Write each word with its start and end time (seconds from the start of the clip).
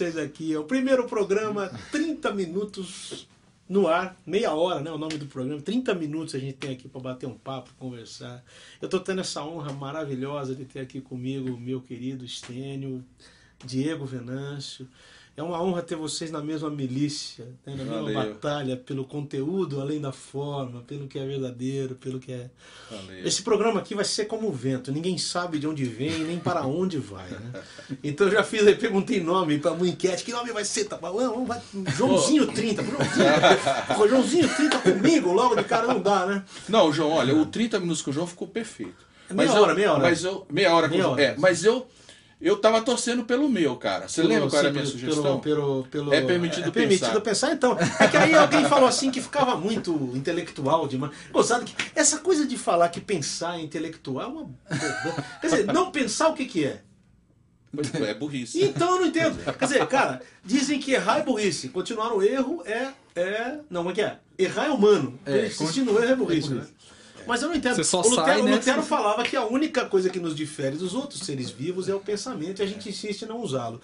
vocês 0.00 0.16
aqui. 0.16 0.54
É 0.54 0.58
o 0.58 0.64
primeiro 0.64 1.06
programa, 1.06 1.68
30 1.92 2.32
minutos 2.32 3.28
no 3.68 3.86
ar, 3.86 4.16
meia 4.26 4.54
hora, 4.54 4.80
né? 4.80 4.90
O 4.90 4.96
nome 4.96 5.18
do 5.18 5.26
programa. 5.26 5.60
30 5.60 5.94
minutos 5.94 6.34
a 6.34 6.38
gente 6.38 6.54
tem 6.54 6.72
aqui 6.72 6.88
para 6.88 7.02
bater 7.02 7.26
um 7.26 7.36
papo, 7.36 7.70
conversar. 7.78 8.42
Eu 8.80 8.86
estou 8.86 8.98
tendo 8.98 9.20
essa 9.20 9.44
honra 9.44 9.74
maravilhosa 9.74 10.54
de 10.54 10.64
ter 10.64 10.80
aqui 10.80 11.02
comigo 11.02 11.50
o 11.50 11.60
meu 11.60 11.82
querido 11.82 12.24
Estênio, 12.24 13.04
Diego 13.62 14.06
Venâncio. 14.06 14.88
É 15.36 15.42
uma 15.42 15.62
honra 15.62 15.80
ter 15.80 15.96
vocês 15.96 16.30
na 16.30 16.42
mesma 16.42 16.68
milícia, 16.68 17.46
né? 17.64 17.74
na 17.74 17.84
mesma 17.84 18.02
Valeu. 18.02 18.14
batalha 18.14 18.76
pelo 18.76 19.04
conteúdo 19.06 19.80
além 19.80 19.98
da 20.00 20.12
forma, 20.12 20.82
pelo 20.82 21.06
que 21.06 21.18
é 21.18 21.24
verdadeiro, 21.24 21.94
pelo 21.94 22.18
que 22.20 22.30
é 22.32 22.50
Valeu. 22.90 23.24
esse 23.24 23.40
programa 23.42 23.80
aqui 23.80 23.94
vai 23.94 24.04
ser 24.04 24.26
como 24.26 24.48
o 24.48 24.52
vento, 24.52 24.92
ninguém 24.92 25.16
sabe 25.16 25.58
de 25.58 25.66
onde 25.66 25.84
vem 25.84 26.18
nem 26.24 26.38
para 26.38 26.66
onde 26.66 26.98
vai, 26.98 27.28
né? 27.30 27.62
Então 28.04 28.26
eu 28.26 28.32
já 28.34 28.42
fiz, 28.42 28.66
aí, 28.66 28.74
perguntei 28.74 29.20
nome 29.22 29.58
para 29.58 29.72
uma 29.72 29.88
enquete, 29.88 30.24
que 30.24 30.32
nome 30.32 30.52
vai 30.52 30.64
ser? 30.64 30.84
Tá 30.84 30.96
vamos, 30.96 31.48
vai, 31.48 31.60
Joãozinho 31.96 32.46
30, 32.52 32.82
Joãozinho, 32.84 34.08
Joãozinho 34.10 34.54
30 34.56 34.78
comigo, 34.78 35.32
logo 35.32 35.54
de 35.54 35.64
cara 35.64 35.86
não 35.86 36.00
dá, 36.02 36.26
né? 36.26 36.44
Não, 36.68 36.92
João, 36.92 37.10
olha, 37.12 37.34
o 37.34 37.46
30 37.46 37.80
minutos 37.80 38.02
com 38.02 38.10
o 38.10 38.14
João 38.14 38.26
ficou 38.26 38.46
perfeito. 38.48 39.06
Meia 39.30 39.48
eu- 39.48 39.62
hora, 39.62 39.74
meia 39.74 39.92
hora. 39.92 40.02
Mas 40.02 40.24
eu, 40.24 40.44
meia 40.50 40.74
hora 40.74 40.88
com 40.88 40.94
Meia 40.96 41.08
hora. 41.08 41.22
É, 41.22 41.36
mas 41.38 41.64
eu, 41.64 41.86
eu 42.40 42.56
tava 42.56 42.80
torcendo 42.80 43.24
pelo 43.24 43.48
meu, 43.48 43.76
cara. 43.76 44.08
Você 44.08 44.22
lembra 44.22 44.48
qual 44.48 44.60
era 44.60 44.68
a 44.68 44.72
minha 44.72 44.82
Pelo- 44.84 44.92
sugestão? 44.92 45.40
Pelo, 45.40 45.84
pelo, 45.90 46.12
É 46.14 46.22
permitido 46.22 46.68
é 46.68 46.70
permitido 46.70 47.20
pensar. 47.20 47.52
então. 47.52 47.76
É 47.98 48.08
que 48.08 48.16
aí 48.16 48.34
alguém 48.34 48.64
falou 48.64 48.88
assim 48.88 49.10
que 49.10 49.20
ficava 49.20 49.56
muito 49.56 49.92
intelectual 50.14 50.88
demais. 50.88 51.12
Gozado 51.30 51.64
que 51.64 51.74
essa 51.94 52.18
coisa 52.18 52.46
de 52.46 52.56
falar 52.56 52.88
que 52.88 53.00
pensar 53.00 53.58
é 53.58 53.62
intelectual 53.62 54.24
é 54.24 54.26
uma. 54.28 54.50
Quer 55.40 55.46
dizer, 55.48 55.66
não 55.66 55.90
pensar 55.90 56.28
o 56.28 56.34
que, 56.34 56.46
que 56.46 56.64
é. 56.64 56.80
Pois 57.72 57.94
é, 57.94 58.14
burrice. 58.14 58.64
Então 58.64 58.94
eu 58.94 59.00
não 59.00 59.06
entendo. 59.06 59.36
Quer 59.56 59.64
dizer, 59.66 59.86
cara, 59.86 60.20
dizem 60.44 60.80
que 60.80 60.92
errar 60.92 61.18
é 61.18 61.22
burrice. 61.22 61.68
Continuar 61.68 62.08
no 62.08 62.22
erro 62.22 62.62
é. 62.66 62.88
é 63.14 63.58
não, 63.70 63.82
como 63.82 63.90
é 63.90 63.94
que 63.94 64.00
é? 64.02 64.18
Errar 64.36 64.66
é 64.66 64.70
humano. 64.70 65.18
É, 65.24 65.46
Insistir 65.46 65.82
no 65.82 65.92
erro 66.02 66.12
é 66.12 66.16
burrice. 66.16 66.50
é 66.50 66.54
né? 66.56 66.66
Mas 67.26 67.42
eu 67.42 67.48
não 67.48 67.54
entendo. 67.56 67.76
Você 67.76 67.84
só 67.84 68.00
o 68.00 68.02
Lutero, 68.08 68.26
sai, 68.26 68.40
o 68.40 68.44
né? 68.44 68.52
Lutero 68.52 68.82
falava 68.82 69.22
que 69.22 69.36
a 69.36 69.44
única 69.44 69.84
coisa 69.86 70.08
que 70.10 70.18
nos 70.18 70.34
difere 70.34 70.76
dos 70.76 70.94
outros 70.94 71.20
seres 71.20 71.50
vivos 71.50 71.88
é 71.88 71.94
o 71.94 72.00
pensamento 72.00 72.60
e 72.60 72.62
a 72.62 72.66
gente 72.66 72.88
insiste 72.88 73.22
em 73.22 73.26
não 73.26 73.40
usá-lo. 73.40 73.80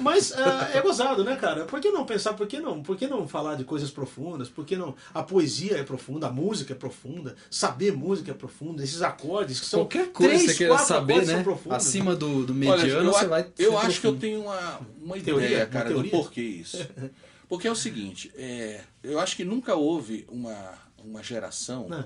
Mas 0.00 0.32
ah, 0.32 0.70
é 0.74 0.80
gozado, 0.80 1.24
né, 1.24 1.36
cara? 1.36 1.64
Por 1.64 1.80
que 1.80 1.90
não 1.90 2.04
pensar? 2.04 2.34
Por 2.34 2.46
que 2.46 2.58
não? 2.60 2.82
Por 2.82 2.96
que 2.96 3.06
não 3.06 3.26
falar 3.28 3.54
de 3.54 3.64
coisas 3.64 3.90
profundas? 3.90 4.48
Por 4.48 4.64
que 4.64 4.76
não? 4.76 4.94
A 5.14 5.22
poesia 5.22 5.76
é 5.78 5.82
profunda, 5.82 6.26
a 6.28 6.30
música 6.30 6.72
é 6.72 6.76
profunda, 6.76 7.34
saber 7.50 7.92
música 7.92 8.30
é 8.30 8.34
profunda, 8.34 8.82
esses 8.82 9.02
acordes 9.02 9.60
que 9.60 9.66
são 9.66 9.80
Qualquer 9.80 10.08
coisa 10.12 10.32
três, 10.32 10.42
que 10.42 10.48
você 10.52 10.58
queira 10.58 10.78
saber, 10.78 11.26
né? 11.26 11.42
profundos. 11.42 11.76
Acima 11.76 12.14
do, 12.16 12.44
do 12.44 12.52
Olha, 12.52 12.76
mediano, 12.82 13.08
eu, 13.08 13.12
você 13.12 13.26
vai. 13.26 13.46
eu 13.58 13.78
acho 13.78 14.00
que 14.00 14.06
eu 14.06 14.12
profundo. 14.12 14.20
tenho 14.20 14.40
uma, 14.42 14.80
uma 15.02 15.18
Teoria? 15.18 15.46
ideia, 15.46 15.64
Uma 15.64 15.70
cara, 15.70 15.88
teoria? 15.88 16.10
do 16.10 16.16
porquê 16.16 16.40
isso. 16.40 16.78
Porque 17.48 17.66
é 17.66 17.70
o 17.70 17.74
seguinte, 17.76 18.30
é, 18.36 18.80
eu 19.02 19.18
acho 19.18 19.34
que 19.34 19.42
nunca 19.44 19.74
houve 19.74 20.26
uma, 20.30 20.74
uma 21.02 21.22
geração 21.22 21.88
Né? 21.88 22.04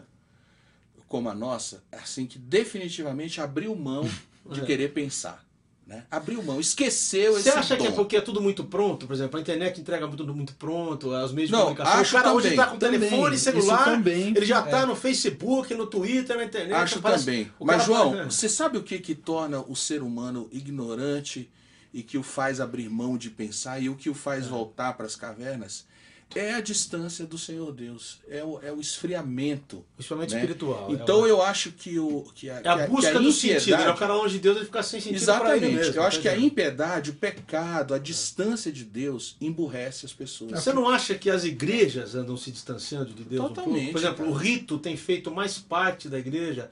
Como 1.12 1.28
a 1.28 1.34
nossa, 1.34 1.82
assim, 1.92 2.24
que 2.24 2.38
definitivamente 2.38 3.38
abriu 3.38 3.76
mão 3.76 4.08
de 4.50 4.60
É. 4.60 4.64
querer 4.64 4.94
pensar. 4.94 5.44
Né? 5.86 6.04
Abriu 6.10 6.42
mão, 6.42 6.58
esqueceu 6.58 7.34
Você 7.34 7.50
esse 7.50 7.58
acha 7.58 7.76
que 7.76 7.82
é 7.86 7.90
dom. 7.90 7.96
porque 7.96 8.16
é 8.16 8.20
tudo 8.22 8.40
muito 8.40 8.64
pronto? 8.64 9.06
Por 9.06 9.12
exemplo, 9.12 9.36
a 9.36 9.42
internet 9.42 9.78
entrega 9.78 10.08
tudo 10.08 10.34
muito 10.34 10.54
pronto, 10.54 11.10
os 11.10 11.32
meios 11.32 11.50
de 11.50 11.52
Não, 11.52 11.64
comunicação. 11.64 12.00
acho 12.00 12.16
o 12.16 12.18
cara 12.18 12.32
hoje 12.32 12.42
também, 12.50 12.56
tá 12.56 12.66
com 12.70 12.78
também. 12.78 13.00
telefone, 13.00 13.36
celular, 13.38 13.84
também, 13.84 14.28
ele 14.34 14.46
já 14.46 14.62
tá 14.62 14.80
é. 14.80 14.86
no 14.86 14.96
Facebook, 14.96 15.74
no 15.74 15.86
Twitter, 15.86 16.34
na 16.34 16.44
internet. 16.44 16.72
Acho 16.72 17.02
parece- 17.02 17.26
também. 17.26 17.52
Mas, 17.60 17.82
cara 17.82 17.84
João, 17.84 18.30
você 18.30 18.48
sabe 18.48 18.78
o 18.78 18.82
que, 18.82 18.98
que 19.00 19.14
torna 19.14 19.60
o 19.60 19.76
ser 19.76 20.02
humano 20.02 20.48
ignorante 20.50 21.50
e 21.92 22.02
que 22.02 22.16
o 22.16 22.22
faz 22.22 22.58
abrir 22.58 22.88
mão 22.88 23.18
de 23.18 23.28
pensar 23.28 23.78
e 23.82 23.90
o 23.90 23.94
que 23.96 24.08
o 24.08 24.14
faz 24.14 24.46
voltar 24.46 24.94
para 24.94 25.04
as 25.04 25.14
cavernas? 25.16 25.84
É 26.34 26.55
a 26.55 26.61
distância 26.61 27.26
do 27.26 27.37
Senhor 27.38 27.73
Deus, 27.73 28.19
é 28.29 28.43
o, 28.43 28.61
é 28.62 28.73
o 28.73 28.81
esfriamento. 28.81 29.84
Principalmente 29.96 30.34
né? 30.34 30.40
espiritual. 30.40 30.88
é 30.90 30.93
Então 30.94 31.20
o- 31.23 31.26
eu 31.26 31.43
acho 31.43 31.73
que, 31.73 31.99
o, 31.99 32.25
que, 32.34 32.49
a, 32.49 32.61
É 32.64 32.69
a 32.69 32.87
busca 32.87 33.11
que 33.11 33.17
a 33.17 33.20
do 33.20 33.32
sentido, 33.32 33.61
impiedade- 33.61 33.90
O 33.90 33.94
cara 33.96 34.14
longe 34.14 34.34
de 34.34 34.40
Deus 34.40 34.56
ele 34.56 34.64
fica 34.67 34.82
sem 34.82 35.00
sentido 35.00 35.17
Exatamente. 35.23 35.67
mesmo. 35.75 35.94
eu 35.94 36.02
acho 36.02 36.17
tá 36.19 36.23
que 36.23 36.29
a 36.29 36.38
impiedade, 36.38 37.11
o 37.11 37.14
pecado, 37.14 37.94
a 37.94 37.99
distância 37.99 38.73
de 38.73 38.84
Deus 38.84 39.37
emburrece 39.40 40.06
as 40.06 40.12
pessoas. 40.12 40.52
Você 40.52 40.73
não 40.73 40.88
acha 40.88 41.14
que 41.14 41.29
as 41.31 41.44
igrejas 41.44 42.14
andam 42.14 42.37
se 42.37 42.50
distanciando 42.50 43.12
de 43.12 43.25
Deus 43.25 43.44
um? 43.44 43.49
Totalmente, 43.49 43.93
Por 43.93 43.99
exemplo, 43.99 44.17
cara. 44.19 44.31
o 44.31 44.32
rito 44.34 44.79
tem 44.79 44.96
feito 44.96 45.31
mais 45.31 45.58
parte 45.58 46.08
da 46.08 46.19
igreja 46.19 46.70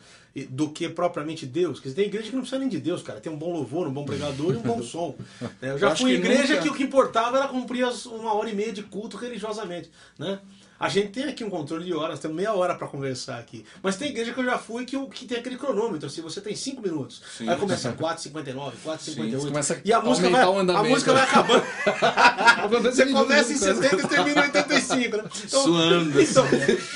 do 0.49 0.71
que 0.71 0.89
propriamente 0.89 1.45
Deus. 1.47 1.81
Quer 1.81 1.89
dizer, 1.89 1.97
tem 2.03 2.07
igreja 2.07 2.29
que 2.31 2.35
não 2.35 2.43
precisa 2.43 2.59
nem 2.61 2.69
de 2.69 2.79
Deus, 2.79 3.03
cara. 3.03 3.21
Tem 3.21 3.33
um 3.33 3.37
bom 3.37 3.53
louvor, 3.53 3.87
um 3.87 3.93
bom 3.93 4.05
pregador 4.05 4.55
e 4.55 4.57
um 4.57 4.63
bom 4.63 4.81
som. 4.83 5.15
né? 5.41 5.73
Eu 5.73 5.79
já 5.79 5.91
Eu 5.91 5.97
fui 5.97 6.13
em 6.13 6.15
igreja 6.15 6.55
nunca- 6.55 6.63
que 6.63 6.69
o 6.69 6.75
que 6.75 6.83
importava 6.85 7.37
era 7.39 7.49
cumprir 7.49 7.85
uma 8.07 8.35
hora 8.35 8.49
e 8.51 8.55
meia 8.55 8.73
de 8.73 8.83
culto 8.83 9.17
religiosamente. 9.17 9.91
Né? 10.19 10.39
A 10.81 10.89
gente 10.89 11.09
tem 11.11 11.25
aqui 11.25 11.45
um 11.45 11.51
controle 11.51 11.85
de 11.85 11.93
horas, 11.93 12.19
temos 12.19 12.35
meia 12.37 12.55
hora 12.55 12.75
para 12.75 12.89
conversar 12.89 13.39
aqui. 13.39 13.67
Mas 13.83 13.97
tem 13.97 14.09
igreja 14.09 14.33
que 14.33 14.41
eu 14.41 14.45
já 14.47 14.57
fui 14.59 14.87
que, 14.87 14.99
que 15.09 15.27
tem 15.27 15.39
aquele 15.39 15.59
cronômetro, 15.59 16.07
assim, 16.07 16.23
você 16.23 16.41
tem 16.41 16.57
cinco 16.57 16.81
minutos. 16.81 17.21
Sim. 17.37 17.49
Aí 17.51 17.57
começa 17.57 17.93
4,59, 17.95 18.73
4,58. 18.85 18.99
Sim, 19.41 19.47
começa 19.49 19.81
e 19.85 19.93
a 19.93 20.01
música 20.01 20.31
vai, 20.31 20.41
a 20.43 20.83
música 20.83 21.13
vai 21.13 21.23
acabando. 21.23 21.63
Você 22.83 23.07
começa 23.07 23.53
em 23.53 23.57
70 23.57 23.97
e 23.97 24.09
termina 24.09 24.41
em 24.41 24.45
85, 24.47 25.17
né? 25.17 25.25
Suando, 25.49 26.21
Então, 26.23 26.45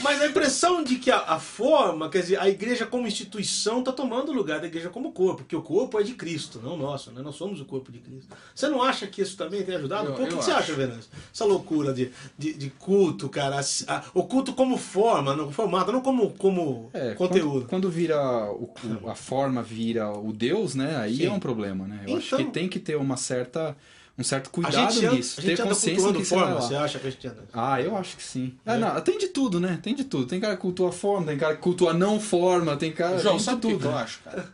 mas 0.03 0.21
a 0.23 0.27
impressão 0.27 0.83
de 0.83 0.97
que 0.97 1.11
a, 1.11 1.19
a 1.19 1.39
forma, 1.39 2.09
quer 2.09 2.21
dizer, 2.23 2.39
a 2.41 2.49
igreja 2.49 2.87
como 2.87 3.07
instituição 3.07 3.81
está 3.81 3.93
tomando 3.93 4.31
o 4.31 4.35
lugar 4.35 4.61
da 4.61 4.67
igreja 4.67 4.89
como 4.89 5.13
corpo, 5.13 5.43
porque 5.43 5.57
o 5.57 5.63
corpo 5.63 5.99
é 6.01 6.03
de 6.03 6.15
Cristo, 6.15 6.61
não 6.63 6.77
nosso, 6.77 7.11
né? 7.13 7.21
Nós 7.23 7.35
somos 7.37 7.61
o 7.61 7.65
corpo 7.65 7.91
de 7.93 7.99
Cristo. 7.99 8.35
Você 8.55 8.69
não 8.69 8.83
acha 8.83 9.07
que 9.07 9.21
isso 9.23 9.37
também 9.37 9.63
tem 9.63 9.75
ajudado? 9.77 10.09
Eu- 10.09 10.15
Pô, 10.15 10.23
o 10.23 10.27
que, 10.29 10.35
você 10.35 10.51
acha, 10.51 10.73
Venâncio? 10.73 11.11
Essa 11.33 11.45
loucura 11.45 11.93
de, 11.93 12.11
de, 12.39 12.55
de 12.55 12.71
culto, 12.71 13.29
cara. 13.29 13.59
a- 13.59 13.63
a- 13.89 14.03
o 14.15 14.25
culto 14.25 14.53
como 14.53 14.77
forma, 14.77 15.35
não, 15.35 15.51
formato, 15.51 15.91
não 15.91 16.01
como, 16.01 16.31
como 16.35 16.91
É, 16.93 17.15
conteúdo. 17.15 17.61
Quando, 17.63 17.69
quando 17.69 17.91
vira 17.91 18.17
o- 18.53 18.73
o- 19.03 19.09
a 19.11 19.15
forma 19.15 19.63
vira 19.63 20.11
o 20.13 20.33
Deus, 20.33 20.75
né? 20.75 20.97
Aí 20.97 21.17
Sim. 21.17 21.27
é 21.27 21.33
um 21.33 21.41
problema, 21.41 21.87
né? 21.87 22.01
Eu 22.07 22.17
acho 22.19 22.27
Então- 22.35 22.39
que 22.47 22.51
tem 22.53 22.69
que 22.69 22.79
ter 22.79 22.97
uma 22.97 23.17
certa, 23.17 23.77
um 24.19 24.23
certo 24.23 24.51
cuidado 24.51 24.93
gente, 24.93 25.15
nisso. 25.17 25.43
ter 25.43 25.57
consciência 25.61 25.95
cultuando 26.05 26.19
que 26.21 26.25
forma, 26.25 26.61
você 26.61 26.75
acha 26.77 26.99
que 26.99 27.07
a 27.07 27.11
gente 27.11 27.27
anda? 27.27 27.45
Ah, 27.53 27.81
eu 27.83 27.97
acho 27.97 28.17
que 28.17 28.23
sim. 28.23 28.55
É? 28.65 28.73
Ah, 28.73 28.77
não, 28.79 29.01
tem 29.01 29.19
de 29.19 29.29
tudo, 29.29 29.59
né? 29.59 29.79
Tem 29.83 29.95
de 29.95 30.05
tudo. 30.05 30.27
Tem 30.27 30.39
cara 30.41 30.55
que 30.55 30.63
cultua 30.63 30.91
a 30.91 30.93
forma, 30.93 31.27
tem 31.27 31.37
cara 31.39 31.57
que 31.57 31.63
cultua 31.63 31.91
a 31.91 31.95
não 31.95 32.21
forma, 32.21 32.77
tem 32.77 32.93
cara 32.93 33.19
João, 33.19 33.37
tem 33.37 33.45
sabe 33.45 33.61
que 33.61 33.69
tudo. 33.69 33.81
que 33.81 33.87
eu 33.87 33.97
acho, 33.97 34.21
cara? 34.21 34.49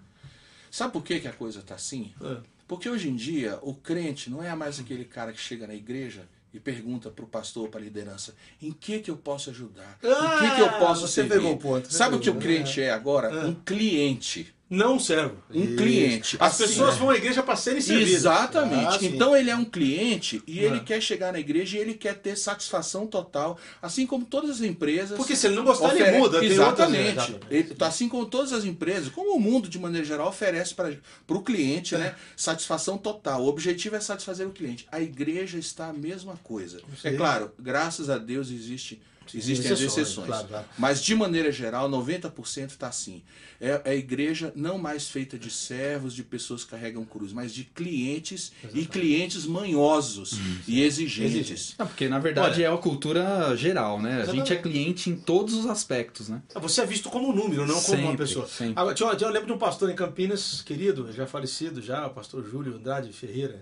Sabe 0.71 0.93
por 0.93 1.03
que, 1.03 1.19
que 1.21 1.29
a 1.29 1.33
coisa 1.33 1.61
tá 1.63 1.75
assim? 1.75 2.13
É. 2.23 2.37
Porque 2.69 2.89
hoje 2.89 3.09
em 3.09 3.17
dia 3.17 3.59
o 3.63 3.75
crente 3.75 4.31
não 4.31 4.41
é 4.43 4.55
mais 4.55 4.79
aquele 4.79 5.05
cara 5.05 5.33
que 5.33 5.41
chega 5.41 5.67
na 5.67 5.75
igreja 5.75 6.23
e 6.53 6.59
pergunta 6.61 7.11
pro 7.11 7.27
pastor, 7.27 7.69
pra 7.69 7.81
liderança, 7.81 8.35
em 8.61 8.73
que 8.73 8.99
que 9.01 9.11
eu 9.11 9.17
posso 9.17 9.51
ajudar? 9.51 9.99
em 10.03 10.39
que 10.49 10.55
que 10.57 10.61
eu 10.61 10.67
Ah, 10.67 10.79
posso 10.79 11.03
você 11.07 11.15
servir? 11.23 11.35
pegou 11.35 11.53
o 11.53 11.57
ponto, 11.59 11.93
Sabe 11.93 12.17
o 12.17 12.21
que 12.21 12.31
o 12.31 12.35
crente 12.37 12.81
é 12.81 12.91
agora? 12.91 13.29
É. 13.29 13.45
Um 13.47 13.55
cliente. 13.55 14.55
Não 14.71 15.01
serve. 15.01 15.35
Um 15.53 15.65
Isso. 15.65 15.77
cliente. 15.77 16.37
As 16.39 16.55
Assim, 16.55 16.63
pessoas 16.69 16.95
né? 16.95 17.01
vão 17.01 17.11
à 17.11 17.17
igreja 17.17 17.43
para 17.43 17.57
serem 17.57 17.81
servidas. 17.81 18.13
Exatamente. 18.15 19.05
Ah, 19.05 19.09
então 19.09 19.37
ele 19.37 19.51
é 19.51 19.57
um 19.57 19.65
cliente 19.65 20.41
e 20.47 20.61
É. 20.61 20.63
ele 20.63 20.79
quer 20.81 21.01
chegar 21.03 21.33
na 21.33 21.41
igreja 21.41 21.77
e 21.77 21.81
ele 21.81 21.95
quer 21.95 22.15
ter 22.19 22.37
satisfação 22.37 23.05
total, 23.05 23.59
assim 23.83 24.07
como 24.07 24.25
todas 24.25 24.49
as 24.51 24.61
empresas. 24.61 25.17
Porque 25.17 25.35
se 25.35 25.49
ele 25.49 25.57
não 25.57 25.65
gostar, 25.65 25.91
ele 25.93 26.03
ofere- 26.05 26.19
muda. 26.19 26.45
Exatamente. 26.45 27.09
outras- 27.09 27.29
exatamente. 27.29 27.55
Ele- 27.73 27.77
assim 27.81 28.09
como 28.09 28.27
todas 28.27 28.53
as 28.53 28.65
empresas, 28.65 29.09
como 29.09 29.35
o 29.35 29.41
mundo 29.41 29.69
de 29.69 29.77
maneira 29.77 30.07
geral 30.07 30.29
oferece 30.29 30.73
para 30.73 30.95
o 31.29 31.43
cliente, 31.43 31.97
né, 31.97 32.15
satisfação 32.37 32.97
total. 32.97 33.43
O 33.43 33.49
objetivo 33.49 33.97
é 33.97 34.01
satisfazer 34.01 34.47
o 34.47 34.51
cliente. 34.53 34.87
A 34.93 35.01
igreja 35.01 35.59
está 35.59 35.89
a 35.89 35.93
mesma 35.93 36.39
coisa. 36.45 36.81
É 37.03 37.11
claro, 37.11 37.51
graças 37.59 38.09
a 38.09 38.19
Deus 38.19 38.51
existe 38.53 39.03
Existem 39.33 39.71
as 39.71 39.79
exceções, 39.81 40.07
exceções. 40.09 40.27
claro, 40.27 40.49
claro. 40.49 40.67
Mas, 40.77 41.01
de 41.03 41.15
maneira 41.15 41.53
geral, 41.53 41.89
90% 41.89 42.71
está 42.71 42.89
assim. 42.89 43.23
É, 43.61 43.81
é 43.85 43.91
a 43.91 43.95
igreja 43.95 44.53
não 44.57 44.77
mais 44.79 45.09
feita 45.09 45.39
de 45.39 45.51
servos, 45.51 46.15
de 46.15 46.25
pessoas 46.25 46.65
que 46.65 46.71
carregam 46.71 47.05
cruz, 47.05 47.33
mas 47.33 47.53
de 47.55 47.63
clientes 47.65 48.51
e 48.75 48.85
clientes 48.87 49.47
manhosos 49.47 50.33
e 50.67 50.83
exigentes. 50.83 51.35
Exigentes. 51.35 51.75
Não, 51.79 51.87
porque 51.87 52.09
na 52.09 52.19
verdade 52.19 52.57
Olha- 52.57 52.67
é 52.67 52.71
uma 52.71 52.79
cultura 52.79 53.55
geral, 53.57 54.01
né? 54.01 54.23
A 54.23 54.25
gente 54.25 54.29
é 54.29 54.33
Exatamente. 54.43 54.63
cliente 54.63 55.11
em 55.11 55.17
todos 55.17 55.55
os 55.55 55.67
aspectos, 55.67 56.29
né? 56.29 56.43
Você 56.57 56.81
é 56.81 56.87
visto 56.87 57.09
como 57.09 57.29
um 57.29 57.33
número, 57.35 57.67
não 57.67 57.81
como 57.81 57.99
uma 57.99 58.11
Sempre, 58.11 58.17
pessoa. 58.27 58.49
sempre. 58.49 58.75
Agora, 58.77 58.95
tinha- 58.95 59.15
tinha- 59.15 59.29
eu 59.29 59.33
lembro 59.33 59.47
de 59.47 59.53
um 59.53 59.59
pastor 59.59 59.91
em 59.91 59.95
Campinas, 59.95 60.63
querido, 60.63 61.13
já 61.13 61.27
falecido 61.27 61.81
já, 61.81 62.07
o 62.07 62.11
pastor 62.11 62.45
Júlio 62.49 62.75
Andrade 62.77 63.13
Ferreira, 63.13 63.61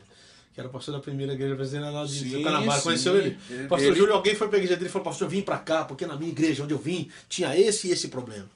que 0.59 0.63
era 0.63 0.69
pastor 0.69 0.95
da 0.95 1.01
primeira 1.01 1.35
igreja 1.35 1.55
brasileira 1.55 1.89
lá 1.89 2.05
de 2.05 2.19
Sim, 2.19 2.43
Canabara. 2.43 2.81
Conheceu 2.81 3.17
ele? 3.17 3.39
Ele- 3.49 3.69
Pastor 3.69 3.91
ele- 3.91 3.97
Júlio, 3.97 4.13
alguém 4.13 4.35
foi 4.35 4.49
pra 4.49 4.59
igreja 4.59 4.75
dele 4.77 4.89
e 4.89 4.93
falou, 4.93 5.05
pastor, 5.05 5.27
eu 5.27 5.31
vim 5.31 5.41
pra 5.41 5.57
cá, 5.57 5.85
porque 5.85 6.05
na 6.05 6.17
minha 6.17 6.33
igreja, 6.33 6.65
onde 6.65 6.75
eu 6.75 6.79
vim, 6.79 7.09
tinha 7.29 7.57
esse 7.57 7.87
e 7.87 7.93
esse 7.93 8.09
problema. 8.09 8.47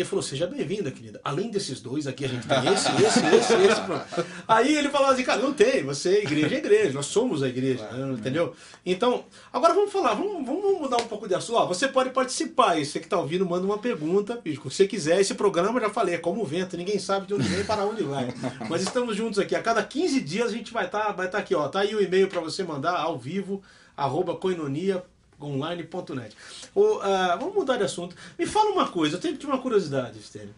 Ele 0.00 0.08
falou, 0.08 0.22
seja 0.22 0.46
bem-vinda, 0.46 0.90
querida. 0.90 1.20
Além 1.22 1.50
desses 1.50 1.80
dois 1.80 2.06
aqui, 2.06 2.24
a 2.24 2.28
gente 2.28 2.46
tem 2.46 2.58
esse, 2.72 2.88
esse, 2.88 3.26
esse, 3.36 3.52
esse. 3.52 3.80
Aí 4.48 4.74
ele 4.74 4.88
falou 4.88 5.10
assim, 5.10 5.22
cara, 5.22 5.40
não 5.40 5.52
tem, 5.52 5.82
você 5.84 6.16
é 6.16 6.22
igreja, 6.22 6.54
é 6.54 6.58
igreja, 6.58 6.92
nós 6.94 7.06
somos 7.06 7.42
a 7.42 7.48
igreja, 7.48 7.86
né, 7.90 8.14
entendeu? 8.14 8.54
Então, 8.84 9.24
agora 9.52 9.74
vamos 9.74 9.92
falar, 9.92 10.14
vamos, 10.14 10.44
vamos 10.46 10.80
mudar 10.80 10.96
um 10.96 11.06
pouco 11.06 11.28
de 11.28 11.34
assunto. 11.34 11.56
Ó, 11.56 11.66
você 11.66 11.86
pode 11.86 12.10
participar, 12.10 12.78
e 12.78 12.86
você 12.86 12.98
que 12.98 13.06
está 13.06 13.18
ouvindo, 13.18 13.44
manda 13.44 13.66
uma 13.66 13.78
pergunta, 13.78 14.40
se 14.42 14.56
você 14.56 14.86
quiser. 14.86 15.20
Esse 15.20 15.34
programa, 15.34 15.78
já 15.80 15.90
falei, 15.90 16.14
é 16.14 16.18
como 16.18 16.40
o 16.40 16.46
vento, 16.46 16.76
ninguém 16.76 16.98
sabe 16.98 17.26
de 17.26 17.34
onde 17.34 17.46
vem 17.46 17.60
e 17.60 17.64
para 17.64 17.84
onde 17.84 18.02
vai. 18.02 18.32
Mas 18.70 18.82
estamos 18.82 19.14
juntos 19.14 19.38
aqui, 19.38 19.54
a 19.54 19.62
cada 19.62 19.82
15 19.82 20.20
dias 20.20 20.48
a 20.48 20.52
gente 20.52 20.72
vai 20.72 20.86
estar 20.86 21.12
vai 21.12 21.28
tá 21.28 21.38
aqui, 21.38 21.54
ó, 21.54 21.68
tá 21.68 21.80
aí 21.80 21.94
o 21.94 22.00
e-mail 22.00 22.26
para 22.28 22.40
você 22.40 22.64
mandar 22.64 22.96
ao 22.96 23.18
vivo, 23.18 23.62
arroba 23.94 24.34
coinonia 24.34 25.04
online.net. 25.42 26.36
O, 26.74 27.00
ah, 27.00 27.36
vamos 27.36 27.54
mudar 27.54 27.76
de 27.76 27.84
assunto. 27.84 28.16
Me 28.38 28.46
fala 28.46 28.70
uma 28.70 28.88
coisa, 28.88 29.16
eu 29.16 29.20
tenho 29.20 29.38
uma 29.44 29.60
curiosidade, 29.60 30.18
Estênio. 30.18 30.54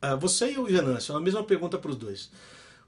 Ah, 0.00 0.14
você 0.14 0.52
e 0.52 0.58
o 0.58 0.64
Venâncio, 0.64 1.14
a 1.14 1.20
mesma 1.20 1.44
pergunta 1.44 1.78
para 1.78 1.90
os 1.90 1.96
dois. 1.96 2.30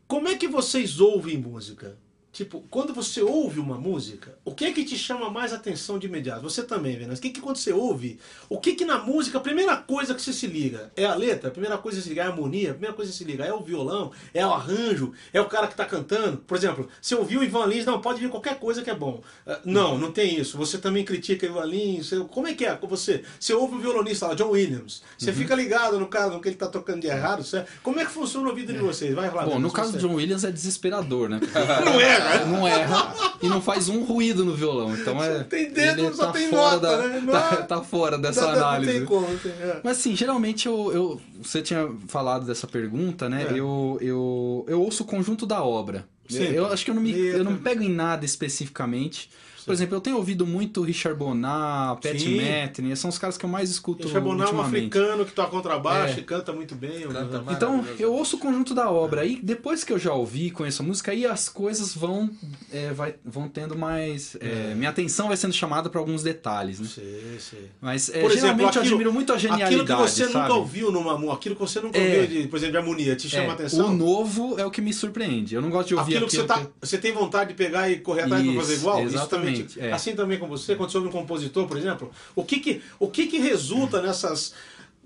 Como 0.07 0.29
é 0.29 0.37
que 0.37 0.49
vocês 0.49 1.01
ouvem 1.01 1.39
música? 1.39 1.97
Tipo, 2.33 2.65
quando 2.71 2.95
você 2.95 3.21
ouve 3.21 3.61
uma 3.61 3.77
música, 3.77 4.35
o 4.43 4.55
que 4.55 4.65
é 4.65 4.73
que 4.73 4.85
te 4.87 4.97
chama 4.97 5.29
mais 5.29 5.53
atenção 5.53 5.99
de 5.99 6.07
imediato? 6.07 6.41
Você 6.41 6.63
também, 6.63 6.97
Venâncio. 6.97 7.19
O 7.19 7.21
que 7.21 7.29
é 7.29 7.31
que 7.31 7.41
quando 7.43 7.57
você 7.59 7.73
ouve, 7.75 8.19
o 8.49 8.59
que 8.59 8.71
é 8.71 8.75
que 8.75 8.87
na 8.87 8.99
música, 8.99 9.37
a 9.37 9.41
primeira 9.41 9.77
coisa 9.77 10.15
que 10.15 10.23
você 10.23 10.33
se 10.33 10.47
liga 10.47 10.91
é 10.97 11.05
a 11.05 11.15
letra, 11.15 11.49
a 11.49 11.51
primeira 11.53 11.77
coisa 11.77 11.99
que 11.99 12.05
se 12.05 12.09
liga 12.09 12.23
é 12.23 12.25
a 12.25 12.29
harmonia, 12.29 12.71
a 12.71 12.73
primeira 12.73 12.97
coisa 12.97 13.13
que 13.13 13.19
se 13.19 13.25
liga 13.25 13.45
é 13.45 13.53
o 13.53 13.61
violão, 13.61 14.13
é 14.33 14.47
o 14.47 14.51
arranjo, 14.51 15.13
é 15.31 15.41
o 15.43 15.45
cara 15.45 15.67
que 15.67 15.75
está 15.75 15.85
cantando. 15.85 16.39
Por 16.39 16.57
exemplo, 16.57 16.89
você 17.03 17.15
ouviu 17.15 17.41
o 17.41 17.45
Ivan 17.45 17.67
Lins, 17.67 17.85
não, 17.85 18.01
pode 18.01 18.19
vir 18.19 18.31
qualquer 18.31 18.59
coisa 18.59 18.81
que 18.83 18.89
é 18.89 18.95
bom. 18.95 19.21
Ah, 19.47 19.61
não, 19.67 19.99
não 19.99 20.11
tem 20.11 20.41
isso. 20.41 20.57
Você 20.57 20.79
também 20.79 21.05
critica 21.05 21.47
o 21.47 21.51
Ivan 21.51 21.67
Lins. 21.67 22.09
Você- 22.09 22.25
como 22.31 22.49
é 22.49 22.55
que 22.55 22.65
é 22.65 22.75
com 22.75 22.87
você? 22.87 23.23
Você 23.39 23.53
ouve 23.53 23.75
o 23.77 23.79
violonista 23.79 24.29
lá, 24.29 24.35
John 24.35 24.49
Williams. 24.53 25.03
Você 25.19 25.35
fica 25.35 25.55
ligado 25.55 25.99
no 26.01 26.07
cara, 26.07 26.31
no 26.31 26.41
que 26.41 26.49
ele 26.49 26.57
está 26.57 26.67
tocando 26.67 27.03
de 27.03 27.09
errado. 27.09 27.45
certo? 27.45 27.71
Como 27.83 28.01
é 28.01 28.07
que 28.07 28.11
funciona 28.11 28.47
o 28.47 28.51
ouvido 28.51 28.73
de 28.73 28.79
vocês? 28.79 29.15
Vai 29.15 29.31
lá. 29.31 29.45
Bom, 29.45 29.59
no 29.59 29.71
caso 29.71 29.93
do 29.93 30.01
você. 30.01 30.07
John 30.09 30.15
Williams 30.15 30.45
é 30.45 30.51
desesperador, 30.51 31.29
né? 31.29 31.39
Não 31.85 32.01
é, 32.01 32.22
cara. 32.23 32.47
Não 32.47 32.67
erra 32.69 33.15
e 33.43 33.49
não 33.49 33.61
faz 33.61 33.89
um 33.89 34.05
ruído 34.05 34.45
no 34.45 34.55
violão. 34.55 34.95
Então 34.95 35.23
é. 35.23 35.43
tem 35.45 35.71
dedo, 35.73 36.07
ele 36.07 36.15
só 36.15 36.27
tá 36.27 36.33
tem 36.33 36.49
fora 36.49 36.75
nota, 36.75 36.79
da, 36.81 37.09
né? 37.09 37.23
Tá, 37.33 37.51
é- 37.53 37.63
tá 37.63 37.83
fora 37.83 38.17
dessa 38.19 38.41
Não, 38.43 38.49
não 38.53 38.57
análise. 38.59 38.93
tem 38.93 39.05
como. 39.05 39.27
tem- 39.39 39.51
é. 39.53 39.81
Mas 39.83 39.99
assim, 39.99 40.15
geralmente 40.15 40.67
eu, 40.67 40.93
eu- 40.93 41.21
Você 41.43 41.61
tinha 41.61 41.89
falado 42.07 42.47
dessa 42.47 42.67
pergunta, 42.69 43.29
né? 43.29 43.49
É. 43.51 43.59
Eu, 43.59 43.99
eu, 44.01 44.65
eu 44.69 44.81
ouço 44.81 45.03
o 45.03 45.07
conjunto 45.07 45.45
da 45.45 45.63
obra. 45.63 46.07
Eu, 46.31 46.37
Sempre. 46.37 46.55
eu 46.55 46.67
acho 46.67 46.85
que 46.85 46.91
eu 46.91 46.95
não, 46.95 47.03
me, 47.03 47.13
eu 47.13 47.43
não 47.45 47.53
me 47.53 47.59
pego 47.59 47.83
em 47.83 47.91
nada 47.93 48.25
especificamente. 48.25 49.29
Por 49.65 49.73
exemplo, 49.73 49.97
eu 49.97 50.01
tenho 50.01 50.17
ouvido 50.17 50.47
muito 50.47 50.83
Richard 50.83 51.19
Bonar, 51.19 51.97
Pat 51.97 52.19
Sim. 52.19 52.37
Metheny, 52.37 52.97
são 52.97 53.11
os 53.11 53.19
caras 53.19 53.37
que 53.39 53.45
eu 53.45 53.49
mais 53.51 53.71
escuto 53.71 54.05
Richard 54.07 54.27
Bonar 54.27 54.49
é 54.49 54.53
um 54.53 54.61
africano 54.61 55.25
que 55.25 55.33
toca 55.33 55.51
contrabaixo 55.51 56.19
É. 56.19 56.21
e 56.21 56.25
canta 56.25 56.53
muito 56.53 56.75
bem. 56.75 57.03
Canta 57.03 57.37
eu- 57.37 57.43
mais. 57.43 57.57
Então, 57.57 57.85
eu 57.99 58.13
ouço 58.13 58.37
o 58.37 58.39
conjunto 58.39 58.75
da 58.75 58.91
obra. 58.91 59.23
Aí, 59.23 59.39
depois 59.43 59.85
que 59.85 59.93
eu 59.93 59.99
já 59.99 60.13
ouvi, 60.13 60.51
conheço 60.51 60.83
a 60.83 60.85
música, 60.87 61.13
aí 61.13 61.25
as 61.27 61.49
coisas 61.49 61.95
vão, 61.95 62.31
é, 62.73 62.93
vai- 62.93 63.15
vão 63.25 63.49
tendo 63.49 63.77
mais. 63.77 64.37
é, 64.41 64.75
Minha 64.75 64.91
atenção 64.91 65.29
vai 65.29 65.37
sendo 65.37 65.53
chamada 65.55 65.89
para 65.89 66.01
alguns 66.01 66.23
detalhes, 66.23 66.81
né? 66.81 66.89
Sei, 66.93 67.37
sei. 67.39 67.71
Mas 67.81 68.09
é, 68.09 68.21
Por 68.21 68.31
exemplo, 68.31 68.41
geralmente 68.41 68.63
eu 68.63 68.69
aquilo- 68.69 68.85
admiro 68.97 69.13
muito 69.13 69.33
a 69.33 69.39
genialidade. 69.39 69.75
Aquilo 69.75 69.87
que 69.87 70.11
você 70.11 70.25
sabe? 70.29 70.35
nunca 70.49 70.55
ouviu 70.55 70.91
no 70.93 71.03
Mamu, 71.05 71.31
aquilo 71.31 71.55
que 71.55 71.61
você 71.61 71.81
nunca 71.81 71.99
É. 71.99 72.21
ouviu, 72.23 72.43
de, 72.43 72.49
por 72.49 72.57
exemplo, 72.57 72.73
de 72.73 72.79
harmonia, 72.79 73.17
te 73.17 73.29
chama 73.29 73.45
É, 73.45 73.49
a 73.51 73.53
atenção? 73.53 73.89
O 73.89 73.93
novo 73.97 74.59
é 74.59 74.65
o 74.67 74.71
que 74.71 74.81
me 74.81 74.93
surpreende. 74.93 75.55
Eu 75.55 75.63
não 75.63 75.71
gosto 75.71 75.89
de 75.89 75.95
ouvir 75.95 76.15
Aquilo 76.17 76.27
que 76.29 76.37
você, 76.37 76.43
aquilo 76.43 76.67
tá, 76.67 76.71
você 76.81 76.99
tem 76.99 77.13
vontade 77.13 77.51
de 77.51 77.55
pegar 77.55 77.89
e 77.91 77.99
correr 77.99 78.23
atrás 78.23 78.43
para 78.45 78.55
fazer 78.55 78.75
igual? 78.75 79.01
exatamente, 79.01 79.21
Isso 79.23 79.29
também, 79.29 79.52
é. 79.79 79.93
Assim 79.93 80.15
também 80.15 80.39
com 80.39 80.47
você, 80.49 80.75
quando 80.77 80.91
você 80.91 80.97
ouve 80.99 81.09
um 81.09 81.13
compositor, 81.13 81.67
por 81.67 81.77
exemplo, 81.77 82.11
o 82.35 82.45
que 82.45 82.61
que, 82.61 82.83
o 82.99 83.09
que, 83.09 83.27
que 83.27 83.39
resulta 83.39 84.01
nessas 84.03 84.55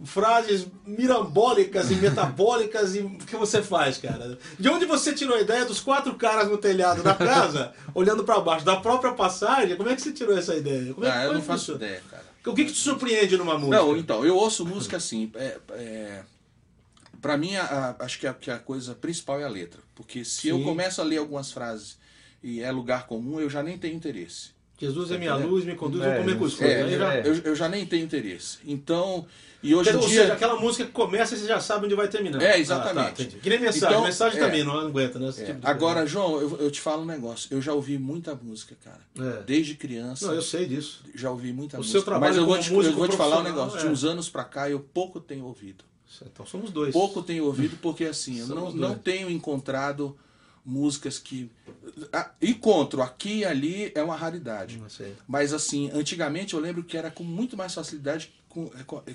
frases 0.05 0.67
mirambólicas 0.87 1.91
e 1.91 1.95
metabólicas 2.01 2.95
e 2.95 3.01
o 3.01 3.17
que 3.19 3.35
você 3.37 3.63
faz, 3.63 3.97
cara? 3.99 4.39
De 4.59 4.69
onde 4.69 4.85
você 4.85 5.13
tirou 5.15 5.37
a 5.37 5.41
ideia 5.41 5.65
dos 5.65 5.81
quatro 5.81 6.15
caras 6.17 6.51
no 6.51 6.59
telhado 6.59 7.03
da 7.03 7.15
casa, 7.15 7.73
olhando 7.95 8.23
para 8.25 8.39
baixo, 8.41 8.65
da 8.65 8.77
própria 8.77 9.13
passagem? 9.13 9.75
Como 9.77 9.89
é 9.89 9.95
que 9.95 10.03
você 10.03 10.13
tirou 10.13 10.37
essa 10.37 10.55
ideia? 10.55 10.93
Como 10.93 11.07
é, 11.07 11.11
Ah, 11.11 11.25
eu 11.25 11.33
não 11.35 11.43
faço 11.43 11.73
ideia, 11.73 12.03
cara. 12.11 12.25
O 12.47 12.55
que, 12.55 12.65
que 12.65 12.73
te 12.73 12.79
surpreende 12.79 13.37
numa 13.37 13.59
música? 13.59 13.77
Não, 13.79 13.97
então, 13.97 14.25
eu 14.25 14.37
ouço 14.37 14.65
música 14.65 14.99
assim. 14.99 15.33
É, 15.35 15.59
é, 15.71 16.23
para 17.21 17.37
mim, 17.37 17.57
a- 17.57 17.97
a- 17.99 18.05
acho 18.05 18.21
que 18.21 18.27
a, 18.27 18.33
que 18.35 18.51
a 18.51 18.59
coisa 18.59 18.95
principal 18.95 19.41
é 19.41 19.45
a 19.45 19.49
letra. 19.49 19.81
Porque 19.97 20.25
se 20.25 20.47
eu 20.49 20.59
Sim. 20.59 20.63
começo 20.65 21.01
a 21.01 21.05
ler 21.05 21.17
algumas 21.19 21.51
frases 21.51 21.99
e 22.47 22.63
é 22.63 22.71
lugar 22.71 23.07
comum, 23.07 23.41
eu 23.41 23.51
já 23.51 23.63
nem 23.63 23.77
tenho 23.77 23.95
interesse. 23.97 24.55
Jesus 24.79 25.11
é 25.11 25.17
minha 25.17 25.31
Entendeu? 25.33 25.49
luz, 25.51 25.65
me 25.65 25.75
conduz, 25.75 26.05
É, 26.05 26.17
eu 26.19 26.21
comer 26.21 26.39
cuscuz. 26.39 26.69
É, 26.71 26.83
Aí 26.83 26.99
já- 26.99 27.15
é. 27.15 27.23
Eu, 27.27 27.35
eu 27.45 27.57
já 27.57 27.67
nem 27.67 27.87
tenho 27.87 28.05
interesse. 28.05 28.59
Então, 28.67 29.25
e 29.63 29.75
hoje 29.75 29.89
Ou 29.91 30.01
em 30.01 30.03
seja, 30.03 30.25
dia. 30.27 30.35
aquela 30.35 30.61
música 30.61 30.85
que 30.85 30.93
começa 30.93 31.35
e 31.35 31.39
você 31.39 31.47
já 31.47 31.59
sabe 31.61 31.87
onde 31.87 31.95
vai 31.95 32.09
terminar. 32.09 32.43
É, 32.43 32.59
exatamente. 32.61 33.23
Ah, 33.23 33.25
tá, 33.27 33.39
que 33.41 33.49
nem 33.49 33.59
mensagem. 33.59 33.89
Então, 33.89 34.05
mensagem 34.05 34.39
é. 34.39 34.45
também 34.45 34.63
não 34.63 34.79
aguenta, 34.79 35.19
né? 35.19 35.31
Esse 35.31 35.45
É, 35.45 35.47
tipo 35.47 35.61
de 35.61 35.67
Agora, 35.67 36.07
João, 36.07 36.39
eu, 36.43 36.59
eu 36.59 36.71
te 36.71 36.79
falo 36.83 37.03
um 37.03 37.07
negócio. 37.07 37.49
Eu 37.51 37.63
já 37.63 37.73
ouvi 37.73 37.97
muita 37.97 38.35
música, 38.35 38.77
cara. 38.85 39.01
É. 39.19 39.43
Desde 39.45 39.75
criança. 39.77 40.27
Não, 40.27 40.35
eu 40.35 40.43
sei 40.43 40.67
disso. 40.67 41.03
Já 41.15 41.31
ouvi 41.31 41.55
muita 41.55 41.79
O 41.79 41.81
música. 41.81 41.93
seu 41.99 42.03
trabalho 42.05 42.35
Mas 42.35 42.37
eu 42.37 42.45
vou 42.47 42.59
te, 42.59 42.71
eu 42.71 42.93
vou 42.97 43.09
te 43.09 43.17
falar 43.17 43.39
um 43.41 43.45
negócio. 43.45 43.79
é. 43.79 43.81
De 43.83 43.89
uns 43.89 44.05
anos 44.05 44.29
pra 44.29 44.45
cá, 44.45 44.69
eu 44.69 44.79
pouco 44.79 45.19
tenho 45.21 45.47
ouvido. 45.47 45.85
Então 46.23 46.45
somos 46.45 46.71
dois. 46.71 46.93
Pouco 46.93 47.23
tenho 47.23 47.45
ouvido 47.47 47.79
porque 47.81 48.05
assim, 48.05 48.41
eu 48.41 48.47
não, 48.47 48.71
não 48.73 48.95
tenho 48.95 49.31
encontrado 49.31 50.17
músicas 50.67 51.19
que. 51.19 51.51
Ah, 52.13 52.31
encontro 52.43 53.01
aqui 53.01 53.39
e 53.39 53.45
ali 53.45 53.93
é 53.95 54.03
uma 54.03 54.17
raridade. 54.17 54.77
Mas 55.27 55.53
assim, 55.53 55.91
antigamente 55.95 56.55
eu 56.55 56.61
lembro 56.61 56.83
que 56.83 56.99
era 56.99 57.11
com 57.11 57.23
muito 57.23 57.57
mais 57.57 57.73
facilidade 57.73 58.33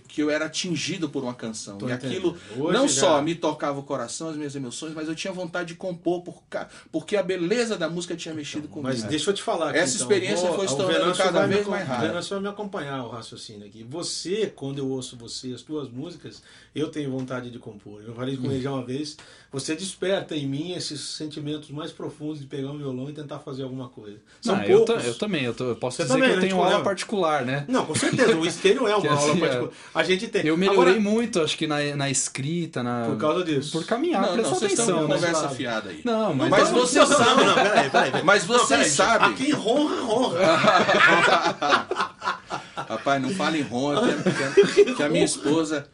que 0.08 0.22
eu 0.22 0.30
era 0.30 0.46
atingido 0.46 1.10
por 1.10 1.24
uma 1.24 1.34
canção. 1.34 1.78
Tô 1.78 1.88
e 1.90 1.92
entendendo. 1.92 2.36
aquilo 2.36 2.38
Hoje 2.66 2.74
não 2.78 2.88
já- 2.88 3.02
só 3.02 3.22
me 3.22 3.36
tocava 3.36 3.80
o 3.80 3.84
coração, 3.84 4.30
as 4.30 4.36
minhas 4.36 4.56
emoções, 4.56 4.94
mas 4.94 5.08
eu 5.08 5.16
tinha 5.16 5.34
vontade 5.34 5.70
de 5.70 5.76
compor 5.76 6.22
por 6.22 6.42
ca- 6.50 6.68
porque 6.92 7.16
a 7.16 7.24
beleza 7.24 7.78
da 7.78 7.90
música 7.90 8.16
tinha 8.16 8.34
mexido 8.34 8.68
comigo. 8.68 8.88
Mas 8.88 9.04
deixa 9.04 9.30
eu 9.30 9.34
te 9.34 9.42
falar 9.42 9.70
aqui, 9.70 9.80
Essa 9.80 9.96
então. 9.96 10.08
experiência 10.08 10.48
Vou- 10.48 10.58
foi 10.58 10.68
se 10.68 10.78
tornando 10.78 11.16
cada 11.18 11.48
me 11.48 11.54
vez 11.56 11.68
mais 11.68 11.88
rara. 11.88 12.04
O 12.04 12.08
Venâncio 12.08 12.30
vai 12.36 12.40
me 12.42 12.48
acompanhar 12.50 13.04
o 13.06 13.10
raciocínio 13.10 13.66
aqui. 13.68 13.84
Você, 13.90 14.52
quando 14.56 14.78
eu 14.80 14.90
ouço 14.90 15.16
você, 15.18 15.54
as 15.54 15.62
tuas 15.62 15.90
músicas, 15.90 16.42
eu 16.74 16.90
tenho 16.90 17.12
vontade 17.12 17.50
de 17.50 17.60
compor. 17.60 18.02
Eu 18.06 18.14
falei 18.16 18.38
com 18.38 18.52
ele 18.52 18.62
já 18.62 18.72
uma 18.72 18.86
vez. 18.86 19.18
Você 19.52 19.76
desperta 19.76 20.36
em 20.36 20.48
mim 20.48 20.72
esses 20.74 21.02
sentimentos 21.02 21.70
mais 21.72 21.92
profundos 21.92 22.40
de 22.40 22.46
pegar 22.48 22.70
um 22.72 22.78
violão 22.78 23.10
e 23.10 23.14
tentar 23.14 23.40
fazer 23.40 23.64
alguma 23.64 23.90
coisa. 23.90 24.18
São 24.42 24.56
Não, 24.56 24.64
eu, 24.64 24.86
poucos. 24.86 25.04
ta- 25.04 25.10
eu 25.10 25.16
também, 25.18 25.44
eu, 25.44 25.54
tô- 25.54 25.66
eu 25.66 25.76
posso 25.76 25.98
Você 25.98 26.04
dizer 26.04 26.14
também, 26.16 26.30
que 26.32 26.36
eu 26.38 26.42
tenho 26.42 26.62
aula 26.64 26.82
particular, 26.82 27.46
né? 27.46 27.66
Não, 27.68 27.86
com 27.86 27.94
certeza. 27.96 28.36
O 28.38 28.46
isqueiro 28.46 28.88
é 28.88 28.96
uma 28.96 29.02
Que 29.02 29.08
aula 29.08 29.31
particular. 29.40 29.72
A 29.96 30.04
gente 30.04 30.28
tem. 30.28 30.46
Eu 30.46 30.58
melhorei 30.58 30.94
Agora, 30.96 31.00
muito, 31.00 31.42
acho 31.42 31.58
que 31.58 31.68
na, 31.68 31.78
na 31.96 32.10
escrita, 32.10 32.82
na... 32.84 33.06
Por 33.06 33.18
causa 33.18 33.44
disso. 33.44 33.72
Por 33.72 33.86
caminhar, 33.86 34.22
Não, 34.22 34.28
não, 34.30 34.36
presta 34.36 34.56
vocês 34.56 34.72
estão 34.72 34.86
atenção, 34.86 35.02
com 35.04 35.08
né? 35.10 35.16
conversa 35.16 35.40
Claro. 35.42 35.56
fiada 35.56 35.90
aí. 35.90 36.02
Não, 36.04 36.34
mas... 36.34 36.50
Mas 36.50 36.72
Não, 36.72 36.80
você 36.80 37.00
não, 37.00 37.10
não, 37.10 37.18
sabe- 37.18 37.44
Não, 37.44 37.54
peraí, 37.56 37.90
peraí. 37.90 38.24
Mas 38.24 38.48
Não, 38.48 38.58
vocês 38.58 38.70
peraí, 38.70 38.90
sabem. 38.90 39.30
Aqui 39.30 39.52
ronra, 39.52 40.02
ronra. 40.02 40.40
Rapaz, 42.90 43.22
não 43.22 43.30
fala 43.32 43.58
em 43.58 43.62
ronco, 43.62 44.02
que, 44.06 44.82
a- 44.92 44.96
que 44.96 45.04
a 45.04 45.10
minha 45.10 45.24
esposa 45.26 45.88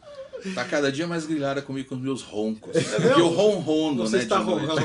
tá 0.54 0.64
cada 0.64 0.90
dia 0.92 1.06
mais 1.06 1.26
grilhada 1.26 1.60
comigo 1.62 1.88
com 1.88 1.94
os 1.94 2.00
meus 2.00 2.22
roncos. 2.22 2.70
E 2.76 3.18
eu 3.20 3.28
ronrono, 3.28 4.06
Você 4.06 4.16
né? 4.18 4.22
está 4.22 4.38
roncando. 4.38 4.80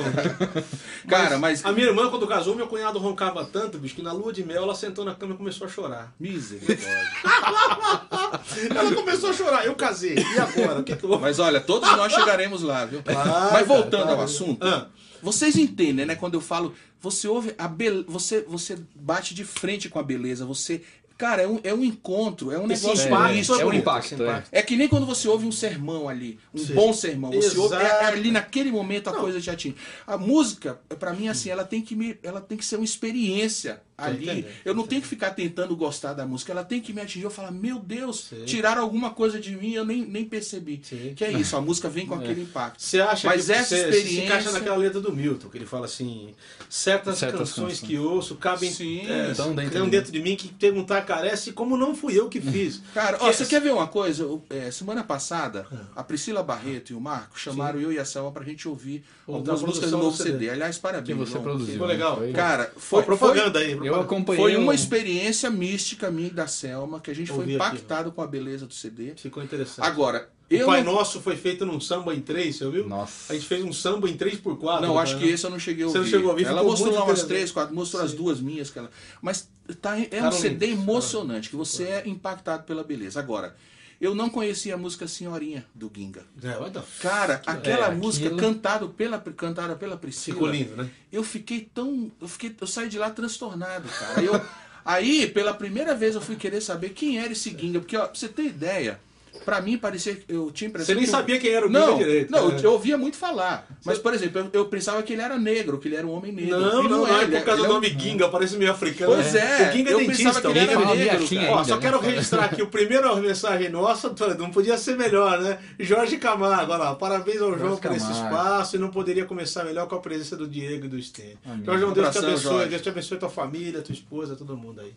Cara, 1.07 1.37
mas. 1.37 1.63
A 1.65 1.71
minha 1.71 1.87
irmã, 1.87 2.09
quando 2.09 2.27
casou, 2.27 2.55
meu 2.55 2.67
cunhado 2.67 2.99
roncava 2.99 3.43
tanto, 3.45 3.77
bicho, 3.77 3.95
que 3.95 4.01
na 4.01 4.11
lua 4.11 4.31
de 4.33 4.43
mel 4.43 4.63
ela 4.63 4.75
sentou 4.75 5.03
na 5.05 5.13
cama 5.15 5.33
e 5.33 5.37
começou 5.37 5.67
a 5.67 5.69
chorar. 5.69 6.13
Misericórdia. 6.19 6.83
Ela 8.75 8.93
começou 8.95 9.29
a 9.29 9.33
chorar. 9.33 9.65
Eu 9.65 9.75
casei. 9.75 10.15
E 10.17 10.39
agora? 10.39 10.79
O 10.79 10.83
que, 10.83 10.95
que 10.95 11.03
eu 11.03 11.09
vou 11.09 11.19
Mas 11.19 11.39
olha, 11.39 11.59
todos 11.61 11.89
nós 11.95 12.11
chegaremos 12.11 12.61
lá, 12.61 12.85
viu? 12.85 13.01
Claro, 13.03 13.53
Mas 13.53 13.67
voltando 13.67 13.91
cara, 13.91 14.01
ao 14.11 14.15
claro. 14.15 14.23
assunto, 14.23 14.65
Ah. 14.65 14.87
vocês 15.21 15.55
entendem, 15.55 16.05
né? 16.05 16.15
Quando 16.15 16.33
eu 16.35 16.41
falo, 16.41 16.73
você 16.99 17.27
ouve 17.27 17.53
a 17.57 17.69
você 18.07 18.41
você 18.47 18.77
bate 18.95 19.33
de 19.33 19.43
frente 19.43 19.89
com 19.89 19.99
a 19.99 20.03
beleza, 20.03 20.45
você 20.45 20.81
Cara, 21.23 21.43
é 21.43 21.47
um, 21.47 21.57
é 21.63 21.73
um 21.73 21.85
encontro, 21.85 22.51
é 22.51 22.59
um 22.59 22.69
Esse 22.69 22.83
negócio 22.83 23.07
impacto 23.07 23.33
místico. 23.33 23.61
é 23.61 23.65
um 23.65 23.73
impacto, 23.73 24.13
esse 24.13 24.23
é. 24.23 24.43
É 24.51 24.61
que 24.61 24.75
nem 24.75 24.89
quando 24.89 25.05
você 25.05 25.25
ouve 25.29 25.45
um 25.45 25.53
sermão 25.53 26.09
ali, 26.09 26.37
um 26.53 26.57
Sim. 26.57 26.73
bom 26.73 26.91
sermão. 26.91 27.31
Você 27.31 27.57
ouve, 27.57 27.75
é, 27.77 27.79
é 27.79 28.05
ali 28.07 28.29
naquele 28.29 28.69
momento 28.69 29.09
a 29.09 29.13
coisa 29.13 29.39
te 29.39 29.49
atinge. 29.49 29.77
A 30.05 30.17
música, 30.17 30.81
pra 30.99 31.13
mim, 31.13 31.29
assim, 31.29 31.49
ela 31.49 31.63
tem 31.63 31.81
que 31.81 31.95
me, 31.95 32.19
ela 32.21 32.41
tem 32.41 32.57
que 32.57 32.65
ser 32.65 32.75
uma 32.75 32.83
experiência 32.83 33.81
ali. 34.07 34.23
entendendo, 34.25 34.45
Eu 34.65 34.73
não 34.73 34.85
tenho 34.87 35.01
que 35.01 35.07
ficar 35.07 35.31
tentando 35.31 35.75
gostar 35.75 36.13
da 36.13 36.25
música, 36.25 36.51
ela 36.51 36.63
tem 36.63 36.79
que 36.81 36.93
me 36.93 37.01
atingir. 37.01 37.23
Eu 37.23 37.29
falar, 37.31 37.51
meu 37.51 37.79
Deus, 37.79 38.25
Sim. 38.29 38.45
tiraram 38.45 38.81
alguma 38.81 39.11
coisa 39.11 39.39
de 39.39 39.55
mim, 39.55 39.73
eu 39.73 39.85
nem, 39.85 40.05
nem 40.05 40.25
percebi. 40.25 40.81
Sim. 40.83 41.13
Que 41.15 41.23
é 41.25 41.31
isso, 41.33 41.55
a 41.55 41.61
música 41.61 41.89
vem 41.89 42.05
com 42.05 42.15
aquele 42.15 42.41
impacto. 42.41 42.81
Você 42.81 42.99
acha 43.01 43.27
Mas 43.27 43.45
que 43.45 43.51
essa 43.51 43.75
experiência- 43.75 44.09
se 44.09 44.21
encaixa 44.21 44.51
naquela 44.51 44.75
letra 44.77 44.99
do 45.01 45.11
Milton, 45.11 45.49
que 45.49 45.57
ele 45.57 45.65
fala 45.65 45.85
assim: 45.85 46.33
certas, 46.69 47.17
Certas 47.17 47.39
canções, 47.51 47.73
canções. 47.79 47.79
que 47.89 47.97
ouço 47.97 48.35
cabem 48.35 48.71
Sim, 48.71 49.01
é, 49.07 49.31
estão 49.31 49.53
dentro 49.53 49.83
de 49.83 49.89
dentro 49.89 50.11
de 50.11 50.21
mim 50.21 50.35
que 50.35 50.47
perguntar 50.49 51.01
carece, 51.03 51.51
como 51.51 51.77
não 51.77 51.95
fui 51.95 52.17
eu 52.19 52.29
que 52.29 52.41
fiz. 52.41 52.81
Cara, 52.93 53.17
ó, 53.21 53.31
você 53.31 53.45
quer 53.45 53.61
ver 53.61 53.71
uma 53.73 53.87
coisa? 53.87 54.27
É, 54.49 54.71
semana 54.71 55.03
passada, 55.03 55.65
a 55.95 56.03
Priscila 56.03 56.41
Barreto 56.43 56.91
e 56.91 56.95
o 56.95 56.99
Marco 57.01 57.39
chamaram 57.39 57.79
eu 57.79 57.91
e 57.91 57.99
a 57.99 58.05
Selma 58.05 58.31
pra 58.31 58.43
gente 58.43 58.67
ouvir 58.67 59.03
O 59.27 59.35
algumas 59.35 59.61
músicas 59.61 59.91
do 59.91 59.97
novo 59.97 60.15
CD. 60.17 60.31
CD. 60.31 60.49
Aliás, 60.49 60.77
parabéns. 60.77 61.07
Que 61.07 61.13
você 61.13 61.31
João. 61.33 61.43
produziu. 61.43 61.73
Ficou 61.73 61.87
legal. 61.87 62.19
Cara, 62.33 62.71
Foi, 62.75 63.03
foi, 63.03 63.03
propaganda 63.03 63.59
aí. 63.59 63.75
Eu 63.97 64.01
acompanhei. 64.01 64.41
Foi 64.41 64.55
uma 64.55 64.71
um- 64.71 64.75
experiência 64.75 65.49
mística 65.49 66.09
minha 66.11 66.27
e 66.27 66.31
da 66.31 66.47
Selma, 66.47 66.99
que 66.99 67.09
a 67.11 67.15
gente 67.15 67.31
foi 67.31 67.51
impactado 67.53 68.11
com 68.11 68.21
a 68.21 68.27
beleza 68.27 68.65
do 68.65 68.73
CD. 68.73 69.13
Ficou 69.15 69.41
interessante. 69.43 69.85
Agora, 69.85 70.29
o 70.49 70.53
eu. 70.53 70.65
Pai 70.65 70.83
não- 70.83 70.93
Nosso 70.93 71.19
foi 71.21 71.35
feito 71.35 71.65
num 71.65 71.79
samba 71.79 72.13
em 72.13 72.21
três, 72.21 72.55
você 72.57 72.65
ouviu? 72.65 72.87
Nossa. 72.87 73.31
A 73.31 73.35
gente 73.35 73.47
fez 73.47 73.63
um 73.63 73.73
samba 73.73 74.09
em 74.09 74.15
3x4. 74.17 74.81
Não, 74.81 74.97
acho 74.99 75.17
que 75.17 75.25
esse 75.27 75.45
eu 75.45 75.49
não 75.49 75.59
cheguei 75.59 75.85
a 75.85 75.87
Você 75.87 75.97
ouvir. 75.97 76.11
não 76.11 76.17
chegou 76.17 76.29
a 76.29 76.33
ouvir, 76.33 76.45
ela 76.45 76.63
mostrou 76.63 76.89
lá 76.93 76.99
umas 76.99 77.03
interessante. 77.19 77.27
três, 77.29 77.51
quatro, 77.51 77.73
mostrou 77.75 78.03
as 78.03 78.11
Sim. 78.11 78.17
duas 78.17 78.39
minhas. 78.41 78.69
Que 78.69 78.79
ela... 78.79 78.89
Mas 79.21 79.49
tá, 79.81 79.97
é 79.97 80.01
um 80.01 80.03
Ficaram 80.05 80.31
CD 80.33 80.67
emocionante, 80.71 81.49
que 81.49 81.55
você 81.55 81.83
é 81.85 82.03
impactado 82.07 82.63
pela 82.63 82.83
beleza. 82.83 83.19
Agora, 83.19 83.55
eu 84.03 84.13
não 84.13 84.29
conhecia 84.29 84.73
a 84.73 84.77
música 84.77 85.07
Senhorinha, 85.07 85.65
do 85.73 85.89
Ginga. 85.95 86.23
É, 86.43 86.81
Cara, 86.99 87.41
aquela 87.45 87.87
É, 87.87 87.95
música 87.95 88.25
aquilo- 88.27 88.41
cantado 88.41 88.89
pela, 88.89 89.17
cantada 89.19 89.75
pela 89.75 89.95
Priscila. 89.95 90.35
Ficou 90.35 90.49
lindo, 90.49 90.75
né? 90.75 90.89
Eu 91.11 91.23
fiquei 91.23 91.69
tão. 91.73 92.11
Eu, 92.19 92.27
fiquei, 92.27 92.53
eu 92.59 92.67
saí 92.67 92.89
de 92.89 92.97
lá 92.99 93.09
transtornado, 93.09 93.87
cara. 93.87 94.21
Eu, 94.21 94.41
aí, 94.83 95.27
pela 95.27 95.53
primeira 95.53 95.95
vez, 95.95 96.15
eu 96.15 96.21
fui 96.21 96.35
querer 96.35 96.59
saber 96.59 96.89
quem 96.89 97.17
era 97.19 97.31
esse 97.31 97.49
Ginga. 97.57 97.79
Porque, 97.79 97.95
ó, 97.95 98.05
pra 98.07 98.13
você 98.15 98.27
ter 98.27 98.43
ideia, 98.43 98.99
pra 99.45 99.61
mim 99.61 99.77
parecia 99.77 100.15
que 100.15 100.23
eu 100.27 100.51
tinha 100.51 100.67
impressão. 100.69 100.87
Você 100.87 100.95
nem 100.95 101.03
que 101.03 101.09
eu- 101.09 101.11
sabia 101.15 101.39
quem 101.39 101.51
era 101.51 101.65
o 101.67 101.69
Não, 101.69 101.97
direito. 101.97 102.31
não, 102.31 102.49
né? 102.49 102.59
eu 102.63 102.71
ouvia 102.71 102.97
muito 102.97 103.17
falar. 103.17 103.67
Mas, 103.85 103.97
por 103.97 104.13
exemplo, 104.13 104.39
eu, 104.39 104.49
eu 104.61 104.65
pensava 104.67 105.01
que 105.03 105.13
ele 105.13 105.21
era 105.21 105.37
negro, 105.37 105.77
que 105.79 105.87
ele 105.87 105.95
era 105.95 106.07
um 106.07 106.11
homem 106.11 106.31
negro. 106.31 106.59
Não, 106.59 106.83
não, 106.83 106.89
não, 106.89 107.07
é 107.07 107.23
ele 107.23 107.37
por 107.37 107.45
causa 107.45 107.51
ele 107.51 107.57
do 107.57 107.65
é 107.65 107.69
um- 107.69 107.73
nome 107.81 107.89
Ginga, 107.99 108.29
parece 108.29 108.55
meio 108.57 108.71
africano. 108.71 109.13
Pois 109.15 109.35
é, 109.35 109.69
o 109.69 109.73
Ginga 109.73 109.89
é 109.89 109.93
eu 109.93 109.97
dentista. 109.99 110.23
pensava 110.23 110.41
que 110.41 110.47
ele 110.47 110.59
o 110.59 110.61
era 110.71 110.79
Ginga 110.79 110.93
é 110.93 110.95
negro, 110.95 111.27
cara. 111.29 111.41
Ó, 111.41 111.51
ainda, 111.57 111.63
só 111.67 111.75
né? 111.75 111.81
quero 111.81 111.99
registrar 111.99 112.45
aqui 112.45 112.61
o 112.61 112.67
primeiro 112.67 113.15
mensagem 113.17 113.69
nossa, 113.69 114.13
não 114.37 114.49
podia 114.51 114.77
ser 114.77 114.95
melhor, 114.97 115.39
né? 115.41 115.59
Jorge 115.79 116.17
Camargo, 116.17 116.71
olha 116.71 116.83
lá, 116.83 116.95
parabéns 116.95 117.41
ao 117.41 117.57
João 117.57 117.77
por 117.77 117.91
esse 117.91 118.11
espaço 118.11 118.75
e 118.75 118.79
não 118.79 118.89
poderia 118.89 119.25
começar 119.25 119.63
melhor 119.65 119.87
com 119.87 119.95
a 119.95 119.99
presença 119.99 120.37
do 120.37 120.47
Diego 120.47 120.85
e 120.85 120.89
do 120.89 121.01
Sten. 121.01 121.35
Amém. 121.45 121.59
Então, 121.61 121.77
João, 121.77 121.91
Deus 121.93 122.09
te 122.11 122.17
abençoe, 122.19 122.37
Jorge. 122.43 122.69
Deus 122.69 122.81
te 122.81 122.89
abençoe 122.89 123.17
tua 123.17 123.29
família, 123.29 123.81
tua 123.81 123.93
esposa, 123.93 124.35
todo 124.35 124.55
mundo 124.55 124.79
aí. 124.81 124.93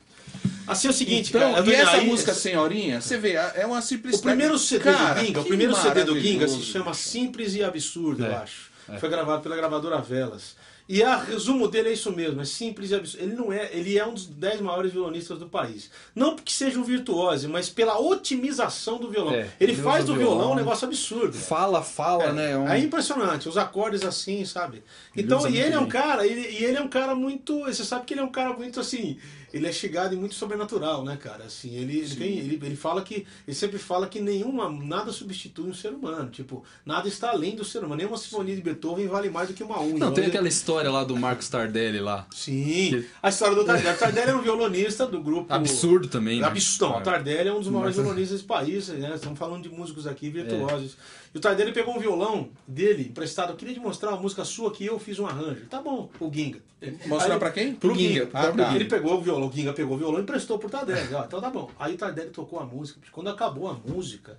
Assim 0.67 0.89
é 0.89 0.91
o 0.91 0.95
seguinte, 0.95 1.29
Então, 1.31 1.53
cara, 1.53 1.67
e 1.67 1.73
essa 1.75 1.91
aí- 1.93 2.07
música 2.07 2.35
Senhorinha, 2.35 3.01
você 3.01 3.17
vê, 3.19 3.33
é 3.33 3.65
uma 3.67 3.79
O 3.79 3.83
simplicidade. 3.83 4.23
primeiro 4.23 4.59
CD 4.59 4.85
Cara, 4.85 5.15
do 5.15 5.21
Ginga, 5.27 5.41
o 5.41 5.45
primeiro 5.45 5.75
CD 5.75 6.05
do 6.05 6.19
Ginga 6.21 6.49
se 6.49 6.63
chama 6.63 6.93
Simples 6.95 7.55
e 7.55 7.63
Absurdo, 7.63 8.25
eu 8.25 8.33
É, 8.33 8.37
acho. 8.37 8.71
Foi 9.01 9.09
gravado 9.09 9.43
pela 9.43 9.57
gravadora 9.57 9.99
Velas. 10.01 10.55
E 10.89 11.03
a 11.03 11.17
resumo 11.17 11.67
dele 11.67 11.89
é 11.89 11.93
isso 11.95 12.13
mesmo, 12.13 12.41
é 12.41 12.45
simples 12.45 12.93
e 12.93 12.95
absurdo. 12.95 13.25
Ele 13.25 13.35
não 13.35 13.53
é, 13.53 13.69
ele 13.73 13.99
é 13.99 14.07
um 14.07 14.15
dos 14.15 14.25
10 14.27 14.61
maiores 14.61 14.93
violonistas 14.93 15.37
do 15.41 15.47
país. 15.49 15.91
Não 16.15 16.37
porque 16.37 16.53
seja 16.53 16.79
um 16.79 16.85
virtuose, 16.85 17.49
mas 17.49 17.69
pela 17.69 17.99
otimização 17.99 18.99
do 18.99 19.11
violão. 19.11 19.35
É, 19.35 19.49
ele 19.59 19.73
ele 19.73 19.83
faz 19.83 20.05
do 20.05 20.13
o 20.13 20.17
violão, 20.17 20.37
violão, 20.39 20.53
um 20.53 20.57
negócio 20.57 20.87
absurdo. 20.87 21.33
Fala, 21.37 21.83
fala, 21.83 22.27
É, 22.27 22.33
né? 22.33 22.57
Um- 22.57 22.69
é 22.69 22.79
impressionante, 22.79 23.49
os 23.49 23.57
acordes 23.57 24.05
assim, 24.05 24.45
sabe? 24.45 24.85
Ele 25.17 25.27
Então, 25.27 25.39
usa 25.39 25.51
e 25.51 25.59
ele 25.59 25.75
é 25.75 25.79
um 25.81 25.89
cara, 25.89 26.25
ele, 26.25 26.41
e 26.57 26.65
ele 26.65 26.77
é 26.77 26.81
um 26.81 26.89
cara 26.89 27.17
muito. 27.17 27.65
Você 27.65 27.85
sabe 27.85 28.05
que 28.05 28.15
ele 28.15 28.21
é 28.21 28.25
um 28.25 28.31
cara 28.31 28.53
muito 28.53 28.79
assim. 28.79 29.19
Ele 29.57 29.67
é 29.67 29.73
chegado 29.73 30.15
e 30.15 30.17
muito 30.17 30.35
sobrenatural, 30.35 31.05
né, 31.05 31.17
cara? 31.17 31.45
Assim, 31.45 31.75
ele, 31.75 31.99
ele, 31.99 32.15
tem, 32.17 32.39
ele, 32.39 32.61
ele 32.63 32.77
fala 32.77 33.03
que. 33.03 33.27
Ele 33.47 33.55
sempre 33.55 33.79
fala 33.79 34.07
que 34.07 34.21
nenhuma, 34.21 34.71
nada 34.71 35.13
substitui 35.13 35.69
um 35.71 35.75
ser 35.75 35.93
humano. 35.93 36.31
Tipo, 36.31 36.65
nada 36.85 37.09
está 37.09 37.31
além 37.31 37.57
do 37.57 37.65
ser 37.65 37.79
humano. 37.81 37.97
Nenhuma 37.97 38.17
sinfonia 38.17 38.55
de 38.55 38.63
Beethoven 38.63 39.07
vale 39.09 39.31
mais 39.31 39.49
do 39.49 39.55
que 39.55 39.63
uma 39.63 39.81
unha. 39.83 39.99
Não, 39.99 40.13
tem 40.13 40.25
Ele- 40.25 40.31
aquela 40.33 40.49
história 40.49 40.91
lá 40.91 41.05
do 41.05 41.17
Marcos 41.17 41.49
Tardelli 41.49 42.01
lá. 42.01 42.27
Sim. 42.35 43.05
A 43.23 43.29
história 43.29 43.55
do 43.55 43.65
Tardelli. 43.65 43.95
O 43.97 43.99
Tardelli 43.99 44.31
é 44.31 44.35
um 44.35 44.43
violonista 44.43 45.07
do 45.07 45.21
grupo. 45.23 45.53
Absurdo 45.53 46.09
também, 46.09 46.41
né? 46.41 46.47
Absurdo. 46.47 46.93
Não, 46.95 47.01
o 47.01 47.03
Tardelli 47.03 47.49
é 47.49 47.53
um 47.53 47.59
dos 47.61 47.69
maiores 47.69 47.97
Mas- 47.97 48.05
violonistas 48.05 48.37
desse 48.39 48.47
país, 48.49 48.89
né? 48.89 49.13
Estamos 49.15 49.39
falando 49.39 49.63
de 49.63 49.69
músicos 49.69 50.07
aqui 50.07 50.31
virtuosos. 50.31 50.97
E 51.35 51.39
o 51.39 51.41
Tardelli 51.41 51.73
pegou 51.73 51.95
um 51.95 51.99
violão 51.99 52.49
dele 52.67 53.03
emprestado. 53.11 53.51
Eu 53.53 53.57
queria 53.57 53.75
te 53.75 53.81
mostrar 53.81 54.11
uma 54.11 54.21
música 54.21 54.45
sua 54.45 54.71
que 54.71 54.85
eu 54.87 54.99
fiz 54.99 55.19
um 55.19 55.27
arranjo. 55.27 55.67
Tá 55.69 55.83
bom, 55.83 56.09
o 56.19 56.33
Ginga. 56.33 56.61
Mostrar 57.07 57.39
pra 57.39 57.51
quem? 57.51 57.75
Pro 57.75 57.95
Ginga. 57.95 58.29
Ah, 58.33 58.53
tá. 58.53 58.75
Ele 58.75 58.85
pegou 58.85 59.19
o 59.19 59.21
violão, 59.23 59.46
o 59.49 59.53
Ginga 59.53 59.73
pegou 59.73 59.95
o 59.95 59.99
violão 59.99 60.19
e 60.21 60.23
emprestou 60.23 60.59
pro 60.59 60.69
Tardelli. 60.71 61.15
Ó, 61.15 61.25
então 61.25 61.41
tá 61.41 61.51
bom. 61.51 61.71
Aí 61.79 61.95
o 61.95 61.99
Tardelli 61.99 62.31
tocou 62.31 62.59
a 62.61 62.65
música. 62.65 63.01
Quando 63.13 63.29
acabou 63.31 63.69
a 63.69 63.75
música, 63.75 64.39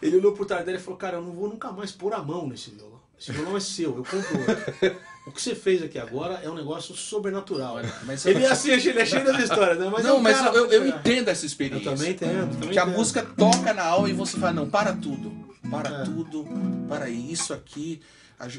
ele 0.00 0.16
olhou 0.16 0.32
pro 0.32 0.44
Tardelli 0.44 0.78
e 0.78 0.80
falou: 0.80 0.98
Cara, 0.98 1.16
eu 1.16 1.22
não 1.22 1.32
vou 1.32 1.48
nunca 1.48 1.70
mais 1.72 1.92
pôr 1.92 2.12
a 2.14 2.22
mão 2.22 2.46
nesse 2.48 2.70
violão. 2.70 3.00
Esse 3.18 3.30
violão 3.30 3.56
é 3.56 3.60
seu, 3.60 3.96
eu 3.96 4.04
compro 4.04 4.38
outro. 4.40 4.96
O 5.28 5.30
que 5.30 5.40
você 5.40 5.54
fez 5.54 5.80
aqui 5.80 5.96
agora 5.96 6.40
é 6.42 6.50
um 6.50 6.54
negócio 6.54 6.92
sobrenatural. 6.96 7.76
mas- 8.04 8.26
ele 8.26 8.42
é 8.44 8.50
assim, 8.50 8.70
ele 8.72 8.98
é 8.98 9.06
cheio 9.06 9.24
das 9.24 9.38
histórias, 9.40 9.78
né? 9.78 9.88
Mas 9.92 10.04
é 10.04 10.08
não, 10.08 10.16
um 10.16 10.20
mas 10.20 10.36
cara- 10.36 10.56
eu, 10.56 10.66
eu 10.66 10.88
entendo 10.88 11.28
essa 11.28 11.46
experiência. 11.46 11.88
Eu 11.90 11.94
também 11.94 12.10
entendo. 12.10 12.50
Também 12.54 12.70
Que 12.70 12.78
a 12.80 12.82
entendo. 12.82 12.96
música 12.96 13.22
toca 13.22 13.72
na 13.72 13.84
alma 13.84 14.10
e 14.10 14.12
você 14.12 14.36
fala, 14.38 14.52
não, 14.52 14.68
para 14.68 14.92
tudo. 14.92 15.30
Para 15.70 16.00
É. 16.00 16.04
tudo, 16.04 16.44
para 16.88 17.08
isso 17.08 17.54
aqui. 17.54 18.02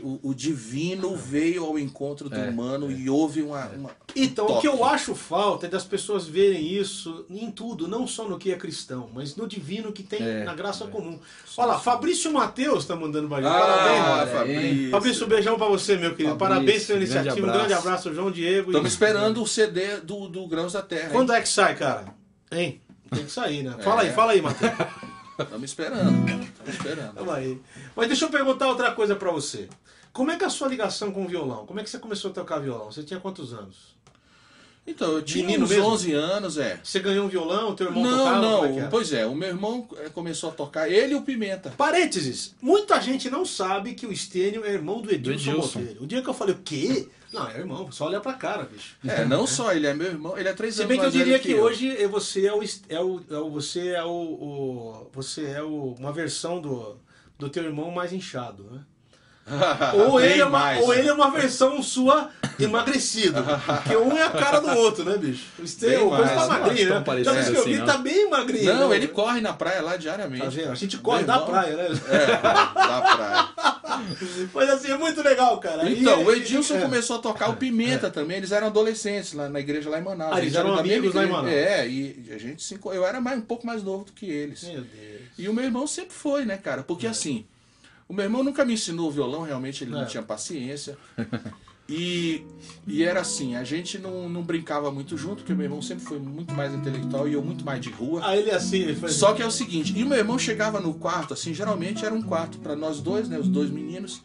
O, 0.02 0.30
o 0.30 0.34
divino 0.34 1.14
veio 1.16 1.66
ao 1.66 1.78
encontro 1.78 2.30
do 2.30 2.36
É, 2.38 2.48
humano 2.50 2.90
e 2.90 3.10
houve 3.10 3.42
uma. 3.42 3.66
uma- 3.68 3.90
Então, 4.16 4.46
o 4.48 4.62
que 4.62 4.68
eu 4.68 4.86
acho 4.86 5.14
falta 5.14 5.66
é 5.66 5.70
das 5.70 5.84
pessoas 5.84 6.26
verem 6.26 6.66
isso 6.74 7.26
em 7.30 7.52
tudo, 7.52 7.86
não 7.88 8.08
só 8.08 8.26
no 8.28 8.38
que 8.38 8.52
é 8.52 8.56
cristão, 8.56 9.10
mas 9.14 9.36
no 9.36 9.46
divino 9.46 9.92
que 9.92 10.02
tem 10.02 10.22
É, 10.22 10.44
na 10.46 10.54
graça 10.54 10.88
comum. 10.88 11.20
Olha 11.58 11.68
lá, 11.74 11.80
Fabrício 11.80 12.32
Matheus 12.32 12.86
tá 12.86 12.96
mandando 12.96 13.28
pra 13.28 13.38
gente. 13.42 13.48
Ah, 13.48 13.60
Parabéns. 13.60 14.32
Fabrício. 14.32 14.90
Fabrício, 14.92 15.26
um 15.26 15.30
beijão 15.30 15.58
pra 15.58 15.68
você, 15.68 15.98
meu 15.98 16.12
querido. 16.16 16.38
Fabrício, 16.38 16.40
Parabéns 16.40 16.86
pela 16.86 17.00
grande 17.00 17.12
iniciativa. 17.14 17.46
Um 17.46 17.50
abraço. 17.50 17.68
grande 17.68 17.74
abraço, 17.88 18.14
João 18.14 18.32
Diego. 18.32 18.70
Estamos 18.72 18.90
E- 18.90 18.94
esperando 18.94 19.42
o 19.44 19.48
CD 19.48 19.98
do, 19.98 20.30
do 20.30 20.48
Grãos 20.48 20.72
da 20.74 20.82
Terra. 20.82 21.10
Quando 21.12 21.34
é 21.34 21.42
que 21.42 21.50
sai, 21.50 21.76
cara? 21.76 22.06
Hein? 22.52 22.80
Tem 23.14 23.26
que 23.26 23.32
sair, 23.32 23.64
né? 23.64 23.76
Fala 23.84 24.04
É. 24.04 24.08
aí, 24.08 24.14
fala 24.14 24.32
aí, 24.32 24.42
Matheus. 24.42 24.72
Estamos 25.40 25.64
esperando. 25.64 26.30
Estamos 26.44 26.74
esperando. 26.74 27.32
Aí. 27.32 27.62
Mas 27.96 28.08
deixa 28.08 28.26
eu 28.26 28.30
perguntar 28.30 28.68
outra 28.68 28.92
coisa 28.92 29.16
pra 29.16 29.32
você. 29.32 29.68
Como 30.12 30.30
é 30.32 30.38
que 30.38 30.44
é 30.44 30.48
a 30.48 30.50
sua 30.50 30.68
ligação 30.68 31.12
com 31.12 31.26
o 31.26 31.28
violão? 31.28 31.66
Como 31.66 31.80
é 31.80 31.84
que 31.84 31.90
você 31.90 31.98
começou 31.98 32.32
a 32.32 32.34
tocar 32.34 32.60
violão? 32.60 32.92
Você 32.92 33.04
tinha 33.04 33.20
quantos 33.20 33.54
anos? 33.54 33.93
Então, 34.86 35.14
eu 35.14 35.22
tinha 35.22 35.46
Menino 35.46 35.64
uns 35.64 35.70
mesmo? 35.70 35.86
11 35.86 36.12
anos, 36.12 36.58
é. 36.58 36.78
Você 36.84 37.00
ganhou 37.00 37.26
um 37.26 37.30
violão? 37.30 37.74
Teu 37.74 37.88
irmão 37.88 38.04
Não, 38.04 38.18
tocava? 38.18 38.42
não. 38.42 38.60
Como 38.64 38.74
é 38.76 38.80
era? 38.82 38.90
Pois 38.90 39.14
é, 39.14 39.26
o 39.26 39.34
meu 39.34 39.48
irmão 39.48 39.88
eh, 39.98 40.10
começou 40.10 40.50
a 40.50 40.54
tocar, 40.54 40.90
ele 40.92 41.14
e 41.14 41.16
o 41.16 41.22
Pimenta. 41.22 41.70
Parênteses, 41.78 42.54
muita 42.62 43.00
gente 43.00 43.30
não 43.30 43.46
sabe 43.46 43.94
que 43.94 44.06
o 44.06 44.12
Estênio 44.12 44.66
é 44.66 44.74
irmão 44.74 45.02
do 45.02 45.10
Edilson, 45.10 45.52
Edilson. 45.52 45.80
Botelho. 45.80 46.04
O 46.04 46.08
dia 46.08 46.22
que 46.22 46.30
eu 46.30 46.34
falei, 46.34 46.54
o 46.54 46.60
quê? 46.60 47.08
Não, 47.32 47.50
é 47.50 47.58
irmão, 47.60 47.90
só 47.92 48.06
olha 48.08 48.20
pra 48.20 48.34
cara, 48.34 48.64
bicho. 48.66 48.96
É, 49.08 49.24
não 49.26 49.48
só 49.48 49.72
ele 49.74 49.88
é 49.88 49.94
meu 49.94 50.08
irmão, 50.08 50.38
ele 50.38 50.50
é 50.50 50.54
três 50.54 50.76
Se 50.76 50.82
anos 50.82 50.90
bem 50.90 51.00
que 51.00 51.06
eu 51.06 51.12
diria 51.12 51.40
que, 51.40 51.52
eu. 51.52 51.64
hoje 51.64 51.90
é 51.98 52.08
você 52.08 52.46
é 52.46 52.54
o, 52.54 52.62
é 52.90 53.00
o, 53.02 53.22
é 53.32 53.38
o- 53.38 53.50
você 53.50 53.88
é 53.88 54.04
o, 54.04 54.10
o- 54.12 55.10
você 55.14 55.46
é 55.46 55.64
o, 55.64 55.96
uma 55.98 56.12
versão 56.12 56.60
do, 56.62 56.98
do 57.40 57.50
teu 57.50 57.64
irmão 57.64 57.90
mais 57.90 58.12
inchado, 58.14 58.64
né? 58.72 58.82
Ou 60.08 60.22
ele, 60.22 60.42
é 60.42 60.46
uma, 60.46 60.60
mais. 60.60 60.84
ou 60.84 60.94
ele 60.94 61.08
é 61.08 61.14
uma 61.14 61.30
versão 61.30 61.84
sua 61.84 62.30
emagrecido. 62.58 63.44
Porque 63.84 63.98
um 63.98 64.16
é 64.16 64.24
a 64.24 64.30
cara 64.30 64.60
do 64.60 64.70
outro, 64.78 65.04
né, 65.04 65.18
bicho? 65.18 65.46
Bem 65.82 65.98
o 65.98 66.10
coisa 66.10 66.34
tá 66.34 66.48
magrinho, 66.48 66.90
né? 66.90 67.04
Então, 67.20 67.40
isso 67.40 67.52
que 67.52 67.58
eu 67.58 67.62
assim, 67.62 67.74
vi, 67.74 67.78
não. 67.80 67.86
tá 67.86 67.98
bem 67.98 68.30
magrinho. 68.30 68.74
Não, 68.74 68.90
né? 68.90 68.96
ele 68.96 69.08
corre 69.10 69.42
na 69.42 69.52
praia 69.52 69.82
lá 69.82 69.98
diariamente. 69.98 70.44
Tá 70.44 70.50
vendo? 70.50 70.72
A 70.72 70.76
gente 70.76 70.98
corre 70.98 71.24
da 71.26 71.40
praia, 71.40 71.76
né? 71.76 71.90
É, 72.10 72.26
da 72.28 73.02
praia. 73.02 73.50
Mas 74.54 74.70
assim, 74.70 74.92
é 74.92 74.98
muito 74.98 75.22
legal, 75.22 75.60
cara. 75.60 75.90
E- 75.90 76.00
Então, 76.02 76.24
o 76.24 76.32
Edilson 76.32 76.78
é. 76.78 76.82
começou 76.82 77.18
a 77.18 77.20
tocar 77.20 77.50
o 77.50 77.56
Pimenta 77.56 78.10
também. 78.10 78.38
Eles 78.38 78.52
eram 78.52 78.68
adolescentes 78.68 79.34
lá 79.34 79.50
na 79.50 79.60
igreja 79.60 79.90
lá 79.90 80.00
em 80.00 80.04
Manaus. 80.04 80.34
Ah, 80.34 80.40
eles 80.40 80.52
gente 80.54 80.60
eram 80.60 80.74
era 80.74 80.78
da 80.78 80.84
mesma 80.84 80.98
amigos 80.98 81.16
lá 81.16 81.24
em. 81.26 81.30
Manaus. 81.30 81.54
É, 81.54 81.88
e 81.88 82.30
a 82.34 82.38
gente 82.38 82.64
se 82.64 82.80
eu 82.84 83.06
era 83.06 83.20
mais, 83.20 83.38
um 83.40 83.42
pouco 83.42 83.68
mais 83.68 83.84
novo 83.84 84.06
do 84.06 84.14
que 84.14 84.26
eles. 84.26 84.64
Meu 84.64 84.82
Deus. 84.82 85.22
E 85.38 85.50
o 85.50 85.54
meu 85.54 85.64
irmão 85.66 85.86
sempre 85.86 86.14
foi, 86.14 86.46
né, 86.46 86.58
cara? 86.58 86.84
Porque 86.84 87.08
assim, 87.08 87.46
o 88.08 88.14
meu 88.14 88.24
irmão 88.26 88.44
nunca 88.44 88.64
me 88.66 88.74
ensinou 88.74 89.12
violão, 89.12 89.42
realmente 89.44 89.84
ele 89.84 89.92
É. 89.94 89.96
não 90.00 90.06
tinha 90.06 90.24
paciência. 90.24 90.98
E, 91.90 92.46
e 92.88 93.04
era 93.04 93.20
assim, 93.20 93.58
a 93.58 93.64
gente 93.66 94.00
não, 94.00 94.30
não 94.30 94.42
brincava 94.42 94.90
muito 94.90 95.18
junto, 95.18 95.38
porque 95.38 95.54
meu 95.54 95.66
irmão 95.66 95.82
sempre 95.82 96.06
foi 96.06 96.18
muito 96.18 96.54
mais 96.54 96.74
intelectual 96.74 97.28
e 97.28 97.34
eu 97.34 97.42
muito 97.42 97.66
mais 97.66 97.82
de 97.82 97.90
rua. 97.90 98.22
Aí 98.26 98.40
ele 98.40 98.52
assim, 98.52 98.78
ele 98.78 98.96
faz. 98.96 99.14
Só 99.16 99.34
que 99.34 99.42
é 99.42 99.46
o 99.46 99.52
seguinte, 99.52 99.94
e 99.96 100.02
o 100.02 100.08
meu 100.08 100.18
irmão 100.18 100.40
chegava 100.40 100.80
no 100.80 100.94
quarto, 100.94 101.34
assim, 101.34 101.54
geralmente 101.54 102.06
era 102.06 102.16
um 102.16 102.22
quarto 102.22 102.58
pra 102.60 102.74
nós 102.74 103.02
dois, 103.02 103.28
né, 103.28 103.38
os 103.38 103.50
dois 103.50 103.70
meninos, 103.70 104.22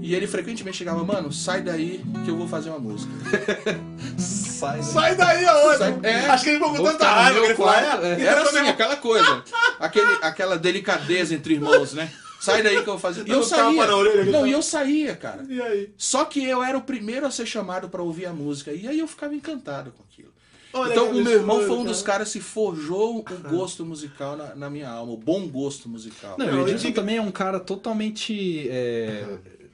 e 0.00 0.14
ele 0.14 0.26
frequentemente 0.26 0.78
chegava, 0.78 1.04
mano, 1.04 1.30
sai 1.30 1.60
daí 1.60 2.02
que 2.24 2.30
eu 2.30 2.36
vou 2.38 2.48
fazer 2.48 2.70
uma 2.70 2.78
música. 2.78 3.12
Sai, 4.16 4.82
Sai 4.82 5.14
daí 5.16 5.44
aonde? 5.44 5.78
Sai- 5.78 5.98
é. 6.04 6.26
Acho 6.28 6.44
que 6.44 6.50
ele 6.50 6.58
ficou 6.58 6.74
com 6.74 6.82
tanta 6.84 7.06
raiva 7.06 7.32
meu 7.34 7.42
que 7.42 7.48
ele 7.48 7.54
falou, 7.56 7.72
quarto, 7.72 8.04
é, 8.06 8.12
é. 8.14 8.24
Era 8.24 8.40
eu 8.40 8.48
assim, 8.48 8.58
aquela 8.68 8.96
coisa, 8.96 9.44
aquele, 9.78 10.12
aquela 10.22 10.56
delicadeza 10.56 11.34
entre 11.34 11.54
irmãos, 11.54 11.92
né? 11.92 12.10
Sai 12.44 12.62
daí 12.62 12.74
que 12.74 12.80
eu 12.80 12.84
vou 12.84 12.98
fazer. 12.98 13.26
E 13.26 13.30
eu 13.30 13.42
saía. 13.42 13.86
na 13.86 13.96
orelha, 13.96 14.24
Não, 14.26 14.32
tapa. 14.32 14.48
e 14.48 14.52
eu 14.52 14.62
saía, 14.62 15.16
cara. 15.16 15.44
E 15.48 15.60
aí? 15.60 15.90
Só 15.96 16.24
que 16.24 16.44
eu 16.44 16.62
era 16.62 16.76
o 16.76 16.82
primeiro 16.82 17.26
a 17.26 17.30
ser 17.30 17.46
chamado 17.46 17.88
pra 17.88 18.02
ouvir 18.02 18.26
a 18.26 18.32
música. 18.32 18.72
E 18.72 18.86
aí 18.86 18.98
eu 18.98 19.06
ficava 19.06 19.34
encantado 19.34 19.92
com 19.92 20.02
aquilo. 20.02 20.32
Olha 20.72 20.90
então 20.90 21.10
o 21.10 21.22
meu 21.22 21.32
irmão 21.32 21.60
foi 21.60 21.76
um 21.76 21.84
dos 21.84 22.02
cara. 22.02 22.18
caras 22.18 22.32
que 22.32 22.40
forjou 22.40 23.18
o 23.18 23.24
gosto 23.48 23.84
musical 23.86 24.36
na, 24.36 24.56
na 24.56 24.68
minha 24.68 24.88
alma, 24.90 25.12
o 25.12 25.16
bom 25.16 25.46
gosto 25.46 25.88
musical. 25.88 26.34
Não, 26.36 26.46
Não, 26.46 26.58
o 26.58 26.62
Edilson 26.62 26.86
digo- 26.88 26.96
também 26.96 27.16
é 27.18 27.22
um 27.22 27.30
cara 27.30 27.60
totalmente. 27.60 28.68
é, 28.68 29.24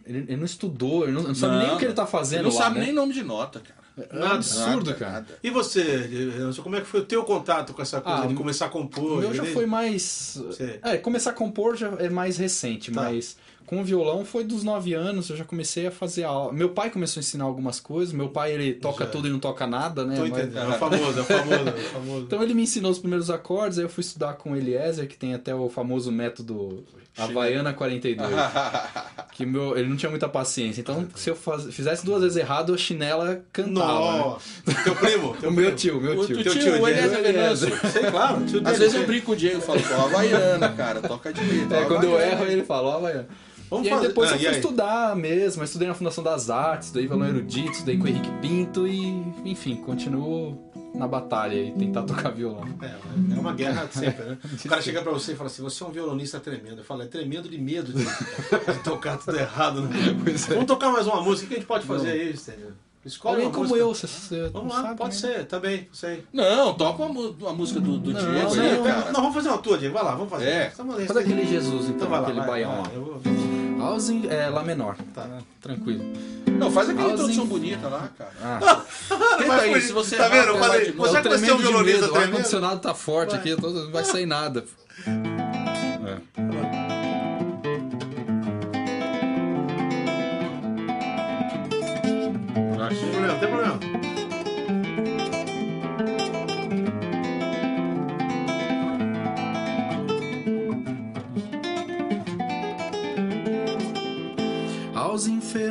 ele, 0.04 0.18
ele 0.28 0.36
não 0.36 0.44
estudou, 0.44 1.04
ele 1.04 1.12
não, 1.12 1.22
não 1.22 1.34
sabe 1.34 1.54
Não, 1.56 1.62
nem 1.66 1.74
o 1.74 1.78
que 1.78 1.84
ele 1.86 1.94
tá 1.94 2.06
fazendo 2.06 2.40
Ele 2.40 2.48
não 2.50 2.54
lá, 2.56 2.62
sabe 2.64 2.78
né? 2.80 2.84
nem 2.86 2.94
nome 2.94 3.14
de 3.14 3.22
nota, 3.22 3.60
cara. 3.60 3.79
É 4.10 4.18
um 4.18 4.24
absurdo, 4.24 4.86
Nada, 4.86 4.94
cara. 4.94 5.12
nada. 5.12 5.38
E 5.42 5.50
você, 5.50 6.08
como 6.62 6.76
é 6.76 6.80
que 6.80 6.86
foi 6.86 7.00
o 7.00 7.04
teu 7.04 7.22
contato 7.24 7.72
com 7.74 7.82
essa 7.82 8.00
coisa 8.00 8.24
Ah, 8.24 8.26
de 8.26 8.34
começar 8.34 8.66
a 8.66 8.68
compor? 8.68 9.12
O 9.12 9.16
meu 9.20 9.34
já 9.34 9.44
foi 9.44 9.66
mais. 9.66 10.40
É, 10.82 10.96
começar 10.96 11.30
a 11.30 11.34
compor 11.34 11.76
já 11.76 11.88
é 11.98 12.08
mais 12.08 12.36
recente, 12.36 12.90
Tá. 12.90 13.02
mas 13.02 13.36
com 13.66 13.80
o 13.80 13.84
violão 13.84 14.24
foi 14.24 14.42
dos 14.42 14.64
9 14.64 14.94
anos, 14.94 15.30
eu 15.30 15.36
já 15.36 15.44
comecei 15.44 15.86
a 15.86 15.90
fazer 15.92 16.24
aula. 16.24 16.52
Meu 16.52 16.70
pai 16.70 16.90
começou 16.90 17.20
a 17.20 17.22
ensinar 17.22 17.44
algumas 17.44 17.78
coisas, 17.78 18.12
meu 18.12 18.28
pai 18.28 18.52
ele 18.52 18.74
toca 18.74 19.04
Já. 19.04 19.10
tudo 19.10 19.28
e 19.28 19.30
não 19.30 19.38
toca 19.38 19.64
nada, 19.66 20.04
né? 20.04 20.16
Tô 20.16 20.22
mas- 20.22 20.30
entendendo. 20.30 20.58
É 20.58 20.68
o 20.68 20.72
famoso, 20.78 21.20
é 21.20 21.22
famoso, 21.22 21.68
é 21.68 21.80
famoso. 21.82 22.24
Então 22.24 22.42
ele 22.42 22.52
me 22.54 22.62
ensinou 22.62 22.90
os 22.90 22.98
primeiros 22.98 23.30
acordes, 23.30 23.78
aí 23.78 23.84
eu 23.84 23.88
fui 23.88 24.00
estudar 24.02 24.34
com 24.34 24.52
o 24.52 24.56
Eliezer, 24.56 25.06
que 25.06 25.16
tem 25.16 25.34
até 25.34 25.54
o 25.54 25.68
famoso 25.68 26.10
método 26.10 26.84
Havaiana 27.18 27.72
42. 27.72 28.28
que 29.32 29.44
meu, 29.44 29.76
ele 29.76 29.88
não 29.88 29.96
tinha 29.96 30.08
muita 30.10 30.28
paciência. 30.28 30.80
Então, 30.80 31.06
se 31.14 31.28
eu 31.30 31.36
faz- 31.36 31.72
fizesse 31.74 32.04
duas 32.04 32.22
vezes 32.22 32.36
errado, 32.36 32.72
a 32.74 32.78
chinela 32.78 33.42
cantava. 33.52 34.38
né? 34.66 34.74
Teu 34.84 34.94
primo? 34.96 35.36
Teu 35.40 35.50
O 35.50 35.52
meu 35.52 35.64
primo. 35.64 35.76
tio, 35.76 36.00
meu 36.00 36.12
O 36.20 36.26
tio. 36.26 36.36
tio, 36.42 36.44
Teu 36.44 36.52
tio, 36.62 36.82
o 36.82 36.88
Eliezer 36.88 37.22
Venâncio. 37.22 37.68
Sei, 37.90 38.02
claro. 38.10 38.44
Tio 38.46 38.62
Às 38.64 38.78
vezes 38.78 38.94
eu 38.94 39.06
brinco 39.06 39.26
com 39.26 39.32
o 39.32 39.36
Diego 39.36 39.58
e 39.58 39.62
falo, 39.62 39.80
pô, 39.82 39.94
Havaiana, 39.94 40.68
cara, 40.70 41.00
toca 41.00 41.32
direito. 41.32 41.72
É, 41.74 41.84
quando 41.84 42.04
eu 42.04 42.18
erro, 42.20 42.44
ele 42.46 42.64
fala, 42.64 42.88
ó, 42.88 42.96
Havaiana. 42.96 43.28
Vamos 43.68 43.86
e 43.86 43.90
aí 43.90 43.94
fazer- 43.96 44.08
depois 44.08 44.30
Ah, 44.30 44.34
eu 44.34 44.38
fui 44.38 44.48
aí? 44.48 44.54
estudar 44.56 45.14
mesmo, 45.16 45.62
eu 45.62 45.64
estudei 45.64 45.86
na 45.86 45.94
Fundação 45.94 46.24
das 46.24 46.50
Artes, 46.50 46.88
estudei 46.88 47.06
violão 47.06 47.28
erudito, 47.28 47.70
estudei 47.70 47.96
com 47.98 48.04
o 48.04 48.08
Henrique 48.08 48.30
Pinto 48.42 48.84
e, 48.86 48.98
enfim, 49.44 49.76
continuo 49.76 50.69
na 50.94 51.06
batalha 51.08 51.54
e 51.54 51.72
tentar 51.72 52.02
tocar 52.02 52.30
violão. 52.30 52.64
É, 52.82 53.34
é 53.34 53.38
uma 53.38 53.52
guerra 53.52 53.88
sempre, 53.90 54.24
né? 54.24 54.38
O 54.64 54.68
cara 54.68 54.82
chega 54.82 55.02
pra 55.02 55.12
você 55.12 55.32
e 55.32 55.36
fala 55.36 55.48
assim: 55.48 55.62
você 55.62 55.82
é 55.82 55.86
um 55.86 55.90
violonista 55.90 56.38
tremendo. 56.40 56.78
Eu 56.78 56.84
falo, 56.84 57.02
é 57.02 57.06
tremendo 57.06 57.48
de 57.48 57.58
medo 57.58 57.92
de, 57.92 58.04
de 58.04 58.78
tocar 58.84 59.18
tudo 59.18 59.36
errado. 59.38 59.82
Né? 59.82 59.90
É. 60.08 60.52
Vamos 60.54 60.66
tocar 60.66 60.90
mais 60.90 61.06
uma 61.06 61.22
música. 61.22 61.46
O 61.46 61.48
que 61.48 61.54
a 61.54 61.58
gente 61.58 61.66
pode 61.66 61.86
fazer 61.86 62.10
aí, 62.10 62.36
Stênio? 62.36 62.74
Escolhe 63.02 63.36
Alguém 63.36 63.50
como 63.50 63.62
música. 63.62 63.80
eu, 63.80 63.94
você, 63.94 64.06
você 64.06 64.48
Vamos 64.50 64.74
lá, 64.74 64.82
sabe, 64.82 64.98
pode 64.98 65.14
né? 65.14 65.20
ser, 65.20 65.46
também, 65.46 65.88
sei. 65.90 66.22
Não, 66.30 66.74
toca 66.74 67.02
uma, 67.02 67.52
música 67.54 67.80
do, 67.80 67.96
do 67.96 68.12
Não, 68.12 68.20
Diego 68.20 68.54
não, 68.54 68.62
aí, 68.62 69.04
não, 69.06 69.22
vamos 69.22 69.34
fazer 69.34 69.48
uma 69.48 69.56
tua, 69.56 69.78
Diego. 69.78 69.94
Vai 69.94 70.04
lá, 70.04 70.14
vamos 70.14 70.28
fazer. 70.28 70.44
É. 70.46 70.66
Estamos- 70.68 70.96
Faz 71.06 71.16
aquele 71.16 71.46
Jesus, 71.46 71.84
então, 71.84 71.94
Então 71.96 72.08
vai 72.10 72.20
lá, 72.20 72.26
aquele 72.26 72.40
vai, 72.40 72.48
baião 72.48 72.82
vai, 72.82 72.96
lá. 72.96 73.20
Housing, 73.80 74.28
é, 74.28 74.48
Lá 74.48 74.62
menor. 74.62 74.96
Tá. 75.14 75.26
Tranquilo. 75.60 76.04
Não, 76.46 76.70
faz 76.70 76.90
aquela 76.90 77.12
introdução 77.12 77.46
bonita 77.46 77.88
lá, 77.88 78.08
cara. 78.16 78.32
Ah, 78.42 78.82
Tenta 79.38 79.54
aí, 79.62 79.80
se 79.80 79.92
você 79.92 80.16
tá 80.16 80.28
vendo? 80.28 80.48
Eu 80.48 80.58
falei, 80.58 80.92
você 80.92 81.18
um 81.18 81.22
tremendo 81.22 81.62
de 81.62 81.84
medo. 81.84 82.12
O 82.12 82.16
ar-condicionado 82.16 82.80
tá 82.80 82.94
forte 82.94 83.34
aqui, 83.34 83.56
não 83.60 83.90
vai 83.90 84.04
sair 84.04 84.26
nada. 84.26 84.64
É. 85.06 86.18
Não 92.76 92.88
tem 92.88 92.98
problema, 93.10 93.32
não 93.32 93.38
tem 93.38 93.48
problema. 93.48 94.29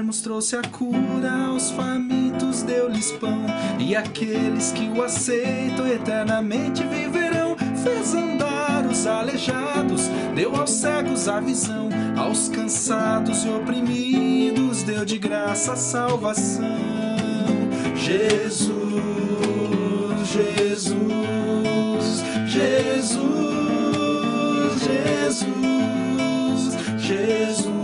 Enfermos 0.09 0.21
trouxe 0.21 0.55
a 0.55 0.61
cura, 0.63 1.31
aos 1.47 1.69
famintos 1.71 2.63
deu-lhes 2.63 3.11
pão, 3.13 3.45
e 3.77 3.95
aqueles 3.95 4.71
que 4.71 4.89
o 4.89 5.03
aceitam 5.03 5.87
eternamente 5.87 6.83
viverão. 6.83 7.55
Fez 7.83 8.15
andar 8.15 8.85
os 8.85 9.05
aleijados, 9.05 10.09
deu 10.35 10.55
aos 10.55 10.71
cegos 10.71 11.27
a 11.27 11.39
visão, 11.39 11.89
aos 12.17 12.49
cansados 12.49 13.45
e 13.45 13.49
oprimidos 13.49 14.83
deu 14.83 15.05
de 15.05 15.17
graça 15.17 15.73
a 15.73 15.77
salvação. 15.77 16.65
Jesus, 17.95 18.73
Jesus, 20.27 21.03
Jesus, 22.47 23.13
Jesus, 23.13 23.29
Jesus, 25.37 26.77
Jesus, 26.97 27.78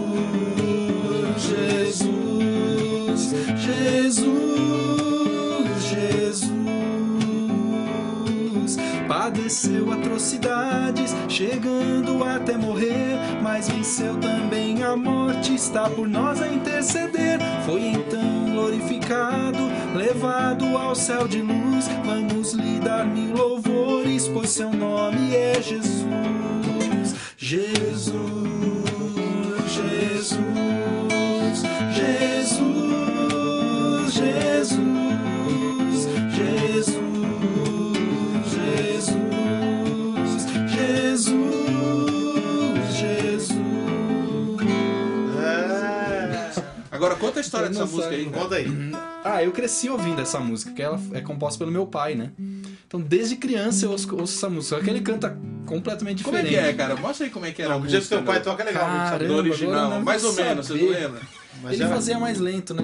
Padeceu 9.45 9.91
atrocidades, 9.91 11.13
chegando 11.29 12.23
até 12.23 12.57
morrer, 12.57 13.15
mas 13.43 13.69
venceu 13.69 14.17
também 14.17 14.81
a 14.81 14.97
morte, 14.97 15.53
está 15.53 15.87
por 15.87 16.07
nós 16.07 16.41
a 16.41 16.47
interceder. 16.47 17.37
Foi 17.63 17.79
então 17.79 18.49
glorificado, 18.51 19.59
levado 19.95 20.75
ao 20.75 20.95
céu 20.95 21.27
de 21.27 21.43
luz. 21.43 21.87
Vamos 22.03 22.53
lhe 22.53 22.79
dar 22.79 23.05
mil 23.05 23.35
louvores, 23.35 24.27
pois 24.27 24.49
seu 24.49 24.73
nome 24.73 25.35
é. 25.35 25.61
Jesus, 25.61 27.15
Jesus, 27.37 28.44
conta 47.25 47.39
a 47.39 47.41
história 47.41 47.69
dessa 47.69 47.85
música 47.85 48.09
aí. 48.09 48.25
Conta 48.25 48.55
aí. 48.55 48.67
Ah, 49.23 49.43
eu 49.43 49.51
cresci 49.51 49.89
ouvindo 49.89 50.21
essa 50.21 50.39
música, 50.39 50.71
que 50.71 50.81
ela 50.81 50.99
é 51.13 51.21
composta 51.21 51.57
pelo 51.59 51.71
meu 51.71 51.85
pai, 51.87 52.15
né? 52.15 52.31
Então, 52.87 52.99
desde 53.01 53.35
criança 53.35 53.85
eu 53.85 53.91
ouço, 53.91 54.15
ouço 54.15 54.37
essa 54.37 54.49
música. 54.49 54.77
Só 54.77 54.83
que 54.83 54.89
ele 54.89 55.01
canta 55.01 55.37
completamente 55.65 56.23
Como 56.23 56.37
é 56.37 56.41
diferente. 56.43 56.63
que 56.63 56.69
é, 56.69 56.73
cara? 56.73 56.95
Mostra 56.95 57.25
aí 57.25 57.31
como 57.31 57.45
é 57.45 57.51
que 57.51 57.61
era 57.61 57.71
Não, 57.71 57.77
a 57.77 57.81
do 57.81 57.89
jeito 57.89 58.03
que 58.03 58.09
teu 58.09 58.23
pai 58.23 58.41
toca 58.41 58.61
é 58.63 58.65
legal. 58.67 58.85
Caramba, 58.85 59.25
No 59.25 59.37
original, 59.37 60.01
mais 60.01 60.23
ou 60.23 60.33
menos, 60.33 60.67
você 60.67 60.73
não 60.75 60.89
lembra? 60.89 61.21
Mas 61.63 61.79
ele 61.79 61.89
fazia 61.89 62.19
mais 62.19 62.39
lento, 62.39 62.73
né? 62.73 62.83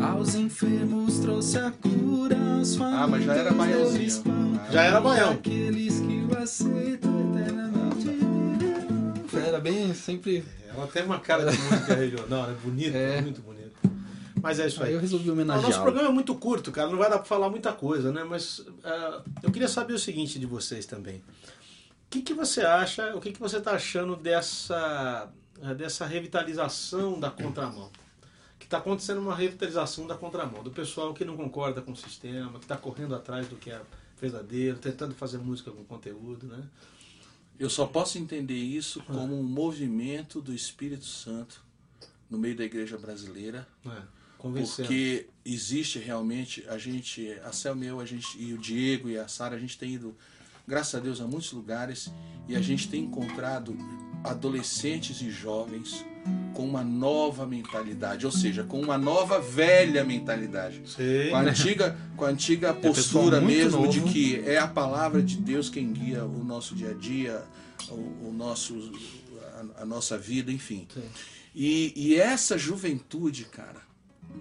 Aos 0.00 0.34
enfermos 0.34 1.18
trouxe 1.18 1.58
a 1.58 1.70
cura, 1.72 2.36
aos 2.58 2.80
Ah, 2.80 3.06
mas 3.08 3.24
já 3.24 3.34
era 3.34 3.52
baiãozinho. 3.52 4.60
Já 4.70 4.82
era 4.82 5.00
baião. 5.00 5.32
Aqueles 5.32 5.94
que 5.98 6.26
o 6.30 6.38
aceitam 6.38 7.32
eternamente. 7.32 8.18
Era 9.46 9.58
bem 9.60 9.92
sempre. 9.94 10.44
Ela 10.74 10.86
tem 10.86 11.04
uma 11.04 11.18
cara 11.18 11.50
de 11.50 11.58
música 11.58 11.94
regional, 11.94 12.50
é 12.50 12.54
bonita, 12.64 12.96
É. 12.96 13.20
muito 13.20 13.40
bonita. 13.42 13.61
Mas 14.42 14.58
é 14.58 14.66
isso 14.66 14.82
Aí 14.82 14.88
aí. 14.88 14.94
eu 14.94 15.00
resolvi 15.00 15.28
O 15.30 15.32
homenagear. 15.32 15.62
nosso 15.70 15.80
programa 15.82 16.08
é 16.08 16.12
muito 16.12 16.34
curto, 16.34 16.72
cara, 16.72 16.90
não 16.90 16.98
vai 16.98 17.08
dar 17.08 17.18
pra 17.18 17.24
falar 17.26 17.48
muita 17.48 17.72
coisa, 17.72 18.12
né? 18.12 18.24
Mas 18.24 18.64
ah, 18.84 19.22
eu 19.42 19.50
queria 19.52 19.68
saber 19.68 19.94
o 19.94 19.98
seguinte 19.98 20.38
de 20.38 20.46
vocês 20.46 20.84
também. 20.84 21.16
O 21.16 22.10
que, 22.10 22.20
que 22.22 22.34
você 22.34 22.60
acha, 22.62 23.14
o 23.16 23.20
que, 23.20 23.32
que 23.32 23.40
você 23.40 23.56
está 23.58 23.72
achando 23.72 24.16
dessa, 24.16 25.30
dessa 25.78 26.04
revitalização 26.04 27.18
da 27.18 27.30
contramão? 27.30 27.90
Que 28.58 28.66
está 28.66 28.78
acontecendo 28.78 29.20
uma 29.20 29.34
revitalização 29.34 30.06
da 30.06 30.14
contramão, 30.14 30.62
do 30.62 30.70
pessoal 30.70 31.14
que 31.14 31.24
não 31.24 31.36
concorda 31.36 31.80
com 31.80 31.92
o 31.92 31.96
sistema, 31.96 32.52
que 32.58 32.64
está 32.64 32.76
correndo 32.76 33.14
atrás 33.14 33.48
do 33.48 33.56
que 33.56 33.70
é 33.70 33.80
verdadeiro, 34.20 34.76
tentando 34.78 35.14
fazer 35.14 35.38
música 35.38 35.70
com 35.70 35.82
conteúdo, 35.84 36.46
né? 36.46 36.62
Eu 37.58 37.70
só 37.70 37.86
posso 37.86 38.18
entender 38.18 38.54
isso 38.58 39.02
como 39.04 39.38
um 39.38 39.42
movimento 39.42 40.40
do 40.40 40.52
Espírito 40.54 41.04
Santo 41.06 41.62
no 42.28 42.36
meio 42.38 42.56
da 42.56 42.64
igreja 42.64 42.98
brasileira, 42.98 43.66
É. 43.86 44.02
porque 44.50 45.26
existe 45.44 45.98
realmente 45.98 46.64
a 46.68 46.76
gente, 46.76 47.32
a 47.44 47.52
Cel 47.52 47.76
meu, 47.76 48.00
a 48.00 48.04
gente 48.04 48.36
e 48.38 48.52
o 48.52 48.58
Diego 48.58 49.08
e 49.08 49.16
a 49.16 49.28
Sara, 49.28 49.56
a 49.56 49.58
gente 49.58 49.78
tem 49.78 49.94
ido, 49.94 50.14
graças 50.66 50.94
a 50.94 51.00
Deus, 51.00 51.20
a 51.20 51.26
muitos 51.26 51.52
lugares 51.52 52.10
e 52.48 52.56
a 52.56 52.60
gente 52.60 52.88
tem 52.88 53.04
encontrado 53.04 53.76
adolescentes 54.24 55.20
e 55.20 55.30
jovens 55.30 56.04
com 56.54 56.64
uma 56.64 56.84
nova 56.84 57.46
mentalidade, 57.46 58.26
ou 58.26 58.32
seja, 58.32 58.62
com 58.62 58.80
uma 58.80 58.98
nova 58.98 59.40
velha 59.40 60.04
mentalidade. 60.04 60.82
Sei. 60.86 61.30
Com 61.30 61.36
a 61.36 61.40
antiga, 61.40 61.96
com 62.16 62.24
a 62.24 62.28
antiga 62.28 62.74
pessoal 62.74 62.94
postura 62.94 63.40
mesmo 63.40 63.88
de 63.88 64.00
novo. 64.00 64.12
que 64.12 64.40
é 64.46 64.58
a 64.58 64.68
palavra 64.68 65.22
de 65.22 65.36
Deus 65.36 65.68
quem 65.68 65.92
guia 65.92 66.24
o 66.24 66.44
nosso 66.44 66.74
dia 66.74 66.90
a 66.90 66.94
dia, 66.94 67.42
o, 67.88 68.28
o 68.28 68.34
nosso, 68.36 68.92
a, 69.76 69.82
a 69.82 69.84
nossa 69.84 70.16
vida, 70.16 70.52
enfim. 70.52 70.86
Sim. 70.92 71.02
E, 71.54 71.92
e 71.96 72.16
essa 72.16 72.56
juventude, 72.56 73.44
cara, 73.44 73.82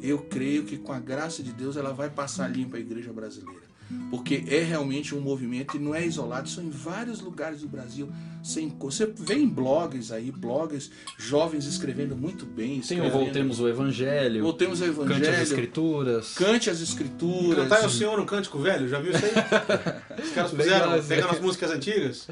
eu 0.01 0.19
creio 0.19 0.63
que 0.63 0.77
com 0.77 0.91
a 0.93 0.99
graça 0.99 1.41
de 1.43 1.51
Deus 1.51 1.75
ela 1.77 1.91
vai 1.93 2.09
passar 2.09 2.47
limpa 2.47 2.77
a 2.77 2.79
igreja 2.79 3.11
brasileira. 3.11 3.71
Porque 4.09 4.45
é 4.47 4.63
realmente 4.63 5.13
um 5.13 5.19
movimento 5.19 5.75
e 5.75 5.79
não 5.79 5.93
é 5.93 6.05
isolado, 6.05 6.47
são 6.47 6.63
em 6.63 6.69
vários 6.69 7.19
lugares 7.19 7.59
do 7.59 7.67
Brasil. 7.67 8.09
Você, 8.41 9.05
vê 9.17 9.35
em 9.35 9.47
blogs 9.49 10.13
aí, 10.13 10.31
blogs 10.31 10.89
jovens 11.17 11.65
escrevendo 11.65 12.15
muito 12.15 12.45
bem. 12.45 12.67
Tem 12.67 12.77
o 12.79 12.81
escrevendo- 12.81 13.11
Voltemos 13.11 13.59
o 13.59 13.67
Evangelho, 13.67 14.43
Voltemos 14.43 14.81
ao 14.81 14.87
Cante 14.87 15.01
as 15.11 15.17
Evangelho. 15.17 15.43
Escrituras. 15.43 16.33
Cante 16.35 16.69
as 16.69 16.79
escrituras. 16.79 17.63
Cantar 17.63 17.83
é 17.83 17.85
o 17.85 17.89
Senhor 17.89 18.17
no 18.17 18.25
Cântico 18.25 18.59
Velho, 18.59 18.87
já 18.87 18.97
viu 18.99 19.11
isso 19.11 19.25
aí? 19.25 19.31
Os 20.23 20.31
caras 20.31 20.51
fizeram, 20.51 20.91
aí. 20.93 21.29
as 21.29 21.39
músicas 21.41 21.71
antigas. 21.71 22.27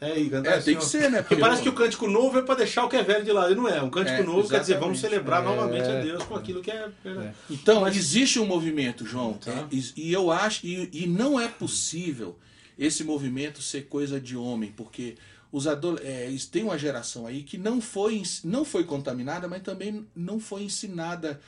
É, 0.00 0.18
e 0.18 0.28
cantar 0.28 0.56
É, 0.56 0.58
o 0.58 0.62
tem 0.62 0.76
que 0.76 0.84
Senhor. 0.84 1.04
ser, 1.04 1.10
né? 1.10 1.22
Porque 1.22 1.36
parece 1.36 1.62
que 1.62 1.68
o 1.68 1.72
cântico 1.72 2.06
novo 2.06 2.38
é 2.38 2.42
para 2.42 2.56
deixar 2.56 2.84
o 2.84 2.88
que 2.88 2.96
é 2.96 3.02
velho 3.02 3.24
de 3.24 3.32
lado. 3.32 3.52
E 3.52 3.54
não 3.54 3.68
é. 3.68 3.80
Um 3.82 3.88
cântico 3.88 4.20
É, 4.20 4.22
novo 4.24 4.48
quer 4.48 4.60
dizer, 4.60 4.74
vamos 4.78 4.98
exatamente. 4.98 5.00
celebrar 5.00 5.42
É. 5.42 5.44
novamente 5.46 5.88
a 5.88 6.00
Deus 6.00 6.22
com 6.24 6.34
aquilo 6.34 6.60
que 6.60 6.70
é 6.70 6.88
verdade. 7.02 7.34
Então, 7.48 7.86
existe 7.88 8.38
um 8.38 8.44
movimento, 8.46 9.06
João, 9.06 9.34
Tá. 9.34 9.50
é, 9.52 9.66
e, 9.70 9.92
e 9.96 10.12
eu 10.12 10.30
acho, 10.30 10.66
e, 10.66 10.90
e 10.92 11.06
não 11.06 11.38
é 11.40 11.48
possível 11.48 12.36
esse 12.78 13.04
movimento 13.04 13.62
ser 13.62 13.82
coisa 13.86 14.20
de 14.20 14.36
homem, 14.36 14.72
porque 14.76 15.14
os 15.52 15.66
adole 15.68 16.00
é, 16.02 16.28
tem 16.50 16.64
uma 16.64 16.76
geração 16.76 17.26
aí 17.26 17.42
que 17.44 17.56
não 17.56 17.80
foi, 17.80 18.20
não 18.42 18.64
foi 18.64 18.82
contaminada, 18.84 19.46
mas 19.46 19.62
também 19.62 20.04
não 20.14 20.40
foi 20.40 20.64
ensinada 20.64 21.40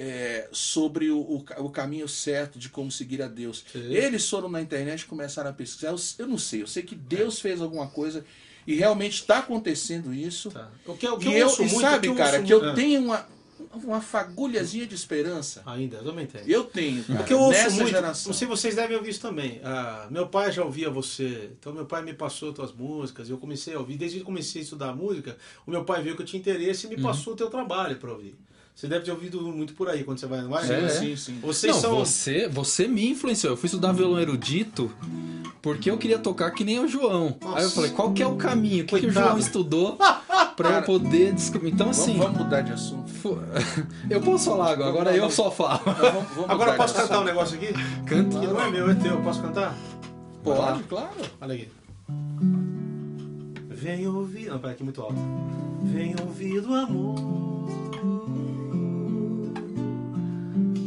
é, 0.00 0.48
sobre 0.52 1.10
o, 1.10 1.18
o, 1.18 1.44
o 1.58 1.70
caminho 1.70 2.06
certo 2.08 2.56
de 2.58 2.68
como 2.68 2.90
seguir 2.90 3.20
a 3.20 3.26
Deus. 3.26 3.64
Sim. 3.72 3.92
Eles 3.92 4.28
foram 4.28 4.48
na 4.48 4.62
internet 4.62 5.00
e 5.00 5.06
começaram 5.06 5.50
a 5.50 5.52
pesquisar. 5.52 5.88
Eu, 5.88 5.96
eu 6.20 6.26
não 6.28 6.38
sei, 6.38 6.62
eu 6.62 6.66
sei 6.68 6.84
que 6.84 6.94
Deus 6.94 7.40
fez 7.40 7.60
alguma 7.60 7.88
coisa 7.88 8.24
e 8.66 8.74
realmente 8.76 9.14
está 9.20 9.38
acontecendo 9.38 10.14
isso. 10.14 10.50
Tá. 10.52 10.70
O 10.86 10.94
que, 10.96 11.08
o 11.08 11.18
que 11.18 11.28
E 11.28 11.38
eu, 11.38 11.48
eu, 11.48 11.54
e 11.56 11.58
muito, 11.62 11.80
sabe, 11.80 12.08
que 12.08 12.14
cara, 12.14 12.36
ouço 12.36 12.46
que 12.46 12.52
eu 12.54 12.60
muito- 12.62 12.74
tenho 12.76 13.02
uma, 13.02 13.26
uma 13.82 14.00
fagulhazinha 14.00 14.86
de 14.86 14.94
esperança. 14.94 15.62
Ah, 15.66 15.72
Ainda, 15.72 15.96
eu 15.96 16.04
também 16.04 16.26
tenho. 16.26 16.44
Eu 16.46 16.62
tenho, 16.64 17.02
cara, 17.02 17.20
O 17.20 17.24
que 17.24 17.32
eu 17.32 17.40
ouço 17.40 17.58
nessa 17.58 17.70
muito, 17.76 17.90
geração. 17.90 18.30
não 18.30 18.38
sei 18.38 18.46
se 18.46 18.50
vocês 18.50 18.74
devem 18.76 18.96
ouvir 18.96 19.10
isso 19.10 19.20
também. 19.20 19.60
Ah, 19.64 20.06
meu 20.10 20.28
pai 20.28 20.52
já 20.52 20.62
ouvia 20.64 20.88
você, 20.88 21.50
então 21.58 21.72
meu 21.72 21.86
pai 21.86 22.02
me 22.04 22.14
passou 22.14 22.52
tuas 22.52 22.72
músicas, 22.72 23.28
eu 23.28 23.36
comecei 23.38 23.74
a 23.74 23.78
ouvir. 23.80 23.96
Desde 23.96 24.18
que 24.18 24.22
eu 24.22 24.26
comecei 24.26 24.60
a 24.60 24.64
estudar 24.64 24.94
música, 24.94 25.36
o 25.66 25.70
meu 25.72 25.84
pai 25.84 26.02
viu 26.02 26.14
que 26.14 26.22
eu 26.22 26.26
tinha 26.26 26.38
interesse 26.38 26.86
e 26.86 26.90
me 26.90 27.02
passou 27.02 27.32
o 27.32 27.36
teu 27.36 27.50
trabalho 27.50 27.96
para 27.96 28.12
ouvir. 28.12 28.36
Você 28.78 28.86
deve 28.86 29.04
ter 29.04 29.10
ouvido 29.10 29.40
muito 29.42 29.74
por 29.74 29.88
aí 29.88 30.04
quando 30.04 30.20
você 30.20 30.26
vai 30.28 30.40
no 30.40 30.54
ar. 30.54 30.62
Sim, 30.62 30.72
É. 30.74 30.88
sim, 30.88 31.16
sim. 31.16 31.38
Vocês 31.42 31.74
Não, 31.74 31.82
são. 31.82 31.98
você, 31.98 32.46
você 32.46 32.86
me 32.86 33.10
influenciou. 33.10 33.54
Eu 33.54 33.56
fui 33.56 33.66
estudar 33.66 33.90
violão 33.90 34.20
erudito 34.20 34.88
porque 35.60 35.90
eu 35.90 35.98
queria 35.98 36.16
tocar 36.16 36.52
que 36.52 36.62
nem 36.62 36.78
o 36.78 36.86
João. 36.86 37.36
Aí 37.56 37.64
eu 37.64 37.70
falei, 37.70 37.90
qual 37.90 38.12
que 38.12 38.22
é 38.22 38.26
o 38.28 38.36
caminho? 38.36 38.84
O 38.84 38.86
que, 38.86 39.00
que 39.00 39.06
o. 39.08 39.10
João 39.10 39.36
estudou 39.36 39.98
pra 40.56 40.76
eu 40.76 40.82
poder 40.84 41.34
descobrir? 41.34 41.72
Então, 41.72 41.90
assim, 41.90 42.16
vamos 42.18 42.38
mudar 42.38 42.60
de 42.60 42.70
assunto. 42.70 43.10
eu 44.08 44.20
posso 44.20 44.44
falar 44.44 44.70
agora, 44.70 44.90
agora 44.90 45.16
eu 45.16 45.28
só 45.28 45.50
falo. 45.50 45.80
Não, 45.84 45.94
vamos, 45.94 46.28
vamos 46.36 46.50
Agora 46.50 46.70
eu 46.70 46.76
posso 46.76 46.94
cantar 46.94 47.08
um 47.08 47.14
assunto. 47.16 47.26
negócio 47.26 47.56
aqui? 47.56 47.72
Canta. 48.06 48.38
Que 48.38 48.46
não 48.46 48.60
é 48.60 48.70
meu, 48.70 48.88
é 48.88 48.94
teu. 48.94 49.14
Eu 49.14 49.22
posso 49.22 49.42
cantar? 49.42 49.76
Pode, 50.44 50.84
claro. 50.84 51.10
Olha 51.40 51.54
aqui. 51.56 51.68
Vem 53.70 54.06
ouvir. 54.06 54.46
Não, 54.46 54.58
pera 54.60 54.72
aqui 54.74 54.84
muito 54.84 55.02
alto. 55.02 55.16
Vem 55.82 56.14
ouvir 56.20 56.60
do 56.60 56.72
amor 56.72 57.48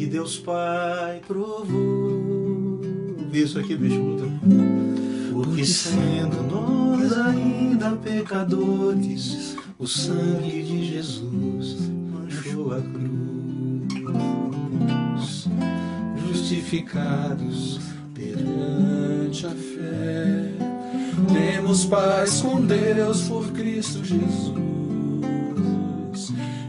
que 0.01 0.07
Deus 0.07 0.35
Pai 0.39 1.21
provou. 1.27 2.81
Isso 3.31 3.59
aqui, 3.59 3.75
bicho, 3.75 3.99
muito. 3.99 4.23
Porque 5.31 5.63
sendo 5.63 6.41
nós 6.49 7.15
ainda 7.15 7.91
pecadores, 7.97 9.55
o 9.77 9.85
sangue 9.85 10.63
de 10.63 10.85
Jesus 10.85 11.77
manchou 12.11 12.73
a 12.73 12.81
cruz. 12.81 13.11
Justificados 16.27 17.79
perante 18.15 19.45
a 19.45 19.51
fé. 19.51 20.51
Temos 21.31 21.85
paz 21.85 22.41
com 22.41 22.59
Deus 22.59 23.21
por 23.27 23.51
Cristo 23.51 24.03
Jesus. 24.03 24.51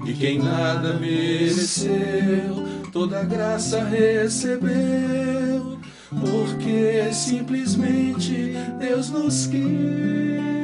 E 0.05 0.13
quem 0.13 0.39
nada 0.39 0.99
mereceu, 0.99 2.62
toda 2.93 3.25
graça 3.25 3.83
recebeu, 3.85 4.71
porque 6.21 7.11
simplesmente 7.13 8.55
Deus 8.79 9.09
nos 9.09 9.47
quis 9.47 10.62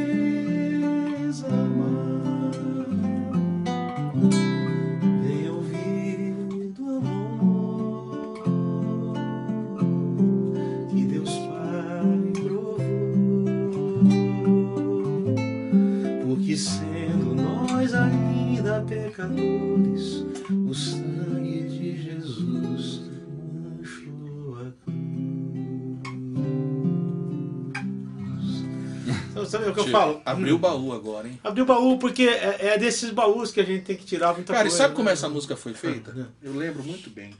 eu 29.88 29.92
falo? 29.92 30.22
Abriu 30.24 30.56
o 30.56 30.58
baú 30.58 30.92
agora, 30.92 31.28
hein? 31.28 31.38
Abriu 31.42 31.64
o 31.64 31.66
baú 31.66 31.98
porque 31.98 32.24
é, 32.24 32.74
é 32.74 32.78
desses 32.78 33.10
baús 33.10 33.50
que 33.50 33.60
a 33.60 33.64
gente 33.64 33.84
tem 33.84 33.96
que 33.96 34.04
tirar 34.04 34.34
muita 34.34 34.52
Cara, 34.52 34.66
e 34.66 34.70
coisa. 34.70 34.76
sabe 34.76 34.90
né? 34.90 34.96
como 34.96 35.08
essa 35.08 35.28
música 35.28 35.56
foi 35.56 35.74
feita? 35.74 36.14
Ah, 36.16 36.26
Eu 36.42 36.54
lembro 36.54 36.82
muito 36.82 37.10
bem. 37.10 37.34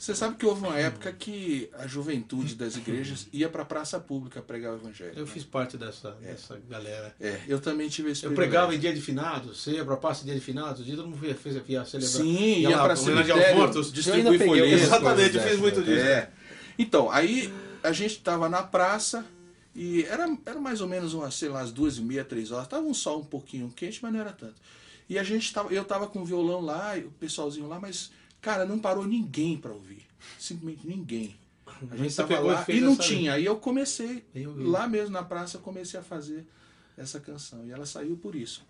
Você 0.00 0.14
sabe 0.14 0.36
que 0.36 0.46
houve 0.46 0.66
uma 0.66 0.78
época 0.78 1.12
que 1.12 1.68
a 1.78 1.86
juventude 1.86 2.54
das 2.54 2.74
igrejas 2.74 3.28
ia 3.34 3.50
para 3.50 3.60
a 3.60 3.66
praça 3.66 4.00
pública 4.00 4.40
pregar 4.40 4.72
o 4.72 4.76
evangelho. 4.76 5.12
Eu 5.14 5.26
né? 5.26 5.30
fiz 5.30 5.44
parte 5.44 5.76
dessa, 5.76 6.12
dessa 6.12 6.58
galera. 6.70 7.14
É, 7.20 7.38
eu 7.46 7.60
também 7.60 7.86
tive 7.86 8.10
esse 8.10 8.24
Eu 8.24 8.32
pregava 8.32 8.74
em 8.74 8.78
dia 8.78 8.94
de 8.94 9.00
finados, 9.02 9.62
ceia 9.62 9.84
pra 9.84 9.98
praça 9.98 10.24
dia 10.24 10.34
de 10.34 10.40
finados, 10.40 10.86
dia 10.86 10.96
todo 10.96 11.06
mundo 11.06 11.26
ia, 11.26 11.34
fez, 11.34 11.54
ia 11.68 11.84
celebrar. 11.84 12.00
Sim, 12.00 12.60
ia 12.60 12.70
lá, 12.70 12.82
para 12.82 12.96
cemitério, 12.96 13.56
mortos. 13.58 13.88
Eu 13.88 13.92
distribuir 13.92 14.42
folhetos. 14.42 14.82
Exatamente, 14.84 15.36
eu 15.36 15.42
fiz 15.42 15.58
muito 15.58 15.80
dessas, 15.82 15.94
disso. 15.94 16.06
É. 16.06 16.30
Então, 16.78 17.10
aí 17.10 17.52
a 17.82 17.92
gente 17.92 18.20
tava 18.20 18.48
na 18.48 18.62
praça 18.62 19.26
e 19.82 20.04
era, 20.04 20.28
era 20.44 20.60
mais 20.60 20.82
ou 20.82 20.86
menos 20.86 21.14
umas, 21.14 21.34
sei 21.34 21.48
lá, 21.48 21.62
as 21.62 21.72
duas 21.72 21.96
e 21.96 22.02
meia, 22.02 22.22
três 22.22 22.50
horas. 22.50 22.68
Tava 22.68 22.84
um 22.84 22.92
sol 22.92 23.20
um 23.20 23.24
pouquinho 23.24 23.72
quente, 23.74 23.98
mas 24.02 24.12
não 24.12 24.20
era 24.20 24.30
tanto. 24.30 24.56
E 25.08 25.18
a 25.18 25.22
gente 25.22 25.50
tava, 25.50 25.72
eu 25.72 25.82
tava 25.86 26.06
com 26.06 26.20
o 26.20 26.24
violão 26.24 26.60
lá, 26.60 26.98
o 26.98 27.10
pessoalzinho 27.12 27.66
lá, 27.66 27.80
mas, 27.80 28.10
cara, 28.42 28.66
não 28.66 28.78
parou 28.78 29.06
ninguém 29.06 29.56
para 29.56 29.72
ouvir. 29.72 30.06
Simplesmente 30.38 30.86
ninguém. 30.86 31.34
A 31.90 31.96
gente 31.96 32.12
Você 32.12 32.22
tava 32.22 32.40
lá 32.40 32.62
e 32.68 32.76
e 32.76 32.80
não 32.82 32.94
tinha. 32.94 33.32
Aí 33.32 33.46
eu 33.46 33.56
comecei, 33.56 34.22
lá 34.34 34.86
mesmo 34.86 35.12
na 35.12 35.22
praça, 35.22 35.56
eu 35.56 35.62
comecei 35.62 35.98
a 35.98 36.02
fazer 36.02 36.46
essa 37.00 37.18
canção. 37.18 37.66
E 37.66 37.72
ela 37.72 37.86
saiu 37.86 38.16
por 38.16 38.34
isso. 38.34 38.62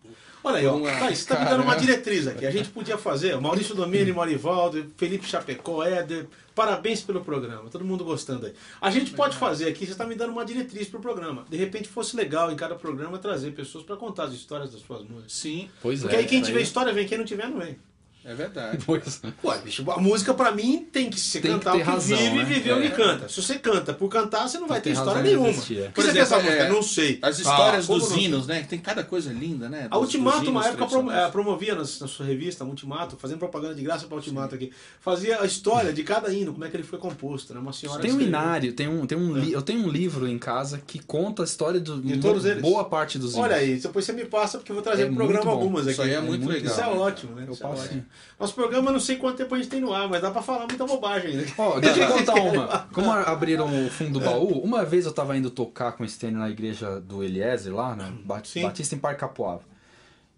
Olha 0.43 0.59
aí, 0.59 0.67
ó, 0.67 0.81
tá, 0.81 1.11
você 1.11 1.27
tá 1.27 1.41
me 1.41 1.45
dando 1.47 1.63
uma 1.63 1.77
diretriz 1.77 2.27
aqui. 2.27 2.47
A 2.47 2.51
gente 2.51 2.71
podia 2.71 2.97
fazer, 2.97 3.39
Maurício 3.41 3.75
Domini, 3.75 4.13
Morivaldo, 4.13 4.91
Felipe 4.97 5.27
Chapecó, 5.27 5.83
Éder, 5.83 6.27
parabéns 6.55 7.03
pelo 7.03 7.23
programa, 7.23 7.69
todo 7.71 7.85
mundo 7.85 8.05
gostando 8.05 8.47
aí. 8.47 8.55
A 8.81 8.91
gente 8.91 9.13
pode 9.13 9.37
fazer 9.37 9.69
aqui, 9.69 9.85
você 9.85 9.93
está 9.93 10.07
me 10.07 10.15
dando 10.15 10.31
uma 10.31 10.45
diretriz 10.45 10.89
pro 10.89 11.01
programa. 11.01 11.45
De 11.49 11.57
repente 11.57 11.89
fosse 11.89 12.17
legal 12.17 12.51
em 12.51 12.57
cada 12.57 12.75
programa 12.75 13.19
trazer 13.19 13.53
pessoas 13.53 13.85
para 13.85 13.97
contar 13.97 14.25
as 14.25 14.33
histórias 14.33 14.71
das 14.71 14.81
suas 14.83 15.03
músicas. 15.03 15.33
Sim, 15.33 15.69
Pois 15.83 16.01
Porque 16.01 16.17
é. 16.17 16.19
aí 16.21 16.27
quem 16.27 16.43
tiver 16.43 16.61
história 16.61 16.93
vem, 16.93 17.07
quem 17.07 17.19
não 17.19 17.25
tiver 17.25 17.49
não 17.49 17.59
vem. 17.59 17.77
É 18.25 18.35
verdade. 18.35 18.79
Pois. 18.87 19.21
Ué, 19.45 19.59
bicho, 19.59 19.91
a 19.91 19.99
música 20.01 20.35
pra 20.35 20.51
mim 20.53 20.87
tem 20.93 21.09
que 21.11 21.19
se 21.19 21.41
Tem 21.41 21.53
que 21.53 21.59
cantar 21.59 21.73
ter 21.73 21.79
o 21.79 21.81
que 21.85 21.91
razão, 21.91 22.17
vive 22.19 22.37
né? 22.37 22.43
e 22.43 22.45
viver 22.45 22.73
o 22.75 22.79
É. 22.83 22.89
que 22.89 22.97
canta. 22.97 23.29
Se 23.29 23.43
você 23.43 23.59
canta 23.59 23.95
por 23.95 24.09
cantar, 24.09 24.49
você 24.49 24.59
não 24.59 24.67
vai 24.69 24.81
ter 24.81 24.91
ter 24.91 24.97
história 24.99 25.23
nenhuma. 25.23 25.49
existir, 25.49 25.79
é. 25.81 25.89
Por 25.89 26.05
exemplo, 26.05 26.21
exemplo, 26.21 26.21
essa 26.21 26.37
música, 26.39 26.63
é, 26.65 26.69
não 26.69 26.83
sei. 26.83 27.19
As 27.23 27.39
histórias 27.39 27.89
Ah, 27.91 27.93
dos 27.95 28.11
hinos, 28.17 28.47
né? 28.47 28.63
Tem 28.69 28.79
cada 28.79 29.03
coisa 29.05 29.33
linda, 29.33 29.69
né? 29.69 29.87
A 29.91 29.95
Dos- 29.97 30.01
Ultimato, 30.07 30.41
dos 30.41 30.49
uma 30.49 30.67
época, 30.67 30.87
prom- 30.87 31.11
eh, 31.11 31.29
promovia 31.31 31.75
na, 31.75 31.85
sua 31.85 32.27
revista, 32.27 32.65
Ultimato, 32.65 33.17
fazendo 33.17 33.39
propaganda 33.39 33.75
de 33.75 33.83
graça 33.83 34.07
para 34.07 34.17
Ultimato 34.17 34.55
aqui. 34.55 34.71
Fazia 35.01 35.41
a 35.41 35.47
história 35.47 35.93
de 35.93 36.03
cada 36.03 36.33
hino, 36.33 36.53
como 36.53 36.65
é 36.65 36.69
que 36.69 36.77
ele 36.77 36.83
foi 36.85 36.99
composto, 36.99 37.55
né? 37.55 37.61
Uma 37.61 37.73
senhora. 37.73 38.01
Tem 38.03 38.13
um 38.13 38.21
inário, 38.21 38.73
tem 38.73 38.89
um, 38.89 39.07
tem 39.07 39.17
um 39.17 39.35
li- 39.37 39.53
eu 39.53 39.63
tenho 39.63 39.81
um 39.85 39.89
livro 39.89 40.29
em 40.29 40.39
casa 40.39 40.81
que 40.87 40.99
conta 40.99 41.43
a 41.43 41.45
história 41.45 41.81
do, 41.81 42.01
De 42.01 42.19
todos 42.19 42.45
eles? 42.45 42.61
boa 42.63 42.85
parte 42.85 43.19
dos 43.19 43.35
Olha 43.35 43.63
hinos. 43.63 43.75
aí, 43.77 43.81
depois 43.81 44.05
você 44.05 44.13
me 44.13 44.25
passa, 44.25 44.59
porque 44.59 44.73
eu 44.73 44.77
vou 44.77 44.83
trazer 44.85 45.03
É 45.05 45.07
pro 45.07 45.17
programa 45.17 45.51
algumas 45.51 45.83
aqui. 45.83 45.93
Isso 45.93 46.03
aí 46.03 46.13
é 46.13 46.21
muito 46.21 46.47
legal. 46.49 46.71
Isso 46.73 46.81
é 46.81 46.87
ótimo, 46.87 47.35
né? 47.35 47.45
Eu 47.49 47.55
é 47.55 47.57
passo 47.57 47.89
sim. 47.89 48.03
Nosso 48.39 48.55
programa, 48.55 48.89
eu 48.89 48.93
não 48.95 49.01
sei 49.01 49.17
quanto 49.17 49.37
tempo 49.37 49.55
a 49.55 49.59
gente 49.59 49.69
tem 49.69 49.81
no 49.81 49.93
ar, 49.93 50.09
mas 50.09 50.23
dá 50.23 50.31
pra 50.31 50.41
falar 50.43 50.67
muita 50.67 50.87
bobagem 50.87 51.31
ainda. 51.33 51.47
Ó, 51.59 51.79
deixa 51.81 52.01
eu 52.01 52.09
contar 52.17 52.35
uma. 52.35 52.89
Como 52.93 53.11
abriram 53.11 53.87
o 53.87 53.91
fundo 53.91 54.19
do 54.19 54.25
baú, 54.25 54.61
uma 54.63 54.85
vez 54.85 55.05
eu 55.07 55.13
tava 55.13 55.37
indo 55.37 55.51
tocar 55.51 55.93
com 55.93 56.03
o 56.05 56.09
Stênio 56.09 56.39
na 56.39 56.49
igreja 56.51 57.01
do 57.01 57.23
Eliezer 57.23 57.75
lá, 57.75 57.95
né? 57.95 58.13
Bat- 58.25 58.49
Sim. 58.49 58.63
Batista 58.63 58.95
em 58.95 58.99
Parque 58.99 59.21
Capoava. 59.21 59.63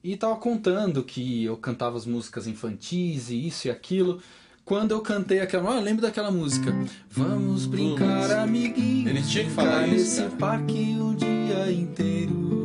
E 0.04 0.16
tava 0.16 0.34
contando 0.36 1.04
que 1.04 1.44
eu 1.44 1.56
cantava 1.56 1.96
as 1.96 2.04
músicas 2.06 2.46
infantis 2.48 3.30
e 3.30 3.46
isso 3.46 3.68
e 3.68 3.70
aquilo. 3.70 4.20
Quando 4.64 4.90
eu 4.92 5.00
cantei 5.00 5.40
aquela. 5.40 5.76
Ah, 5.76 5.80
lembro 5.80 6.02
daquela 6.02 6.30
música. 6.30 6.72
Vamos 7.10 7.66
brincar, 7.66 8.30
amiguinho. 8.40 9.08
Ele 9.08 9.22
tinha 9.22 9.44
que 9.44 9.50
falar 9.50 9.86
isso, 9.88 10.22
nesse 10.22 10.36
parque 10.36 10.96
o 11.00 11.14
dia 11.14 11.70
inteiro. 11.72 12.61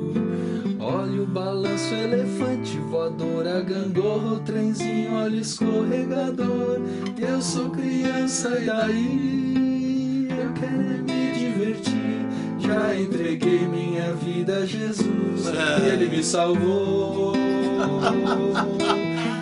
O 1.17 1.25
balanço, 1.25 1.95
elefante, 1.95 2.77
voadora, 2.77 3.60
gangorra, 3.62 4.34
o 4.34 4.39
trenzinho, 4.39 5.15
olha 5.15 5.38
escorregador. 5.38 6.80
Eu 7.17 7.41
sou 7.41 7.71
criança 7.71 8.49
e 8.60 8.69
aí 8.69 10.27
eu 10.30 10.53
quero 10.53 10.93
é 10.93 10.97
me 11.01 11.32
divertir. 11.34 12.27
Já 12.60 12.95
entreguei 12.95 13.67
minha 13.67 14.13
vida 14.13 14.58
a 14.58 14.65
Jesus 14.65 15.47
e 15.47 15.89
ele 15.91 16.08
me 16.08 16.23
salvou. 16.23 17.34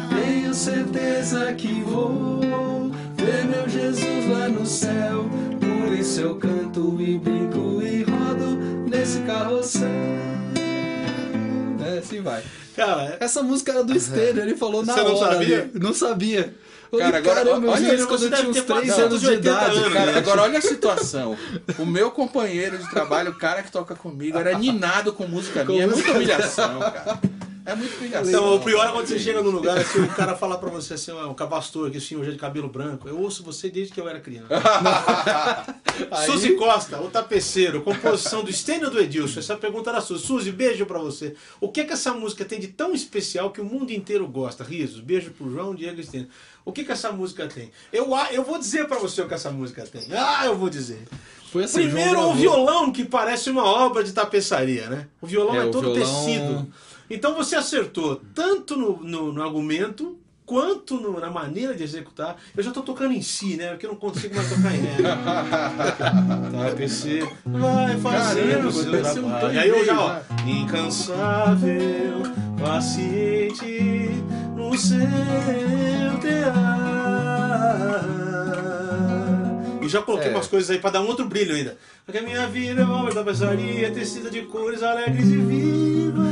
Tenho 0.10 0.54
certeza 0.54 1.54
que 1.56 1.82
vou 1.82 2.40
ver 3.18 3.46
meu 3.46 3.68
Jesus 3.68 4.30
lá 4.30 4.48
no 4.48 4.66
céu. 4.66 5.26
Por 5.60 5.94
isso 5.94 6.22
eu 6.22 6.36
canto 6.38 6.96
e 7.02 7.20
brinco 7.20 7.82
e 7.82 8.04
rodo 8.04 8.56
nesse 8.90 9.20
carrossel. 9.24 10.35
Assim 12.06 12.22
vai. 12.22 12.44
Cara, 12.76 13.18
Essa 13.20 13.42
música 13.42 13.72
era 13.72 13.84
do 13.84 13.96
Estênio, 13.96 14.42
ele 14.44 14.56
falou 14.56 14.86
na 14.86 14.94
Você 14.94 15.02
não 15.02 15.16
hora. 15.16 15.34
sabia? 15.34 15.62
ali. 15.64 15.72
Não 15.76 15.94
sabia. 15.94 16.54
Eu 16.92 17.00
Cara, 17.00 17.12
falei, 17.14 17.32
agora, 17.32 17.46
caramba, 17.46 17.72
olha 17.72 17.96
isso, 17.96 18.08
quando 18.08 18.20
você 18.20 18.26
eu 18.28 18.32
tinha 18.38 18.50
uns 18.50 18.56
ter 18.56 18.62
3 18.64 18.88
passado 18.88 19.06
anos 19.06 19.20
de 19.20 19.26
de 19.28 19.32
80 19.34 19.50
idade, 19.50 19.78
anos, 19.78 19.94
cara. 19.94 20.06
Cara, 20.06 20.18
agora 20.18 20.42
olha 20.44 20.60
a 20.60 20.62
situação. 20.62 21.38
O 21.80 21.86
meu 21.86 22.12
companheiro 22.12 22.78
de 22.78 22.90
trabalho, 22.90 23.32
o 23.32 23.36
cara 23.36 23.64
que 23.64 23.72
toca 23.72 23.96
comigo, 23.96 24.38
era 24.38 24.58
ninado 24.58 25.12
com 25.12 25.28
música 25.28 25.64
minha. 25.66 25.84
É 25.84 25.88
muita 25.88 26.12
humilhação, 26.12 26.80
cara. 26.80 27.20
É 27.66 27.74
muita 27.76 27.98
humilhação. 27.98 28.30
Então, 28.30 28.56
o 28.56 28.60
pior 28.60 28.88
é 28.88 28.92
quando 28.92 29.08
você 29.08 29.18
chega 29.18 29.42
num 29.42 29.50
lugar 29.50 29.78
assim, 29.78 30.00
o 30.02 30.08
cara 30.10 30.36
fala 30.36 30.58
pra 30.58 30.70
você 30.70 30.94
assim, 30.94 31.12
ó, 31.12 31.28
um 31.28 31.34
cabastor, 31.34 31.90
que 31.90 31.98
hoje 31.98 32.30
é 32.30 32.32
de 32.32 32.38
cabelo 32.38 32.70
branco. 32.70 33.08
Eu 33.10 33.20
ouço 33.20 33.44
você 33.44 33.70
desde 33.70 33.92
que 33.94 34.00
eu 34.00 34.08
era 34.08 34.20
criança. 34.20 34.48
Suzy 36.26 36.56
Costa, 36.56 37.00
o 37.02 37.10
tapeceiro, 37.10 37.82
composição 37.82 38.44
do 38.44 38.52
Stênio 38.52 38.86
ou 38.88 38.92
do 38.94 39.00
Edilson. 39.00 39.40
Essa 39.40 39.56
pergunta 39.56 39.90
era 39.90 40.02
sua. 40.02 40.18
Suzy, 40.18 40.52
beijo 40.52 40.86
pra 40.86 41.00
você. 41.00 41.36
O 41.60 41.70
que 41.70 41.84
que 41.86 41.94
essa 41.94 42.14
música 42.14 42.44
tem 42.46 42.60
de 42.60 42.68
tão 42.68 42.94
especial 42.94 43.50
que 43.52 43.62
o 43.62 43.66
mundo 43.66 43.92
inteiro 43.92 44.28
gosta? 44.28 44.64
Risos, 44.64 45.00
beijo 45.00 45.32
pro 45.32 45.50
João, 45.52 45.74
Diego 45.74 46.00
e 46.00 46.04
Stênio. 46.04 46.28
O 46.64 46.72
que 46.72 46.84
que 46.84 46.92
essa 46.92 47.12
música 47.12 47.48
tem? 47.48 47.72
Eu, 47.94 48.10
eu 48.32 48.44
vou 48.44 48.58
dizer 48.58 48.88
pra 48.88 48.98
você 48.98 49.22
o 49.22 49.28
que 49.28 49.34
essa 49.34 49.52
música 49.52 49.84
tem. 49.86 50.04
Ah, 50.12 50.46
eu 50.46 50.56
vou 50.56 50.70
dizer. 50.70 51.00
Foi 51.52 51.64
assim, 51.64 51.84
Primeiro, 51.84 52.20
o 52.20 52.34
violão, 52.34 52.92
que 52.92 53.06
parece 53.06 53.50
uma 53.50 53.64
obra 53.64 54.04
de 54.04 54.12
tapeçaria, 54.12 54.90
né? 54.90 55.08
O 55.22 55.28
violão 55.28 55.56
é, 55.56 55.60
É, 55.60 55.66
o 55.66 55.72
todo 55.72 55.94
violão- 55.94 56.26
tecido. 56.26 56.68
Então 57.10 57.36
você 57.36 57.56
acertou 57.56 58.22
tanto 58.34 58.76
no, 58.76 58.98
no, 59.04 59.32
no 59.34 59.44
argumento 59.44 60.18
quanto 60.46 60.96
no- 61.00 61.20
na 61.20 61.30
maneira 61.32 61.74
de 61.74 61.84
executar. 61.84 62.36
Eu 62.56 62.62
já 62.64 62.72
tô 62.72 62.82
tocando 62.82 63.14
em 63.14 63.22
si, 63.22 63.56
né? 63.58 63.70
Porque 63.70 63.86
eu 63.86 63.92
não 63.92 63.98
consigo 63.98 64.36
mais 64.36 64.48
tocar 64.50 64.76
em 64.76 64.82
né? 64.82 64.98
Tapeceiro 66.70 67.32
vai 67.46 67.98
fazendo 67.98 68.68
o 68.68 68.72
seu 68.72 69.26
um 69.26 69.30
trabalho. 69.30 69.54
E 69.54 69.60
aí 69.60 69.70
eu 69.70 69.84
já, 69.86 70.00
ó. 70.00 70.20
Incansável, 70.48 72.22
paciente 72.64 74.12
no 74.56 74.78
seu 74.78 75.00
tear. 76.22 78.06
E 79.82 79.88
já 79.90 80.02
coloquei 80.02 80.30
É. 80.30 80.32
umas 80.32 80.48
coisas 80.48 80.70
aí 80.72 80.80
pra 80.80 80.90
dar 80.90 81.02
um 81.02 81.08
outro 81.08 81.26
brilho 81.28 81.56
ainda. 81.56 81.78
Porque 82.06 82.18
a 82.18 82.22
minha 82.22 82.48
vida 82.48 82.82
é 82.82 82.86
obra 82.86 83.14
da 83.14 83.24
peçaria, 83.24 83.92
tecida 83.92 84.30
de 84.32 84.42
cores 84.44 84.82
alegres 84.84 85.28
e 85.28 85.38
vivas. 85.38 86.25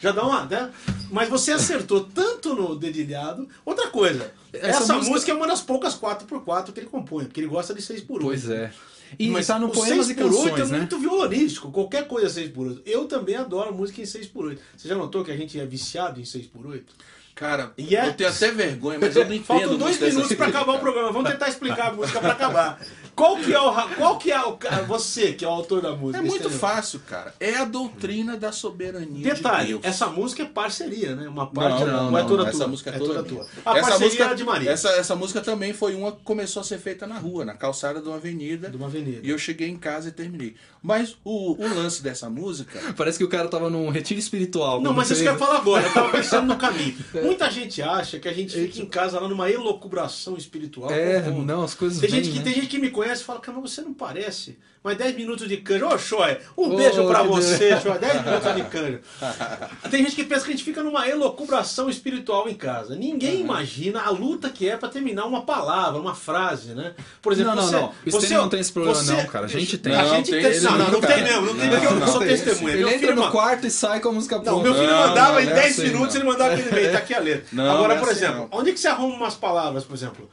Já 0.00 0.12
dá 0.12 0.22
uma, 0.24 0.44
né? 0.44 0.70
Mas 1.10 1.28
você 1.28 1.52
acertou 1.52 2.04
tanto 2.04 2.54
no 2.54 2.76
dedilhado. 2.76 3.48
Outra 3.64 3.88
coisa, 3.88 4.32
essa, 4.52 4.66
Essa 4.82 4.94
música... 4.94 5.12
música- 5.14 5.32
é 5.32 5.34
uma 5.34 5.46
das 5.46 5.60
poucas 5.60 5.94
4x4 5.98 6.72
que 6.72 6.80
ele 6.80 6.86
compõe, 6.88 7.24
porque 7.24 7.40
ele 7.40 7.46
gosta 7.48 7.72
de 7.74 7.80
6x8. 7.82 8.18
Pois 8.20 8.48
é. 8.50 8.70
E 9.18 9.28
Mas 9.30 9.46
tá 9.46 9.58
no 9.58 9.70
Poemas 9.70 10.06
6 10.06 10.10
e 10.10 10.14
por 10.14 10.24
8 10.26 10.36
Canções, 10.50 10.68
é 10.68 10.72
né? 10.72 10.78
muito 10.80 10.98
violonístico, 10.98 11.70
qualquer 11.72 12.06
coisa 12.06 12.28
6 12.28 12.50
por 12.50 12.66
8 12.66 12.82
Eu 12.84 13.06
também 13.06 13.36
adoro 13.36 13.72
música 13.72 14.02
em 14.02 14.04
6 14.04 14.26
por 14.26 14.44
8 14.44 14.60
Você 14.76 14.86
já 14.86 14.94
notou 14.94 15.24
que 15.24 15.30
a 15.30 15.36
gente 15.36 15.58
é 15.58 15.64
viciado 15.64 16.20
em 16.20 16.26
6 16.26 16.46
por 16.48 16.66
8 16.66 16.92
Cara, 17.34 17.72
E 17.78 17.96
é- 17.96 18.06
eu 18.08 18.12
tenho 18.12 18.28
até 18.28 18.50
vergonha, 18.50 18.98
mas 19.00 19.16
eu 19.16 19.24
não 19.24 19.32
entendo. 19.32 19.46
Faltam 19.46 19.78
dois 19.78 19.98
minutos 19.98 20.28
pra 20.28 20.36
coisas, 20.36 20.54
acabar 20.56 20.72
o 20.74 20.78
programa. 20.80 21.12
Vamos 21.12 21.30
tentar 21.30 21.48
explicar 21.48 21.90
a 21.90 21.92
música 21.94 22.18
pra 22.20 22.32
acabar. 22.32 22.80
Qual 23.18 23.36
que 23.36 23.52
é 23.52 23.60
o. 23.60 23.88
Qual 23.96 24.16
que 24.16 24.30
é 24.30 24.40
o. 24.40 24.56
Você, 24.86 25.32
que 25.32 25.44
é 25.44 25.48
o 25.48 25.50
autor 25.50 25.82
da 25.82 25.90
música. 25.96 26.18
É 26.18 26.22
muito 26.22 26.48
fácil, 26.48 27.00
cara. 27.00 27.34
É 27.40 27.56
a 27.56 27.64
doutrina 27.64 28.36
da 28.36 28.52
soberania 28.52 29.34
Detalhe, 29.34 29.76
de 29.78 29.86
essa 29.86 30.06
música 30.06 30.44
é 30.44 30.46
parceria, 30.46 31.16
né? 31.16 31.28
Uma 31.28 31.48
parte 31.48 31.84
Não, 31.84 32.10
não, 32.10 32.18
é 32.18 32.22
não, 32.22 32.28
toda 32.28 32.48
essa 32.48 32.58
tua. 32.58 32.68
música 32.68 32.90
é, 32.90 32.94
é 32.94 32.98
toda, 32.98 33.14
toda 33.14 33.28
minha. 33.28 33.44
tua. 33.44 33.72
A 33.72 33.78
essa 33.78 33.88
parceria 33.88 34.06
música, 34.06 34.24
é 34.24 34.34
de 34.34 34.44
Maria. 34.44 34.70
Essa, 34.70 34.88
essa 34.90 35.16
música 35.16 35.40
também 35.40 35.72
foi 35.72 35.96
uma 35.96 36.12
que 36.12 36.22
começou 36.22 36.60
a 36.60 36.64
ser 36.64 36.78
feita 36.78 37.08
na 37.08 37.18
rua, 37.18 37.44
na 37.44 37.54
calçada 37.54 38.00
de 38.00 38.06
uma 38.06 38.16
avenida. 38.16 38.70
De 38.70 38.76
uma 38.76 38.86
avenida. 38.86 39.26
E 39.26 39.30
eu 39.30 39.38
cheguei 39.38 39.68
em 39.68 39.76
casa 39.76 40.10
e 40.10 40.12
terminei. 40.12 40.54
Mas 40.80 41.16
o, 41.24 41.60
o 41.60 41.74
lance 41.74 42.00
dessa 42.00 42.30
música. 42.30 42.78
Parece 42.96 43.18
que 43.18 43.24
o 43.24 43.28
cara 43.28 43.48
tava 43.48 43.68
num 43.68 43.90
retiro 43.90 44.20
espiritual. 44.20 44.80
Não, 44.80 44.92
mas 44.92 45.10
isso 45.10 45.22
que 45.22 45.28
eu 45.28 45.32
ia 45.32 45.38
falar 45.38 45.56
agora, 45.56 45.84
eu 45.84 45.92
tava 45.92 46.10
pensando 46.16 46.46
no 46.46 46.56
caminho. 46.56 46.96
Muita 47.22 47.50
gente 47.50 47.82
acha 47.82 48.20
que 48.20 48.28
a 48.28 48.32
gente 48.32 48.54
fica 48.54 48.80
em 48.80 48.86
casa 48.86 49.18
lá 49.18 49.26
numa 49.28 49.50
elocubração 49.50 50.36
espiritual. 50.36 50.90
É, 50.92 51.20
não, 51.30 51.64
as 51.64 51.74
coisas 51.74 51.98
Tem 51.98 52.08
gente, 52.08 52.30
que, 52.30 52.38
né? 52.38 52.44
tem 52.44 52.54
gente 52.54 52.68
que 52.68 52.78
me 52.78 52.90
conhece 52.90 53.07
e 53.14 53.24
fala, 53.24 53.40
cara, 53.40 53.58
mas 53.60 53.70
você 53.72 53.80
não 53.82 53.92
parece. 53.94 54.58
Mas 54.82 54.96
10 54.96 55.16
minutos 55.16 55.48
de 55.48 55.56
canja. 55.56 55.86
Ô, 55.86 55.98
Xoé, 55.98 56.40
um 56.56 56.72
Ô, 56.72 56.76
beijo 56.76 57.04
pra 57.08 57.22
você, 57.24 57.78
Xoé. 57.80 57.98
10 57.98 58.24
minutos 58.24 58.54
de 58.54 58.62
canja. 58.64 59.00
Tem 59.90 60.04
gente 60.04 60.14
que 60.14 60.24
pensa 60.24 60.44
que 60.44 60.50
a 60.52 60.54
gente 60.54 60.64
fica 60.64 60.82
numa 60.84 61.06
elocubração 61.08 61.90
espiritual 61.90 62.48
em 62.48 62.54
casa. 62.54 62.94
Ninguém 62.94 63.40
imagina 63.40 64.00
a 64.02 64.10
luta 64.10 64.48
que 64.50 64.68
é 64.68 64.76
pra 64.76 64.88
terminar 64.88 65.26
uma 65.26 65.42
palavra, 65.42 66.00
uma 66.00 66.14
frase, 66.14 66.74
né? 66.74 66.94
Por 67.20 67.32
exemplo, 67.32 67.56
Não, 67.56 67.62
não, 67.62 67.68
você, 67.68 67.76
não. 67.76 67.88
O 67.88 67.92
você 68.10 68.16
Estênio 68.18 68.42
não 68.42 68.48
tem 68.48 68.60
esse 68.60 68.72
problema, 68.72 68.94
você- 68.98 69.12
não, 69.12 69.26
cara. 69.26 69.44
A 69.46 69.48
gente 69.48 69.78
tem. 69.78 69.94
A 69.94 70.02
Não, 70.02 70.14
gente 70.14 70.30
tem, 70.30 70.40
tem. 70.42 70.50
ele 70.52 70.60
Não, 70.60 70.78
não, 70.78 70.90
não 70.92 71.00
tem 71.00 71.22
mesmo. 71.24 71.46
Não 71.46 71.54
tem 71.56 71.70
porque 71.70 71.86
eu 71.86 71.94
não, 71.96 72.06
sou 72.06 72.18
tem. 72.20 72.28
testemunha. 72.28 72.74
Ele 72.74 72.84
Meu 72.84 72.94
entra 72.94 73.14
no 73.16 73.30
quarto 73.32 73.66
e 73.66 73.70
sai 73.70 73.98
com 74.00 74.10
a 74.10 74.12
música 74.12 74.36
não, 74.36 74.44
pronta. 74.44 74.62
meu 74.62 74.74
filho 74.74 74.86
Não, 74.90 75.08
mandava 75.08 75.32
não, 75.32 75.40
em 75.40 75.44
não 75.46 75.52
é 75.52 75.54
10 75.56 75.72
assim, 75.72 75.88
minutos, 75.88 76.14
não. 76.14 76.20
ele 76.22 76.30
mandava 76.30 76.54
aquele 76.54 76.68
e-mail, 76.70 76.92
tá 76.92 76.98
aqui 76.98 77.14
a 77.14 77.18
letra. 77.18 77.46
Não, 77.52 77.64
Agora, 77.70 77.88
não 77.88 77.94
é 77.96 77.98
por 77.98 78.08
assim, 78.10 78.24
exemplo, 78.24 78.48
não. 78.50 78.58
onde 78.60 78.72
que 78.72 78.78
você 78.78 78.88
arruma 78.88 79.16
umas 79.16 79.34
palavras, 79.34 79.82
por 79.84 79.94
exemplo? 79.94 80.30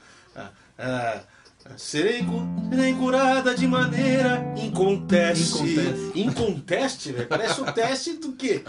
Ah, 0.77 1.19
serei, 1.77 2.23
serei 2.69 2.93
curada 2.93 3.55
de 3.55 3.67
maneira 3.67 4.53
inconteste. 4.55 5.57
Inconteste. 5.57 6.19
Inconteste, 6.19 7.11
velho. 7.11 7.27
Parece 7.27 7.61
o 7.61 7.71
teste 7.71 8.13
do 8.13 8.33
quê? 8.33 8.63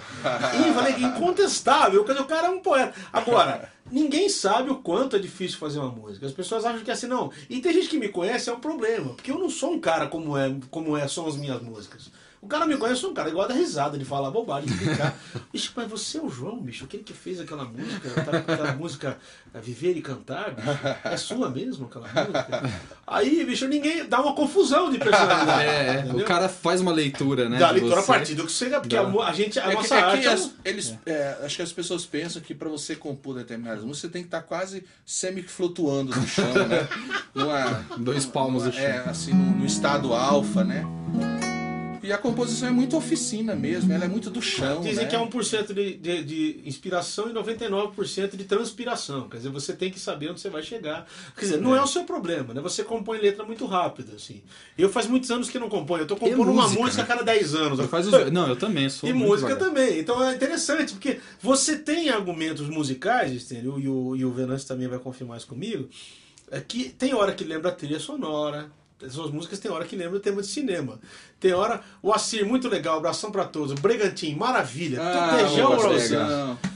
Incontestável. 0.98 2.02
O 2.02 2.24
cara 2.24 2.48
é 2.48 2.50
um 2.50 2.60
poeta. 2.60 2.94
Agora, 3.12 3.70
ninguém 3.90 4.28
sabe 4.28 4.70
o 4.70 4.76
quanto 4.76 5.16
é 5.16 5.18
difícil 5.18 5.58
fazer 5.58 5.78
uma 5.78 5.90
música. 5.90 6.26
As 6.26 6.32
pessoas 6.32 6.64
acham 6.64 6.82
que 6.82 6.90
é 6.90 6.94
assim, 6.94 7.06
não. 7.06 7.30
E 7.48 7.60
tem 7.60 7.72
gente 7.72 7.88
que 7.88 7.98
me 7.98 8.08
conhece, 8.08 8.50
é 8.50 8.52
um 8.52 8.60
problema. 8.60 9.14
Porque 9.14 9.30
eu 9.30 9.38
não 9.38 9.50
sou 9.50 9.72
um 9.72 9.80
cara 9.80 10.06
como 10.08 10.36
é, 10.36 10.54
como 10.70 10.96
é 10.96 11.06
são 11.06 11.26
as 11.26 11.36
minhas 11.36 11.62
músicas. 11.62 12.10
O 12.46 12.48
cara 12.48 12.64
me 12.64 12.76
conhece, 12.76 13.04
um 13.04 13.12
cara 13.12 13.28
igual 13.28 13.48
da 13.48 13.54
risada, 13.54 13.98
de 13.98 14.04
falar 14.04 14.30
bobagem, 14.30 14.68
de 14.70 14.76
brincar. 14.76 15.12
Bicho, 15.52 15.72
mas 15.74 15.90
você 15.90 16.18
é 16.18 16.22
o 16.22 16.28
João, 16.28 16.60
bicho, 16.60 16.84
aquele 16.84 17.02
que 17.02 17.12
fez 17.12 17.40
aquela 17.40 17.64
música, 17.64 18.08
aquela, 18.20 18.38
aquela 18.38 18.72
música 18.72 19.18
eh, 19.52 19.58
Viver 19.60 19.96
e 19.96 20.00
Cantar, 20.00 20.54
bicho, 20.54 20.68
é 21.02 21.16
sua 21.16 21.50
mesmo 21.50 21.86
aquela 21.86 22.06
música? 22.06 22.70
Aí, 23.04 23.44
bicho, 23.44 23.66
ninguém 23.66 24.08
dá 24.08 24.20
uma 24.20 24.32
confusão 24.32 24.92
de 24.92 24.98
personalidade. 24.98 25.64
É, 25.64 26.06
é. 26.08 26.12
o 26.14 26.24
cara 26.24 26.48
faz 26.48 26.80
uma 26.80 26.92
leitura, 26.92 27.48
né? 27.48 27.58
Dá 27.58 27.72
de 27.72 27.80
leitura 27.80 28.00
a 28.00 28.04
partir 28.04 28.36
do 28.36 28.46
que 28.46 28.52
você 28.52 28.70
porque 28.78 28.96
a, 28.96 29.02
a 29.02 29.32
gente, 29.32 29.58
a 29.58 29.64
É 29.64 29.68
que, 29.70 29.74
nossa 29.74 29.94
é 29.96 29.98
que 29.98 30.04
arte. 30.04 30.26
é 30.26 30.32
as- 30.32 30.50
eles, 30.64 30.94
é, 31.04 31.38
acho 31.42 31.56
que 31.56 31.62
as 31.62 31.72
pessoas 31.72 32.06
pensam 32.06 32.40
que 32.40 32.54
para 32.54 32.68
você 32.68 32.94
compor 32.94 33.34
determinadas 33.34 33.82
músicas, 33.82 34.02
você 34.02 34.08
tem 34.08 34.22
que 34.22 34.28
estar 34.28 34.42
quase 34.42 34.84
semi-flutuando 35.04 36.14
no 36.14 36.26
chão, 36.28 36.52
né? 36.68 36.86
Numa, 37.34 37.84
Dois 37.98 38.24
palmos 38.24 38.62
do 38.62 38.72
chão. 38.72 38.82
É, 38.82 38.98
assim, 39.08 39.32
no, 39.32 39.56
no 39.58 39.66
estado 39.66 40.14
alfa, 40.14 40.62
né? 40.62 40.84
E 42.06 42.12
a 42.12 42.18
composição 42.18 42.68
é 42.68 42.70
muito 42.70 42.96
oficina 42.96 43.56
mesmo, 43.56 43.92
ela 43.92 44.04
é 44.04 44.08
muito 44.08 44.30
do 44.30 44.40
chão. 44.40 44.80
Dizem 44.80 45.04
né? 45.04 45.10
que 45.10 45.16
é 45.16 45.18
1% 45.18 45.72
de, 45.72 45.96
de, 45.96 46.22
de 46.22 46.60
inspiração 46.64 47.28
e 47.28 47.32
99% 47.32 48.36
de 48.36 48.44
transpiração. 48.44 49.28
Quer 49.28 49.38
dizer, 49.38 49.48
você 49.48 49.72
tem 49.72 49.90
que 49.90 49.98
saber 49.98 50.30
onde 50.30 50.40
você 50.40 50.48
vai 50.48 50.62
chegar. 50.62 51.04
Quer 51.34 51.46
dizer, 51.46 51.60
não 51.60 51.74
é, 51.74 51.82
o 51.82 51.86
seu 51.86 52.04
problema, 52.04 52.54
né? 52.54 52.60
Você 52.60 52.84
compõe 52.84 53.18
letra 53.18 53.44
muito 53.44 53.66
rápido, 53.66 54.14
assim. 54.14 54.40
Eu 54.78 54.88
faz 54.88 55.08
muitos 55.08 55.32
anos 55.32 55.50
que 55.50 55.58
não 55.58 55.68
componho. 55.68 56.04
Eu 56.04 56.06
tô 56.06 56.16
compondo 56.16 56.52
uma 56.52 56.62
música, 56.62 56.80
música 56.80 57.02
a 57.02 57.06
cada 57.06 57.24
10 57.24 57.54
anos. 57.56 57.78
Eu 57.80 57.88
faz 57.88 58.06
os... 58.06 58.12
Não, 58.30 58.46
eu 58.46 58.56
também 58.56 58.88
sou 58.88 59.08
E 59.08 59.12
música 59.12 59.54
devagar. 59.54 59.68
também. 59.68 59.98
Então 59.98 60.22
é 60.22 60.32
interessante, 60.32 60.92
porque 60.92 61.18
você 61.40 61.76
tem 61.76 62.08
argumentos 62.10 62.68
musicais, 62.68 63.50
entendeu? 63.50 63.80
E 63.80 63.88
o, 63.88 64.14
e 64.14 64.24
o 64.24 64.30
Venâncio 64.30 64.68
também 64.68 64.86
vai 64.86 65.00
confirmar 65.00 65.38
isso 65.38 65.46
comigo, 65.48 65.88
é 66.52 66.60
que 66.60 66.88
tem 66.90 67.14
hora 67.14 67.32
que 67.32 67.42
lembra 67.42 67.70
a 67.70 67.74
trilha 67.74 67.98
sonora. 67.98 68.70
As 69.04 69.12
suas 69.12 69.30
músicas 69.30 69.58
tem 69.58 69.70
hora 69.70 69.84
que 69.84 69.94
lembra 69.94 70.16
o 70.16 70.20
tema 70.20 70.40
de 70.40 70.48
cinema. 70.48 70.98
Tem 71.38 71.52
hora. 71.52 71.82
O 72.02 72.12
Assir, 72.12 72.46
muito 72.46 72.66
legal, 72.68 72.96
abração 72.96 73.30
pra 73.30 73.44
todos. 73.44 73.72
O 73.72 73.74
Bregantim, 73.74 74.34
maravilha. 74.34 75.00
Ah, 75.02 75.36
Beijão 75.36 75.74
um 75.74 75.76
pra 75.76 75.88
você. 75.88 76.16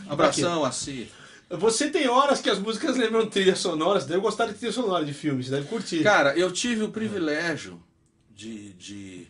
abração. 0.09 0.65
Assim. 0.65 1.09
Você 1.49 1.89
tem 1.91 2.09
horas 2.09 2.41
que 2.41 2.51
as 2.51 2.59
músicas 2.59 2.97
lembram 2.97 3.27
trilhas 3.27 3.59
sonoras. 3.59 4.05
Deve 4.05 4.21
gostar 4.21 4.47
de 4.47 4.55
trilha 4.55 4.73
sonora 4.73 5.05
de 5.05 5.15
filme, 5.15 5.43
você 5.43 5.51
deve 5.51 5.67
curtir. 5.67 6.03
Cara, 6.03 6.37
eu 6.37 6.53
tive 6.53 6.83
o 6.85 6.91
privilégio 6.91 7.83
de, 8.37 8.75
de, 8.75 9.27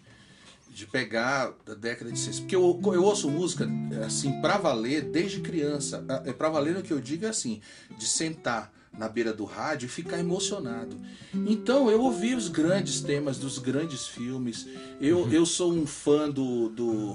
de 0.69 0.87
pegar 0.87 1.53
da 1.65 1.75
década 1.75 2.11
de 2.11 2.19
60. 2.19 2.41
Porque 2.43 2.57
eu, 2.57 2.81
eu 2.93 3.05
ouço 3.05 3.31
música, 3.31 3.67
assim, 4.05 4.41
pra 4.41 4.59
valer 4.59 5.03
desde 5.03 5.41
criança. 5.41 6.05
É 6.27 6.33
Pra 6.33 6.49
valer 6.49 6.75
no 6.75 6.83
que 6.83 6.93
eu 6.93 7.01
digo 7.01 7.25
é 7.25 7.29
assim, 7.29 7.61
de 7.97 8.07
sentar 8.07 8.73
na 8.97 9.09
beira 9.09 9.33
do 9.33 9.45
rádio 9.45 9.87
e 9.87 9.89
ficar 9.89 10.19
emocionado. 10.19 10.97
Então 11.35 11.91
eu 11.91 12.01
ouvi 12.03 12.35
os 12.35 12.49
grandes 12.49 13.01
temas 13.01 13.39
dos 13.39 13.59
grandes 13.59 14.07
filmes. 14.07 14.67
Eu, 15.01 15.29
eu 15.33 15.47
sou 15.47 15.73
um 15.73 15.87
fã 15.87 16.29
do. 16.29 16.69
do 16.71 17.13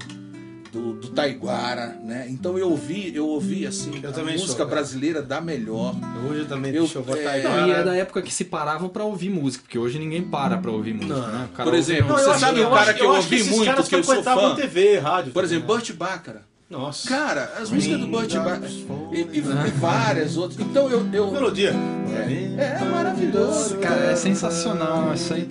do, 0.72 0.92
do 0.94 1.08
Taiguara, 1.08 1.98
né? 2.02 2.26
Então 2.28 2.58
eu 2.58 2.68
ouvi, 2.68 3.14
eu 3.14 3.26
ouvi 3.26 3.66
assim, 3.66 3.98
Eu 4.02 4.10
a 4.10 4.12
também 4.12 4.36
sou, 4.36 4.46
música 4.48 4.64
cara. 4.66 4.76
brasileira 4.76 5.22
da 5.22 5.40
melhor. 5.40 5.94
Hoje 6.28 6.40
eu 6.40 6.46
também, 6.48 6.74
Eu- 6.74 6.82
deixa 6.82 6.98
eu 6.98 7.16
é, 7.16 7.42
Não, 7.44 7.68
e 7.68 7.70
é 7.70 7.82
da 7.84 7.96
época 7.96 8.20
que 8.20 8.34
se 8.34 8.44
paravam 8.44 8.88
pra 8.88 9.02
ouvir 9.04 9.30
música, 9.30 9.62
porque 9.62 9.78
hoje 9.78 9.98
ninguém 9.98 10.22
para 10.28 10.58
pra 10.58 10.70
ouvir 10.70 10.92
música, 10.92 11.14
Não. 11.14 11.28
né? 11.32 11.48
O 11.50 11.56
cara 11.56 11.70
Por 11.70 11.78
exemplo, 11.78 12.12
música. 12.12 12.32
você 12.34 12.40
sabe 12.40 12.60
o 12.60 12.68
cara 12.68 12.92
que 12.92 13.02
eu 13.02 13.10
ouvi 13.10 13.44
muito, 13.44 13.82
que 13.84 13.94
eu 13.94 14.04
sou 14.04 14.22
fã? 14.22 14.54
TV, 14.54 14.98
rádio. 14.98 15.32
Por 15.32 15.44
também, 15.44 15.56
exemplo, 15.56 15.74
né? 15.74 15.80
Burt 15.80 15.92
Bacharach. 15.96 16.44
Nossa. 16.68 17.08
Cara, 17.08 17.44
as 17.58 17.70
músicas 17.70 18.00
do 18.00 18.08
Burt 18.08 18.32
Bacharach 18.34 18.86
e, 19.12 19.20
e- 19.20 19.38
e 19.38 19.40
várias 19.78 20.36
outras. 20.36 20.58
Então 20.60 20.90
eu, 20.90 21.06
eu 21.12 21.30
Melodia. 21.30 21.70
é, 21.70 22.82
é 22.82 22.84
maravilhoso, 22.84 23.78
Cara, 23.78 24.06
é 24.10 24.16
sensacional 24.16 25.14
isso 25.14 25.32
aí. 25.32 25.48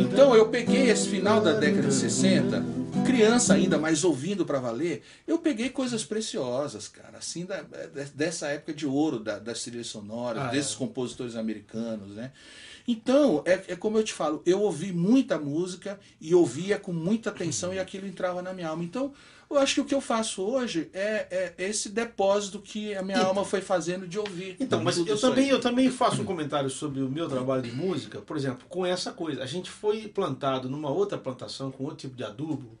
Então 0.00 0.34
eu 0.34 0.48
peguei 0.48 0.90
esse 0.90 1.08
final 1.08 1.40
da 1.40 1.52
década 1.52 1.86
de 1.86 1.94
60, 1.94 2.64
criança 3.06 3.54
ainda, 3.54 3.78
mas 3.78 4.02
ouvindo 4.02 4.44
pra 4.44 4.58
valer, 4.58 5.02
eu 5.26 5.38
peguei 5.38 5.68
coisas 5.70 6.04
preciosas, 6.04 6.88
cara, 6.88 7.18
assim 7.18 7.44
da- 7.44 7.62
dessa 8.12 8.48
época 8.48 8.74
de 8.74 8.86
ouro 8.86 9.20
da- 9.20 9.38
das 9.38 9.62
trilhas 9.62 9.86
sonoras, 9.86 10.42
Ah, 10.42 10.48
é. 10.48 10.50
desses 10.50 10.74
compositores 10.74 11.36
americanos, 11.36 12.16
né? 12.16 12.32
Então, 12.90 13.42
é, 13.44 13.52
é 13.68 13.76
como 13.76 13.98
eu 13.98 14.02
te 14.02 14.14
falo, 14.14 14.42
eu 14.46 14.62
ouvi 14.62 14.92
muita 14.92 15.38
música 15.38 16.00
e 16.20 16.34
ouvia 16.34 16.78
com 16.78 16.92
muita 16.92 17.28
atenção 17.30 17.72
e 17.72 17.78
aquilo 17.78 18.06
entrava 18.06 18.40
na 18.42 18.52
minha 18.54 18.68
alma. 18.68 18.82
Então, 18.82 19.12
eu 19.50 19.58
acho 19.58 19.74
que 19.74 19.80
o 19.80 19.84
que 19.84 19.94
eu 19.94 20.00
faço 20.00 20.42
hoje 20.42 20.90
é, 20.92 21.54
é 21.58 21.64
esse 21.64 21.88
depósito 21.88 22.60
que 22.60 22.94
a 22.94 23.02
minha 23.02 23.20
alma 23.20 23.44
foi 23.44 23.60
fazendo 23.60 24.06
de 24.06 24.18
ouvir. 24.18 24.56
Então, 24.60 24.82
mas 24.82 24.98
eu 24.98 25.14
aí. 25.14 25.20
também, 25.20 25.48
eu 25.48 25.60
também 25.60 25.90
faço 25.90 26.22
um 26.22 26.24
comentário 26.24 26.68
sobre 26.68 27.00
o 27.00 27.08
meu 27.08 27.28
trabalho 27.28 27.62
de 27.62 27.72
música, 27.72 28.20
por 28.20 28.36
exemplo, 28.36 28.66
com 28.68 28.84
essa 28.84 29.12
coisa. 29.12 29.42
A 29.42 29.46
gente 29.46 29.70
foi 29.70 30.06
plantado 30.08 30.68
numa 30.68 30.90
outra 30.90 31.16
plantação 31.16 31.70
com 31.70 31.84
outro 31.84 31.98
tipo 31.98 32.16
de 32.16 32.24
adubo 32.24 32.78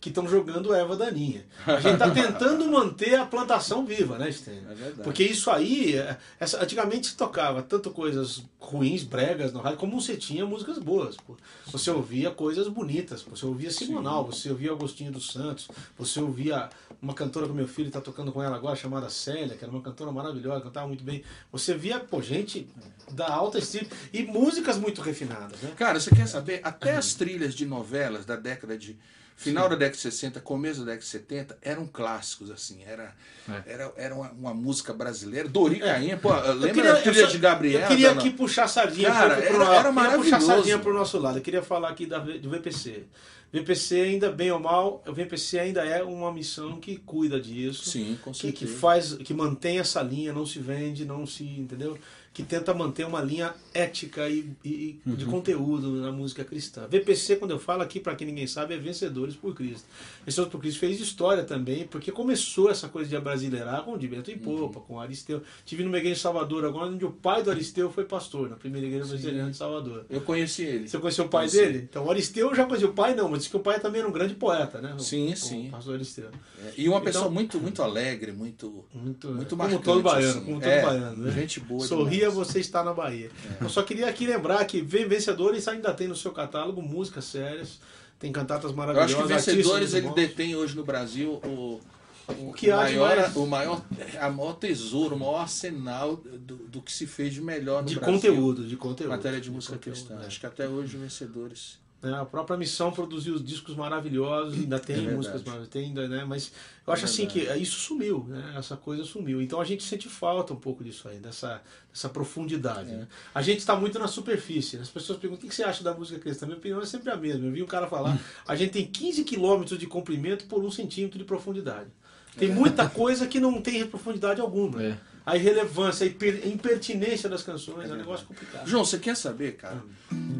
que 0.00 0.08
estão 0.10 0.28
jogando 0.28 0.72
erva 0.72 0.96
daninha. 0.96 1.44
A 1.66 1.80
gente 1.80 1.94
está 1.94 2.10
tentando 2.10 2.66
manter 2.70 3.16
a 3.16 3.26
plantação 3.26 3.84
viva, 3.84 4.16
né, 4.18 4.30
Stênio? 4.30 4.62
É 4.70 4.74
verdade. 4.74 5.02
Porque 5.02 5.24
isso 5.24 5.50
aí, 5.50 5.96
é- 5.96 6.16
essa, 6.38 6.62
antigamente 6.62 7.08
se 7.08 7.16
tocava 7.16 7.62
tanto 7.62 7.90
coisas 7.90 8.44
ruins, 8.60 9.02
bregas 9.02 9.52
no 9.52 9.60
rádio, 9.60 9.78
como 9.78 10.00
você 10.00 10.16
tinha 10.16 10.46
músicas 10.46 10.78
boas. 10.78 11.16
pô. 11.16 11.36
Você 11.66 11.90
ouvia 11.90 12.30
coisas 12.30 12.68
bonitas, 12.68 13.22
pô. 13.22 13.34
você 13.36 13.44
ouvia 13.46 13.70
Simonal, 13.70 14.24
você 14.26 14.50
ouvia 14.50 14.70
Agostinho 14.72 15.10
dos 15.12 15.32
Santos, 15.32 15.68
você 15.98 16.20
ouvia 16.20 16.68
uma 17.02 17.14
cantora 17.14 17.46
que 17.46 17.52
meu 17.52 17.68
filho 17.68 17.88
está 17.88 18.00
tocando 18.00 18.30
com 18.32 18.42
ela 18.42 18.56
agora, 18.56 18.76
chamada 18.76 19.08
Célia, 19.08 19.56
que 19.56 19.64
era 19.64 19.72
uma 19.72 19.82
cantora 19.82 20.10
maravilhosa, 20.12 20.60
cantava 20.60 20.86
muito 20.86 21.02
bem. 21.04 21.22
Você 21.52 21.74
via, 21.74 21.98
pô, 21.98 22.20
gente 22.22 22.68
da 23.10 23.28
alta 23.32 23.58
estilo 23.58 23.86
e 24.12 24.22
músicas 24.22 24.76
muito 24.76 25.00
refinadas, 25.00 25.60
né? 25.62 25.72
Cara, 25.76 25.98
você 25.98 26.10
quer 26.14 26.26
saber? 26.28 26.60
Até 26.62 26.96
as 26.96 27.14
trilhas 27.14 27.54
de 27.54 27.64
novelas 27.66 28.24
da 28.26 28.36
década 28.36 28.76
de. 28.76 28.96
Final 29.40 29.68
da 29.68 29.76
década 29.76 29.94
de 29.96 30.02
60, 30.02 30.40
começo 30.40 30.80
da 30.80 30.86
década 30.86 31.00
de 31.02 31.06
70, 31.06 31.58
eram 31.62 31.86
clássicos, 31.86 32.50
assim. 32.50 32.82
Era, 32.84 33.14
É. 33.48 33.72
era, 33.72 33.92
era 33.96 34.14
uma, 34.14 34.30
uma 34.32 34.52
música 34.54 34.92
brasileira. 34.92 35.48
Dori 35.48 35.78
Cainha, 35.78 36.16
pô, 36.16 36.34
Eu 36.34 36.54
lembra 36.54 36.74
queria- 36.74 36.92
da 36.94 37.00
trilha 37.00 37.24
só- 37.26 37.30
de 37.30 37.38
Gabriela? 37.38 37.84
Eu 37.84 37.88
queria 37.88 38.10
aqui 38.10 38.30
puxar 38.30 38.64
a 38.64 38.68
sardinha 38.68 39.08
Cara, 39.10 39.34
era- 39.34 39.46
pro, 39.46 39.62
era 39.62 39.64
queria 39.64 39.78
puxar 39.78 39.92
maravilhoso. 39.92 40.46
sardinha 40.46 40.78
pro 40.80 40.92
nosso 40.92 41.18
lado. 41.20 41.38
Eu 41.38 41.42
queria 41.42 41.62
falar 41.62 41.88
aqui 41.90 42.04
da, 42.04 42.18
do 42.18 42.50
VPC. 42.50 43.04
VPC 43.52 44.00
ainda 44.00 44.30
bem 44.30 44.50
ou 44.52 44.60
mal, 44.60 45.02
o 45.06 45.12
VPC 45.12 45.58
ainda 45.58 45.84
é 45.84 46.02
uma 46.02 46.32
missão 46.32 46.78
que 46.78 46.96
cuida 46.96 47.40
disso, 47.40 47.88
Sim, 47.88 48.18
com 48.22 48.30
que, 48.32 48.38
certeza. 48.38 48.66
que 48.72 48.78
faz, 48.78 49.14
que 49.14 49.32
mantém 49.32 49.78
essa 49.78 50.02
linha, 50.02 50.32
não 50.32 50.44
se 50.44 50.58
vende, 50.58 51.04
não 51.04 51.26
se, 51.26 51.44
entendeu? 51.44 51.96
Que 52.30 52.42
tenta 52.44 52.72
manter 52.72 53.04
uma 53.04 53.20
linha 53.20 53.52
ética 53.74 54.28
e, 54.28 54.52
e- 54.64 55.00
e 55.04 55.10
de 55.10 55.24
Uhum. 55.24 55.30
conteúdo 55.30 55.90
na 55.92 56.12
música 56.12 56.44
cristã. 56.44 56.86
VPC, 56.88 57.34
quando 57.36 57.50
eu 57.50 57.58
falo 57.58 57.82
aqui, 57.82 57.98
para 57.98 58.14
quem 58.14 58.28
ninguém 58.28 58.46
sabe, 58.46 58.74
é 58.74 58.76
Vencedores 58.78 59.34
por 59.34 59.54
Cristo. 59.56 59.84
Vencedores 60.24 60.52
por 60.52 60.60
Cristo 60.60 60.78
fez 60.78 61.00
história 61.00 61.42
também, 61.42 61.84
porque 61.88 62.12
começou 62.12 62.70
essa 62.70 62.86
coisa 62.88 63.08
de 63.08 63.16
abrasileirar 63.16 63.82
com 63.82 63.94
o 63.94 63.98
de 63.98 64.06
Bento 64.06 64.30
e 64.30 64.34
Uhum. 64.34 64.40
Popa, 64.68 64.78
com 64.80 64.94
o 64.96 65.00
Aristeu. 65.00 65.42
Tive 65.64 65.82
numa 65.82 65.96
igreja 65.98 66.14
em 66.16 66.22
Salvador 66.22 66.64
agora, 66.64 66.86
onde 66.92 67.04
o 67.04 67.10
pai 67.10 67.42
do 67.42 67.50
Aristeu 67.50 67.90
foi 67.90 68.04
pastor, 68.04 68.48
na 68.48 68.56
primeira 68.56 68.86
igreja 68.86 69.06
presbiteriana 69.08 69.50
de 69.50 69.56
Salvador. 69.56 70.04
Eu 70.08 70.20
conheci 70.20 70.62
ele. 70.62 70.86
Você 70.86 70.98
conheceu 70.98 71.24
o 71.24 71.28
pai 71.28 71.48
Conheci. 71.48 71.56
dele? 71.72 71.86
Então, 71.90 72.04
o 72.04 72.10
Aristeu 72.10 72.50
eu 72.50 72.54
já 72.54 72.66
conhecia 72.66 72.88
o 72.88 72.92
pai, 72.92 73.16
não, 73.16 73.28
mas 73.28 73.37
disse 73.38 73.48
que 73.50 73.56
o 73.56 73.60
pai 73.60 73.80
também 73.80 74.00
era 74.00 74.08
um 74.08 74.12
grande 74.12 74.34
poeta, 74.34 74.80
né? 74.80 74.94
O- 74.94 74.98
Sim, 75.00 75.32
o 75.32 75.36
sim. 75.36 75.72
Aristeu. 75.92 76.28
É, 76.64 76.72
E 76.76 76.88
uma 76.88 77.00
pessoa 77.00 77.22
Então- 77.22 77.32
muito, 77.32 77.58
muito 77.58 77.82
alegre, 77.82 78.32
muito, 78.32 78.84
Muito, 78.92 79.28
muito 79.28 79.50
como 79.50 79.62
marcante. 79.62 79.84
todo 79.84 80.02
baiano, 80.02 80.30
assim. 80.30 80.40
como 80.44 80.60
todo 80.60 80.68
É, 80.70 80.82
baiano, 80.82 81.16
né? 81.24 81.30
Gente 81.32 81.60
boa 81.60 81.86
Sorria, 81.86 82.28
demais. 82.28 82.34
você 82.34 82.60
está 82.60 82.84
na 82.84 82.92
Bahia. 82.92 83.30
Eu 83.60 83.68
só 83.68 83.82
queria 83.82 84.08
aqui 84.08 84.26
lembrar 84.26 84.64
que 84.66 84.80
Vencedores 84.82 85.66
ainda 85.68 85.94
tem 85.94 86.06
no 86.08 86.16
seu 86.16 86.32
catálogo 86.32 86.82
músicas 86.82 87.24
sérias, 87.24 87.78
tem 88.18 88.30
cantatas 88.32 88.64
Eu 88.64 88.68
acho 88.70 88.76
maravilhosas. 88.76 89.44
que 89.44 89.52
Vencedores 89.52 89.92
muito 89.92 89.96
ele 89.96 90.06
bons. 90.08 90.14
detém 90.14 90.56
hoje 90.56 90.76
no 90.76 90.84
Brasil 90.84 91.40
o, 91.44 91.80
o, 92.28 92.52
que 92.52 92.66
de 92.66 92.72
maior, 92.72 93.16
mais- 93.16 93.36
o 93.36 93.46
maior, 93.46 93.82
a 94.20 94.28
maior 94.28 94.52
tesouro, 94.54 95.14
o 95.16 95.18
maior 95.18 95.36
arsenal 95.42 96.16
do, 96.16 96.56
do 96.56 96.82
que 96.82 96.92
se 96.92 97.06
fez 97.06 97.32
de 97.32 97.40
melhor 97.40 97.82
no 97.82 97.88
de 97.88 97.94
Brasil. 97.94 98.14
conteúdo, 98.14 98.66
de 98.66 98.76
conteúdo. 98.76 99.10
Matéria 99.10 99.40
de 99.40 99.50
música 99.50 99.74
conteúdo, 99.76 99.94
cristã. 99.96 100.16
né? 100.16 100.26
Acho 100.26 100.38
que 100.40 100.46
até 100.46 100.68
hoje 100.68 100.96
Vencedores. 100.96 101.78
É, 102.00 102.10
a 102.12 102.24
própria 102.24 102.56
missão 102.56 102.92
produziu 102.92 103.34
os 103.34 103.44
discos 103.44 103.74
maravilhosos, 103.74 104.54
ainda 104.54 104.78
tem 104.78 105.08
É 105.08 105.10
músicas 105.10 105.42
maravilhosas, 105.42 105.68
tem 105.68 105.86
ainda, 105.86 106.06
né? 106.06 106.24
Mas 106.24 106.52
eu 106.86 106.92
acho 106.92 107.02
É 107.02 107.04
assim 107.06 107.26
que 107.26 107.40
isso 107.54 107.80
sumiu, 107.80 108.24
né? 108.28 108.54
Essa 108.56 108.76
coisa 108.76 109.04
sumiu. 109.04 109.42
Então 109.42 109.60
a 109.60 109.64
gente 109.64 109.82
sente 109.82 110.08
falta 110.08 110.52
um 110.52 110.56
pouco 110.56 110.84
disso 110.84 111.08
aí, 111.08 111.18
dessa, 111.18 111.60
dessa 111.92 112.08
profundidade. 112.08 112.90
É. 112.90 112.98
né? 112.98 113.08
A 113.34 113.42
gente 113.42 113.58
está 113.58 113.74
muito 113.74 113.98
na 113.98 114.06
superfície. 114.06 114.76
né? 114.76 114.82
As 114.82 114.90
pessoas 114.90 115.18
perguntam 115.18 115.46
o 115.46 115.50
que 115.50 115.54
você 115.54 115.64
acha 115.64 115.82
da 115.82 115.92
música 115.92 116.20
cristã. 116.20 116.46
Minha 116.46 116.58
opinião 116.58 116.80
é 116.80 116.86
sempre 116.86 117.10
a 117.10 117.16
mesma. 117.16 117.44
Eu 117.44 117.52
vi 117.52 117.62
um 117.64 117.66
cara 117.66 117.88
falar, 117.88 118.16
a 118.46 118.54
gente 118.54 118.70
tem 118.70 118.86
15 118.86 119.24
quilômetros 119.24 119.76
de 119.76 119.86
comprimento 119.86 120.46
por 120.46 120.64
um 120.64 120.70
centímetro 120.70 121.18
de 121.18 121.24
profundidade. 121.24 121.90
Tem 122.36 122.48
muita 122.48 122.88
coisa 122.88 123.26
que 123.26 123.40
não 123.40 123.60
tem 123.60 123.84
profundidade 123.86 124.40
alguma. 124.40 124.80
É. 124.80 124.96
A 125.28 125.36
irrelevância, 125.36 126.06
a 126.06 126.48
impertinência 126.48 127.28
das 127.28 127.42
canções 127.42 127.90
é, 127.90 127.92
um 127.92 127.96
negócio 127.96 128.26
complicado. 128.26 128.66
João, 128.66 128.84
você 128.84 128.98
quer 128.98 129.16
saber, 129.16 129.56
cara? 129.56 129.82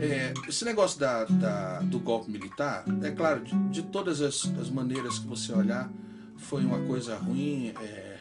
É, 0.00 0.32
esse 0.48 0.64
negócio 0.64 0.98
da, 0.98 1.24
da- 1.24 1.80
do 1.80 1.98
golpe 1.98 2.30
militar, 2.30 2.84
é 3.02 3.10
claro, 3.10 3.42
de, 3.44 3.54
de 3.68 3.82
todas 3.82 4.20
as, 4.20 4.50
as 4.60 4.70
maneiras 4.70 5.18
que 5.18 5.26
você 5.26 5.52
olhar, 5.52 5.90
foi 6.36 6.64
uma 6.64 6.78
coisa 6.86 7.16
ruim, 7.16 7.72
é, 7.82 8.16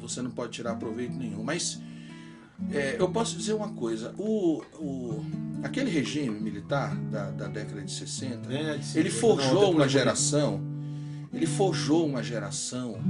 você 0.00 0.20
não 0.20 0.30
pode 0.30 0.52
tirar 0.52 0.74
proveito 0.76 1.14
nenhum. 1.14 1.42
Mas 1.42 1.80
é, 2.72 2.96
eu 2.98 3.08
posso 3.10 3.36
dizer 3.36 3.54
uma 3.54 3.68
coisa: 3.70 4.12
o, 4.18 4.62
o- 4.74 5.24
aquele 5.62 5.90
regime 5.90 6.38
militar 6.40 6.94
da, 6.96 7.30
da 7.30 7.46
década 7.46 7.80
de 7.82 7.90
60, 7.92 8.48
Né? 8.48 8.76
De- 8.78 8.98
ele 8.98 9.08
não, 9.08 9.16
forjou 9.16 9.54
depois 9.60 9.74
uma 9.76 9.88
geração, 9.88 10.60
ele 11.32 11.46
forjou 11.46 12.04
uma 12.06 12.22
geração 12.22 13.00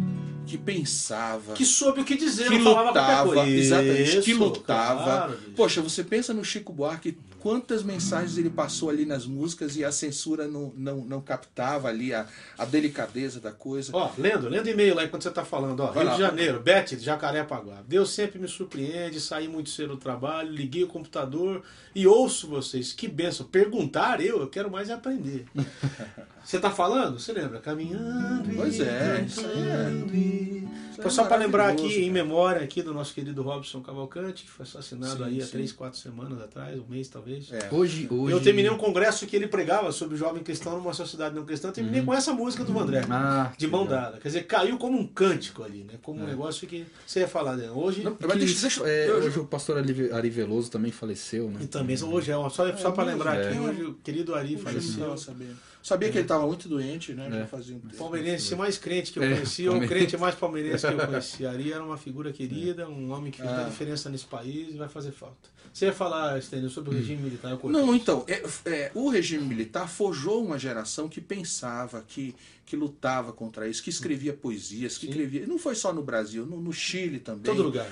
que 0.47 0.59
pensava 0.59 1.53
Que 1.55 1.65
soube 1.65 2.01
o 2.01 2.05
que 2.05 2.17
dizer, 2.17 2.49
que 2.49 2.59
não 2.59 2.65
falava 2.75 2.93
qualquer 2.93 3.01
lutava, 3.23 3.35
coisa. 3.35 3.51
exatamente, 3.51 4.21
que 4.21 4.31
Isso, 4.33 4.39
lutava. 4.39 5.03
claro. 5.05 5.39
Poxa, 5.57 5.81
você 5.83 6.03
pensa 6.05 6.33
no 6.35 6.45
Chico 6.45 6.73
Buarque, 6.73 7.17
quantas 7.43 7.83
mensagens 7.83 8.39
ele 8.39 8.49
passou 8.49 8.89
ali 8.89 9.05
nas 9.05 9.27
músicas 9.27 9.75
e 9.77 9.85
a 9.85 9.91
censura 9.91 10.47
não, 10.47 10.73
não, 10.77 10.99
não 11.05 11.21
captava 11.21 11.89
ali 11.89 12.15
a, 12.15 12.25
a 12.57 12.65
delicadeza 12.65 13.41
da 13.41 13.51
coisa. 13.51 13.91
Ó, 13.93 14.13
lendo, 14.17 14.49
lendo 14.49 14.69
e-mail 14.69 14.95
lá 14.95 15.03
enquanto 15.05 15.25
você 15.25 15.31
tá 15.33 15.45
falando, 15.45 15.81
ó. 15.81 15.87
Vai 15.91 16.05
Rio 16.05 16.11
lá. 16.11 16.13
de 16.13 16.21
Janeiro, 16.23 16.61
Beth, 16.61 16.97
Jacarepaguá. 17.01 17.83
Deus 17.89 18.11
sempre 18.11 18.39
me 18.39 18.47
surpreende, 18.47 19.21
saí 19.21 19.49
muito 19.49 19.71
cedo 19.71 19.89
do 19.95 19.97
trabalho, 19.97 20.53
liguei 20.53 20.85
o 20.85 20.89
computador 20.89 21.65
e 21.93 22.07
ouço 22.07 22.47
vocês. 22.47 22.93
Que 22.93 23.09
benção. 23.09 23.45
Perguntar 23.47 24.21
eu, 24.21 24.39
eu 24.41 24.47
quero 24.49 24.71
mais 24.71 24.89
é 24.89 24.93
aprender. 24.93 25.45
Você 26.45 26.59
tá 26.59 26.71
falando? 26.73 27.21
Você 27.21 27.33
lembra? 27.33 27.61
Caminhando 27.61 28.51
e 28.53 28.57
Pois 28.57 28.81
é, 28.81 29.25
isso 29.25 29.41
é- 29.47 29.93
e- 30.13 30.69
Então, 30.93 31.07
é 31.07 31.11
só 31.11 31.25
para 31.25 31.37
lembrar 31.37 31.69
aqui, 31.69 31.83
maravilhoso, 31.83 32.01
em 32.01 32.13
cara. 32.13 32.25
memória 32.25 32.63
aqui 32.65 32.83
do 32.83 32.93
nosso 32.93 33.15
querido 33.15 33.43
Robson 33.43 33.81
Cavalcante, 33.81 34.43
que 34.43 34.51
foi 34.51 34.65
assassinado 34.65 35.19
Sim, 35.19 35.25
aí 35.25 35.41
há 35.41 35.45
sim. 35.45 35.51
três, 35.53 35.71
quatro 35.73 35.99
semanas 35.99 36.41
atrás, 36.41 36.79
um 36.81 36.85
mês 36.89 37.09
talvez. 37.09 37.32
É. 37.51 37.69
Hoje, 37.75 38.07
hoje... 38.11 38.35
Eu 38.35 38.41
terminei 38.43 38.71
um 38.71 38.77
congresso 38.77 39.27
que 39.27 39.35
ele 39.37 39.47
pregava 39.47 39.93
sobre 39.93 40.15
o 40.15 40.19
jovem 40.19 40.43
cristão 40.43 40.77
numa 40.77 40.93
sociedade 40.93 41.35
não 41.35 41.45
cristã. 41.45 41.69
Eu 41.69 41.73
terminei 41.73 42.03
com 42.03 42.13
essa 42.13 42.33
música 42.33 42.65
do 42.65 42.79
André. 42.79 43.05
Ah, 43.11 43.53
De 43.57 43.67
mão 43.67 43.83
legal. 43.85 44.01
dada. 44.03 44.19
Quer 44.19 44.29
dizer, 44.29 44.43
caiu 44.47 44.77
como 44.79 44.99
um 44.99 45.07
cântico 45.07 45.63
ali, 45.63 45.85
né? 45.85 45.95
Como 46.03 46.23
um 46.23 46.27
negócio 46.27 46.67
que 46.67 46.85
você 47.07 47.21
ia 47.21 47.29
falar, 47.29 47.57
né? 47.57 47.71
Hoje. 47.71 48.03
Não, 48.03 48.15
Que, 48.15 48.27
Mas 48.27 48.39
deixa- 48.39 48.61
deixa- 48.61 48.89
é, 48.89 49.09
eu- 49.09 49.17
hoje 49.17 49.39
o 49.39 49.45
pastor 49.47 49.79
Ari 49.79 50.11
Ari 50.13 50.31
Veloso 50.31 50.71
também 50.71 50.91
faleceu, 50.93 51.49
né? 51.51 51.61
E 51.63 51.67
também, 51.67 51.97
hoje 52.03 52.31
é, 52.31 52.35
só, 52.51 52.77
só 52.77 52.91
para 52.91 53.05
lembrar 53.05 53.39
aqui, 53.39 53.57
é. 53.57 53.61
hoje 53.61 53.83
o 53.85 53.95
querido 53.95 54.35
Ari 54.35 54.57
Puxa, 54.57 54.69
eu 54.71 55.09
não 55.09 55.17
faleceu. 55.17 55.47
Sabia 55.83 56.11
que 56.11 56.17
ele 56.19 56.25
estava 56.25 56.47
muito 56.47 56.69
doente, 56.69 57.13
né? 57.13 57.29
Já 57.29 57.37
É. 57.39 57.47
fazia 57.47 57.75
um 57.75 57.81
tempo. 57.81 57.97
Palmeirense 57.97 58.55
mais 58.55 58.79
crente 58.79 59.11
que 59.13 59.19
eu 59.19 59.23
É, 59.25 59.35
conheci, 59.35 59.69
ou 59.69 59.77
o 59.79 59.87
crente 59.89 60.17
mais 60.17 60.35
palmeirense 60.35 60.87
que 60.87 60.93
eu 60.95 61.07
conheci. 61.07 61.45
Ari 61.47 61.73
era 61.73 61.83
uma 61.83 61.99
figura 61.99 62.33
querida, 62.33 62.89
um 62.89 63.11
homem 63.11 63.33
que 63.33 63.39
fez 63.39 63.51
Ah. 63.51 63.67
a 63.67 63.69
diferença 63.69 64.09
nesse 64.09 64.25
país 64.27 64.75
e 64.75 64.77
vai 64.79 64.89
fazer 64.89 65.11
falta. 65.11 65.51
Você 65.73 65.87
ia 65.87 65.93
falar, 65.93 66.41
Stênio, 66.41 66.69
sobre 66.71 66.91
o 66.91 66.93
regime 66.93 67.23
militar? 67.23 67.59
Não, 67.65 67.95
então, 67.95 68.25
é, 68.29 68.43
é, 68.67 68.91
o 68.95 69.09
regime 69.09 69.43
militar 69.45 69.89
forjou 69.89 70.45
uma 70.45 70.59
geração 70.59 71.09
que 71.09 71.21
pensava, 71.21 72.05
que, 72.07 72.35
que 72.67 72.77
lutava 72.77 73.33
contra 73.33 73.67
isso, 73.67 73.83
que 73.83 73.91
escrevia 73.91 74.33
poesias, 74.35 74.99
que 74.99 75.07
Sim. 75.07 75.11
escrevia. 75.13 75.47
Não 75.47 75.59
foi 75.59 75.75
só 75.75 75.93
no 75.93 76.03
Brasil, 76.03 76.45
no, 76.47 76.61
no 76.61 76.73
Chile 76.73 77.19
também. 77.19 77.43
Todo 77.45 77.63
lugar. 77.63 77.87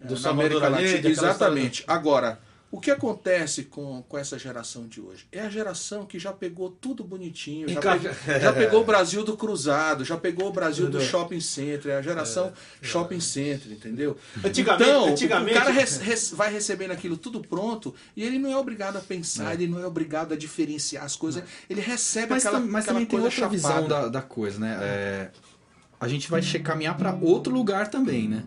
é, 0.00 0.18
na 0.18 0.30
América 0.30 0.68
Latina. 0.68 0.94
aquela 0.94 1.10
Exatamente. 1.10 1.84
Agora, 1.86 2.40
o 2.70 2.80
que 2.80 2.90
acontece 2.90 3.64
com, 3.64 4.02
com 4.08 4.18
essa 4.18 4.38
geração 4.38 4.86
de 4.88 5.00
hoje? 5.00 5.26
É 5.30 5.40
a 5.40 5.48
geração 5.48 6.04
que 6.04 6.18
já 6.18 6.32
pegou 6.32 6.68
tudo 6.68 7.04
bonitinho, 7.04 7.68
já, 7.68 7.80
pegou, 7.80 8.12
já 8.40 8.52
pegou 8.52 8.80
o 8.82 8.84
Brasil 8.86 9.22
do 9.24 9.36
cruzado, 9.36 10.04
já 10.04 10.16
pegou 10.16 10.48
o 10.48 10.52
Brasil 10.52 10.90
do 10.90 11.00
shopping 11.00 11.40
center, 11.40 11.92
é 11.92 11.96
a 11.96 12.02
geração 12.02 12.52
shopping 12.82 13.20
center, 13.20 13.70
entendeu? 13.72 14.16
Antigamente- 14.44 14.82
então, 14.90 15.06
antigamente- 15.08 15.56
o 15.56 15.62
cara 15.62 15.72
vai 16.32 16.52
recebendo 16.52 16.90
aquilo 16.90 17.16
tudo 17.16 17.40
pronto 17.40 17.94
e 18.16 18.22
ele 18.24 18.38
não 18.38 18.50
é 18.50 18.56
obrigado 18.56 18.96
a 18.96 19.00
pensar, 19.00 19.54
ele 19.54 19.68
não 19.68 19.80
é 19.80 19.86
obrigado 19.86 20.32
a 20.34 20.36
diferenciar 20.36 21.04
as 21.04 21.14
coisas, 21.14 21.42
ele 21.70 21.80
recebe 21.80 22.30
Mas, 22.30 22.44
aquela, 22.44 22.60
mas 22.60 22.84
aquela 22.84 22.94
também 22.94 23.06
tem 23.06 23.20
coisa 23.20 23.26
outra 23.42 23.58
chapada. 23.58 23.80
visão 23.80 23.88
da, 23.88 24.08
da 24.08 24.22
coisa, 24.22 24.58
né? 24.58 24.78
É, 24.82 25.30
a 26.00 26.08
gente 26.08 26.28
vai 26.28 26.42
caminhar 26.42 26.96
para 26.96 27.14
outro 27.22 27.54
lugar 27.54 27.88
também, 27.88 28.28
né? 28.28 28.42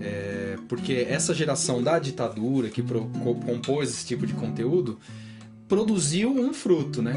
É, 0.00 0.56
porque 0.68 1.06
essa 1.08 1.34
geração 1.34 1.82
da 1.82 1.98
ditadura 1.98 2.68
que 2.70 2.82
pro- 2.82 3.10
co- 3.22 3.34
compôs 3.36 3.90
esse 3.90 4.06
tipo 4.06 4.26
de 4.26 4.32
conteúdo 4.32 4.98
produziu 5.68 6.30
um 6.30 6.52
fruto, 6.52 7.02
né? 7.02 7.14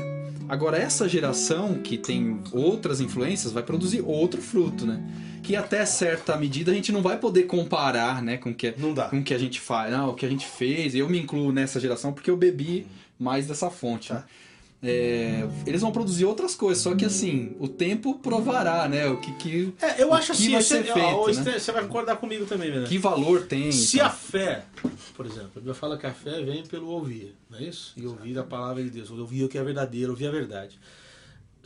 Agora 0.49 0.77
essa 0.77 1.07
geração 1.09 1.75
que 1.75 1.97
tem 1.97 2.39
outras 2.53 3.01
influências 3.01 3.51
vai 3.51 3.63
produzir 3.63 4.01
outro 4.01 4.41
fruto, 4.41 4.85
né? 4.85 5.03
Que 5.43 5.55
até 5.55 5.85
certa 5.85 6.37
medida 6.37 6.71
a 6.71 6.73
gente 6.75 6.91
não 6.91 7.01
vai 7.01 7.17
poder 7.17 7.43
comparar, 7.43 8.21
né, 8.21 8.37
com 8.37 8.49
o 8.51 8.53
que 8.53 8.73
Não 8.77 8.93
dá. 8.93 9.09
com 9.09 9.21
que 9.23 9.33
a 9.33 9.37
gente 9.37 9.59
faz, 9.59 9.91
não, 9.91 10.09
o 10.09 10.13
que 10.13 10.25
a 10.25 10.29
gente 10.29 10.45
fez. 10.45 10.95
Eu 10.95 11.09
me 11.09 11.19
incluo 11.19 11.51
nessa 11.51 11.79
geração 11.79 12.11
porque 12.13 12.29
eu 12.29 12.37
bebi 12.37 12.85
mais 13.19 13.47
dessa 13.47 13.69
fonte. 13.69 14.11
né? 14.13 14.23
É, 14.81 15.47
eles 15.65 15.81
vão 15.81 15.91
produzir 15.91 16.25
outras 16.25 16.53
coisas, 16.53 16.83
só 16.83 16.93
que 16.95 17.03
assim, 17.03 17.55
o 17.59 17.67
tempo 17.67 18.19
provará, 18.19 18.87
né? 18.87 19.07
O 19.07 19.17
que, 19.19 19.31
que, 19.33 19.73
É, 19.81 20.03
eu 20.03 20.13
acho 20.13 20.27
que 20.27 20.31
assim, 20.33 20.51
vai 20.51 20.61
você, 20.61 20.83
ser 20.83 20.91
ó, 20.91 20.93
feito, 20.93 21.07
ó, 21.07 21.27
né? 21.51 21.59
Você 21.59 21.71
vai 21.71 21.81
concordar 21.81 22.17
comigo 22.17 22.45
também, 22.45 22.69
né? 22.69 22.85
que 22.87 22.97
valor 22.97 23.47
tem. 23.47 23.71
Se 23.71 23.97
então. 23.97 24.07
a 24.07 24.09
fé, 24.11 24.65
por 25.15 25.25
exemplo, 25.25 25.51
a 25.55 25.59
Bíblia 25.59 25.73
fala 25.73 25.97
que 25.97 26.05
a 26.05 26.13
fé 26.13 26.43
vem 26.43 26.63
pelo 26.63 26.89
ouvir, 26.89 27.35
não 27.49 27.57
é 27.57 27.63
isso? 27.63 27.93
E 27.97 28.05
ouvir 28.05 28.37
a 28.37 28.43
palavra 28.43 28.83
de 28.83 28.91
Deus, 28.91 29.09
ouvir 29.09 29.45
o 29.45 29.49
que 29.49 29.57
é 29.57 29.63
verdadeiro, 29.63 30.11
ouvir 30.11 30.27
a 30.27 30.31
verdade. 30.31 30.79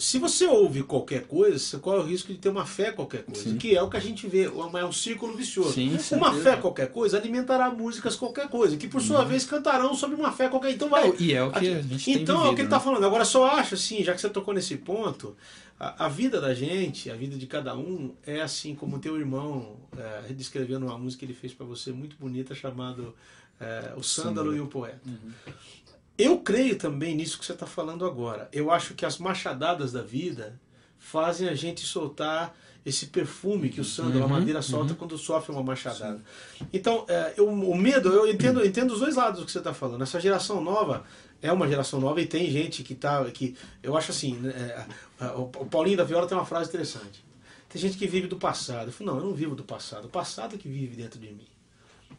Se 0.02 0.18
você 0.18 0.47
ouve 0.47 0.82
qualquer 0.82 1.28
coisa, 1.28 1.60
você 1.60 1.78
corre 1.78 1.99
o 1.99 2.04
risco 2.04 2.34
de 2.34 2.39
ter 2.39 2.49
uma 2.49 2.66
fé 2.66 2.91
qualquer 2.91 3.24
coisa, 3.24 3.43
Sim. 3.43 3.56
que 3.56 3.76
é 3.76 3.82
o 3.84 3.88
que 3.88 3.97
a 3.97 3.99
gente 3.99 4.26
vê, 4.28 4.45
é 4.45 4.86
um 4.86 4.91
círculo 4.91 5.38
vicioso. 5.38 5.74
Sim, 5.74 5.95
sim. 5.99 6.16
uma 6.16 6.34
fé 6.34 6.58
qualquer 6.58 6.91
coisa 6.91 7.20
alimentará 7.20 7.70
músicas 7.70 8.16
qualquer 8.16 8.49
coisa, 8.49 8.76
que 8.78 8.88
por 8.88 8.99
sua 8.99 9.24
vez 9.24 9.45
cantarão 9.45 9.93
sobre 9.93 10.16
uma 10.16 10.32
fé 10.32 10.49
qualquer. 10.49 10.72
Então 10.72 10.89
vai. 10.89 11.08
Não, 11.08 11.16
e 11.20 11.34
é 11.36 11.43
o 11.43 11.52
que 11.52 11.60
a 11.60 11.82
gente 11.82 12.12
Então 12.12 12.38
é 12.38 12.39
o 12.39 12.41
vivido, 12.41 12.56
que 12.56 12.62
ele 12.62 12.70
né? 12.70 12.76
está 12.76 12.80
falando. 12.80 13.06
Agora 13.06 13.24
só 13.24 13.45
acho 13.45 13.76
assim, 13.76 14.04
já 14.04 14.16
que 14.16 14.20
você 14.20 14.30
tocou 14.30 14.56
nesse 14.56 14.76
ponto, 14.78 15.38
a, 15.80 16.06
a 16.06 16.10
vida 16.10 16.41
da 16.41 16.52
gente, 16.52 17.12
a 17.12 17.16
vida 17.16 17.38
de 17.38 17.45
cada 17.45 17.78
um 17.78 18.12
é 18.26 18.41
assim 18.41 18.74
como 18.74 18.95
o 18.95 18.99
teu 18.99 19.20
irmão 19.20 19.78
é, 19.95 20.34
descrevendo 20.34 20.88
uma 20.88 20.97
música 20.97 21.20
que 21.20 21.26
ele 21.32 21.39
fez 21.39 21.54
para 21.54 21.66
você 21.68 21.91
muito 21.91 22.16
bonita 22.20 22.56
chamado 22.56 23.14
é, 23.60 23.93
o 23.95 24.02
Sândalo 24.02 24.56
e 24.56 24.60
o 24.60 24.66
Poeta. 24.66 24.99
Eu 26.24 26.38
creio 26.39 26.76
também 26.78 27.15
nisso 27.15 27.38
que 27.39 27.45
você 27.45 27.53
está 27.53 27.65
falando 27.65 28.05
agora. 28.05 28.47
Eu 28.51 28.72
acho 28.72 28.93
que 28.93 29.05
as 29.05 29.17
machadadas 29.17 29.91
da 29.91 30.01
vida 30.01 30.59
fazem 30.97 31.49
a 31.49 31.55
gente 31.55 31.82
soltar 31.86 32.55
esse 32.86 33.07
perfume 33.07 33.69
que 33.69 33.80
o 33.80 33.84
Sandro, 33.84 34.19
Uhum, 34.19 34.26
a 34.26 34.28
madeira 34.28 34.61
solta 34.61 34.93
quando 34.95 35.17
sofre 35.17 35.51
uma 35.51 35.61
machadada. 35.63 36.22
Então, 36.74 37.05
é, 37.07 37.34
eu- 37.38 37.47
o 37.47 37.76
medo, 37.78 38.09
eu 38.09 38.28
entendo, 38.28 38.65
entendo 38.65 38.91
os 38.93 38.99
dois 38.99 39.15
lados 39.15 39.39
do 39.39 39.45
que 39.45 39.51
você 39.51 39.59
está 39.59 39.74
falando. 39.74 40.01
Essa 40.01 40.19
geração 40.19 40.61
nova 40.63 41.03
é 41.41 41.51
uma 41.51 41.67
geração 41.67 41.99
nova 41.99 42.19
e 42.22 42.26
tem 42.26 42.49
gente 42.49 42.82
que 42.84 42.95
tá. 42.95 43.24
Que, 43.32 43.55
eu 43.84 43.95
acho 43.95 44.09
assim, 44.11 44.34
né, 44.36 44.86
é, 45.19 45.26
o 45.36 45.45
Paulinho 45.65 45.97
da 45.97 46.03
Viola 46.03 46.26
tem 46.28 46.36
uma 46.38 46.45
frase 46.45 46.69
interessante. 46.69 47.24
Tem 47.69 47.80
gente 47.82 47.97
que 47.97 48.07
vive 48.07 48.28
do 48.28 48.36
passado. 48.38 48.88
Eu 48.88 48.91
falo, 48.91 49.11
não, 49.11 49.19
eu 49.19 49.26
não 49.28 49.34
vivo 49.34 49.55
do 49.55 49.63
passado. 49.63 50.05
O 50.05 50.09
passado 50.09 50.55
é 50.55 50.57
que 50.57 50.67
vive 50.67 50.95
dentro 50.95 51.19
de 51.19 51.28
mim. 51.28 51.47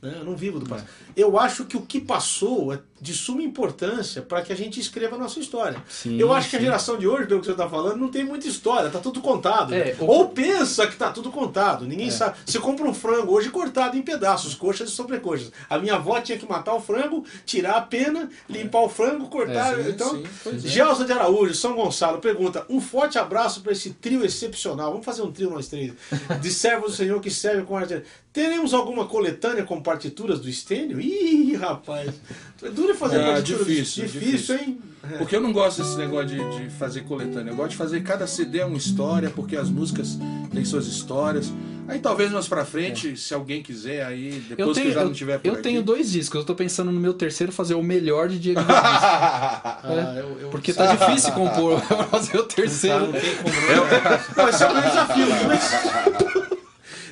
Né? 0.01 0.15
Eu 0.21 0.25
não 0.25 0.37
vivo 0.37 0.59
do 0.61 0.67
passado. 0.67 0.89
Eu 1.17 1.39
acho 1.39 1.65
que 1.67 1.77
o 1.77 1.83
que 1.83 2.01
passou 2.01 2.73
é 2.73 2.81
de 3.03 3.13
suma 3.13 3.43
importância 3.43 4.23
para 4.23 4.43
que 4.43 4.53
a 4.53 4.57
gente 4.57 4.79
escreva 4.79 5.17
a 5.17 5.19
nossa 5.19 5.41
história. 5.41 5.83
Sim, 5.89 6.17
eu 6.21 6.33
acho 6.33 6.49
que 6.49 6.55
a 6.55 6.59
sim. 6.61 6.67
geração 6.67 6.97
de 6.97 7.09
hoje, 7.09 7.27
pelo 7.27 7.41
que 7.41 7.47
você 7.47 7.51
está 7.53 7.69
falando, 7.69 7.97
não 7.97 8.09
tem 8.09 8.23
muita 8.25 8.47
história, 8.47 8.89
tá 8.91 9.01
tudo 9.01 9.21
contado. 9.21 9.75
É, 9.75 9.97
o- 9.99 10.07
Ou 10.07 10.29
pensa 10.29 10.87
que 10.87 10.95
tá 10.95 11.11
tudo 11.11 11.29
contado, 11.33 11.85
ninguém 11.85 12.07
É. 12.07 12.11
sabe. 12.13 12.37
Você 12.47 12.61
compra 12.61 12.87
um 12.89 12.95
frango 12.95 13.33
hoje 13.33 13.51
cortado 13.51 13.97
em 13.99 14.03
pedaços, 14.03 14.55
coxas 14.55 14.89
e 14.89 14.93
sobrecoxas. 14.93 15.51
A 15.69 15.79
minha 15.79 15.97
avó 15.97 16.21
tinha 16.21 16.39
que 16.39 16.49
matar 16.49 16.75
o 16.75 16.81
frango, 16.81 17.25
tirar 17.45 17.73
a 17.77 17.81
pena, 17.81 18.31
limpar 18.49 18.83
o 18.83 18.89
frango, 18.89 19.29
cortar. 19.29 19.81
É, 19.81 19.83
sim, 19.83 19.91
então, 19.91 20.11
sim, 20.45 20.51
é. 20.55 20.59
Gelson 20.61 21.05
de 21.05 21.13
Araújo, 21.13 21.55
São 21.55 21.75
Gonçalo, 21.75 22.19
pergunta: 22.19 22.65
um 22.71 22.81
forte 22.81 23.19
abraço 23.19 23.63
para 23.63 23.73
esse 23.73 23.91
trio 23.95 24.25
excepcional. 24.25 24.91
Vamos 24.93 25.05
fazer 25.05 25.23
um 25.23 25.33
trio 25.33 25.51
nós 25.51 25.67
três. 25.67 25.93
De 26.41 26.51
servos 26.53 26.93
do 26.93 26.97
Senhor 26.97 27.21
que 27.21 27.31
serve 27.33 27.65
com 27.65 27.77
arte. 27.77 28.01
Teremos 28.33 28.73
alguma 28.73 29.05
coletânea 29.07 29.63
com 29.65 29.83
partituras 29.83 30.41
do 30.41 30.49
Estênio? 30.49 30.99
Ih, 30.99 31.55
rapaz. 31.57 32.15
É 32.63 32.69
duro 32.71 32.95
fazer 32.95 33.21
Ah, 33.21 33.33
partitura 33.33 33.65
difícil, 33.65 34.05
Difícil, 34.05 34.31
difícil. 34.31 34.57
hein? 34.57 34.79
Porque 35.19 35.35
eu 35.35 35.41
não 35.41 35.53
gosto 35.53 35.83
desse 35.83 35.97
negócio 35.99 36.29
de, 36.29 36.37
de 36.61 36.71
fazer 36.71 37.01
coletânea. 37.01 37.51
Eu 37.51 37.57
gosto 37.57 37.71
de 37.71 37.77
fazer 37.77 38.03
cada 38.05 38.25
CD 38.27 38.61
é 38.61 38.65
uma 38.65 38.77
história, 38.79 39.31
porque 39.31 39.57
as 39.57 39.69
músicas 39.69 40.17
têm 40.53 40.65
suas 40.65 40.87
histórias. 40.87 41.53
Aí 41.89 41.99
talvez 41.99 42.31
mais 42.31 42.47
pra 42.47 42.65
frente, 42.65 43.17
se 43.17 43.35
alguém 43.35 43.61
quiser, 43.65 44.05
aí 44.07 44.41
depois 44.49 44.69
Eu 44.69 44.69
que 44.69 44.75
tenho, 44.81 44.91
eu 44.91 44.95
já 44.95 45.01
eu, 45.01 45.07
não 45.07 45.13
tiver 45.13 45.39
por 45.39 45.49
eu 45.49 45.55
aqui. 45.55 45.63
tenho 45.63 45.83
dois 45.83 46.13
discos, 46.13 46.39
eu 46.39 46.45
tô 46.47 46.55
pensando 46.55 46.93
no 46.93 47.01
meu 47.01 47.13
terceiro 47.13 47.51
fazer 47.53 47.75
o 47.75 47.83
melhor 47.83 48.29
de 48.29 48.39
Diego 48.39 48.61
Diniz. 48.61 48.77
Ah, 48.77 50.15
eu- 50.17 50.39
eu- 50.43 50.49
Porque 50.51 50.73
tá 50.73 50.95
difícil 50.95 51.33
compor 51.33 51.81
pra 51.83 52.05
fazer 52.05 52.39
o 52.39 52.45
Tá, 52.45 52.55
terceiro. 52.55 53.07
não 53.07 53.13
tem 53.13 53.37
como. 53.37 53.55
É 53.57 53.81
o 53.81 54.75
meu 54.75 54.83
desafio. 54.83 55.27
Mas... 55.49 56.42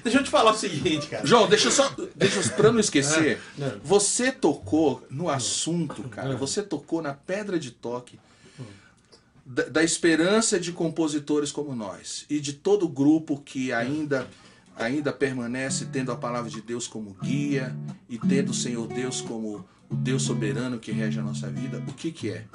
Deixa 0.02 0.18
eu 0.18 0.24
te 0.24 0.30
falar 0.30 0.52
o 0.52 0.56
seguinte, 0.56 1.06
cara. 1.08 1.26
João, 1.26 1.48
deixa 1.48 1.68
eu 1.68 1.72
só. 1.72 1.94
Deixa 2.14 2.40
eu, 2.40 2.50
pra 2.56 2.72
não 2.72 2.80
esquecer, 2.80 3.40
é. 3.58 3.72
você 3.82 4.32
tocou 4.32 5.06
no 5.10 5.28
assunto, 5.28 6.02
cara. 6.04 6.36
Você 6.36 6.62
tocou 6.62 7.02
na 7.02 7.14
pedra 7.14 7.58
de 7.58 7.70
toque 7.70 8.18
da, 9.50 9.64
da 9.64 9.82
esperança 9.82 10.60
de 10.60 10.72
compositores 10.72 11.50
como 11.50 11.74
nós 11.74 12.24
e 12.30 12.38
de 12.38 12.52
todo 12.52 12.88
grupo 12.88 13.40
que 13.40 13.72
ainda 13.72 14.28
ainda 14.76 15.12
permanece 15.12 15.86
tendo 15.86 16.10
a 16.10 16.16
palavra 16.16 16.48
de 16.48 16.62
Deus 16.62 16.86
como 16.86 17.14
guia 17.20 17.76
e 18.08 18.16
tendo 18.18 18.50
o 18.50 18.54
Senhor 18.54 18.86
Deus 18.86 19.20
como 19.20 19.64
o 19.90 19.94
Deus 19.96 20.22
soberano 20.22 20.78
que 20.78 20.92
rege 20.92 21.18
a 21.18 21.22
nossa 21.22 21.50
vida. 21.50 21.82
O 21.88 21.92
que 21.92 22.12
que 22.12 22.30
é? 22.30 22.46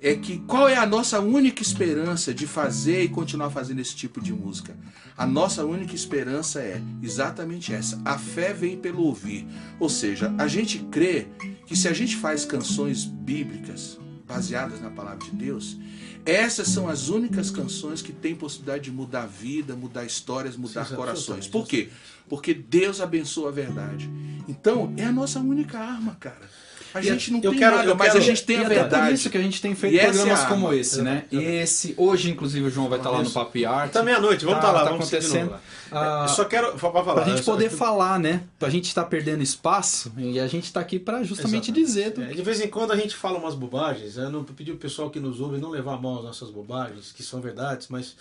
é 0.00 0.14
que 0.14 0.38
qual 0.40 0.68
é 0.68 0.76
a 0.76 0.86
nossa 0.86 1.20
única 1.20 1.60
esperança 1.60 2.32
de 2.32 2.46
fazer 2.46 3.02
e 3.02 3.08
continuar 3.08 3.50
fazendo 3.50 3.80
esse 3.80 3.96
tipo 3.96 4.20
de 4.20 4.32
música? 4.32 4.76
A 5.16 5.26
nossa 5.26 5.64
única 5.64 5.94
esperança 5.94 6.60
é 6.60 6.80
exatamente 7.02 7.74
essa. 7.74 8.00
A 8.04 8.16
fé 8.16 8.52
vem 8.52 8.76
pelo 8.76 9.02
ouvir. 9.02 9.46
Ou 9.80 9.88
seja, 9.88 10.32
a 10.38 10.46
gente 10.46 10.78
crê 10.90 11.26
que 11.66 11.76
se 11.76 11.88
a 11.88 11.92
gente 11.92 12.16
faz 12.16 12.44
canções 12.44 13.04
bíblicas 13.04 13.98
baseadas 14.26 14.80
na 14.80 14.90
palavra 14.90 15.24
de 15.24 15.32
Deus, 15.32 15.76
essas 16.28 16.68
são 16.68 16.88
as 16.88 17.08
únicas 17.08 17.50
canções 17.50 18.02
que 18.02 18.12
têm 18.12 18.34
possibilidade 18.34 18.84
de 18.84 18.90
mudar 18.90 19.22
a 19.22 19.26
vida, 19.26 19.74
mudar 19.74 20.04
histórias, 20.04 20.56
mudar 20.56 20.84
Sim, 20.84 20.94
corações. 20.94 21.48
Por 21.48 21.66
quê? 21.66 21.88
Porque 22.28 22.52
Deus 22.52 23.00
abençoa 23.00 23.48
a 23.48 23.52
verdade. 23.52 24.10
Então, 24.46 24.92
é 24.98 25.04
a 25.04 25.12
nossa 25.12 25.40
única 25.40 25.78
arma, 25.78 26.16
cara. 26.20 26.50
A 26.94 27.00
E 27.00 27.02
gente 27.02 27.30
não 27.30 27.40
eu 27.42 27.50
tem 27.50 27.58
quero- 27.60 27.76
nada, 27.76 27.88
eu 27.90 27.94
mas 27.94 28.08
quero- 28.08 28.18
a 28.18 28.26
gente 28.26 28.44
tem 28.44 28.64
a 28.64 28.68
verdade. 28.68 29.06
por 29.06 29.12
isso 29.14 29.28
que 29.30 29.36
a 29.38 29.42
gente 29.42 29.60
tem 29.60 29.74
feito 29.74 29.94
E 29.96 29.98
programas 30.00 30.40
é 30.40 30.42
a 30.44 30.46
como 30.46 30.66
arma. 30.68 30.78
esse, 30.78 31.02
né? 31.02 31.24
Esse, 31.30 31.94
hoje, 31.98 32.30
inclusive, 32.30 32.66
o 32.66 32.70
João 32.70 32.88
vai 32.88 32.98
estar 32.98 33.10
lá 33.10 33.18
no 33.18 33.24
Isso. 33.24 33.34
Papi 33.34 33.64
Art. 33.66 33.92
Tá 33.92 34.02
meia-noite, 34.02 34.44
vamos 34.44 34.60
Tá- 34.60 34.68
estar 34.68 34.72
lá, 34.78 34.84
tá 34.84 34.90
vamos 34.90 35.06
acontecendo. 35.06 35.54
Ah, 35.92 36.26
Eu 36.28 36.34
só 36.34 36.44
quero. 36.44 36.72
Pra 36.72 36.90
falar. 36.90 37.14
Pra 37.14 37.24
gente 37.24 37.42
poder 37.42 37.70
falar, 37.70 38.18
né? 38.18 38.42
Pra 38.58 38.68
gente 38.70 38.86
estar 38.86 39.04
perdendo 39.04 39.42
espaço 39.42 40.12
e 40.16 40.38
a 40.40 40.46
gente 40.46 40.72
tá 40.72 40.80
aqui 40.80 40.98
pra 40.98 41.22
justamente 41.22 41.70
Exatamente. 41.70 41.86
dizer 41.86 42.10
do 42.12 42.22
É, 42.22 42.26
de 42.34 42.42
vez 42.42 42.60
em 42.60 42.68
quando 42.68 42.92
a 42.92 42.96
gente 42.96 43.14
fala 43.14 43.38
umas 43.38 43.54
bobagens. 43.54 44.16
Eu 44.16 44.30
não 44.30 44.44
pedi 44.44 44.72
o 44.72 44.76
pessoal 44.76 45.08
que 45.10 45.18
nos 45.20 45.40
ouve 45.40 45.58
não 45.58 45.70
levar 45.70 45.94
a 45.94 45.98
mal 45.98 46.18
as 46.18 46.24
nossas 46.24 46.50
bobagens, 46.50 47.12
que 47.12 47.22
são 47.22 47.40
verdades, 47.40 47.88
mas 47.88 48.16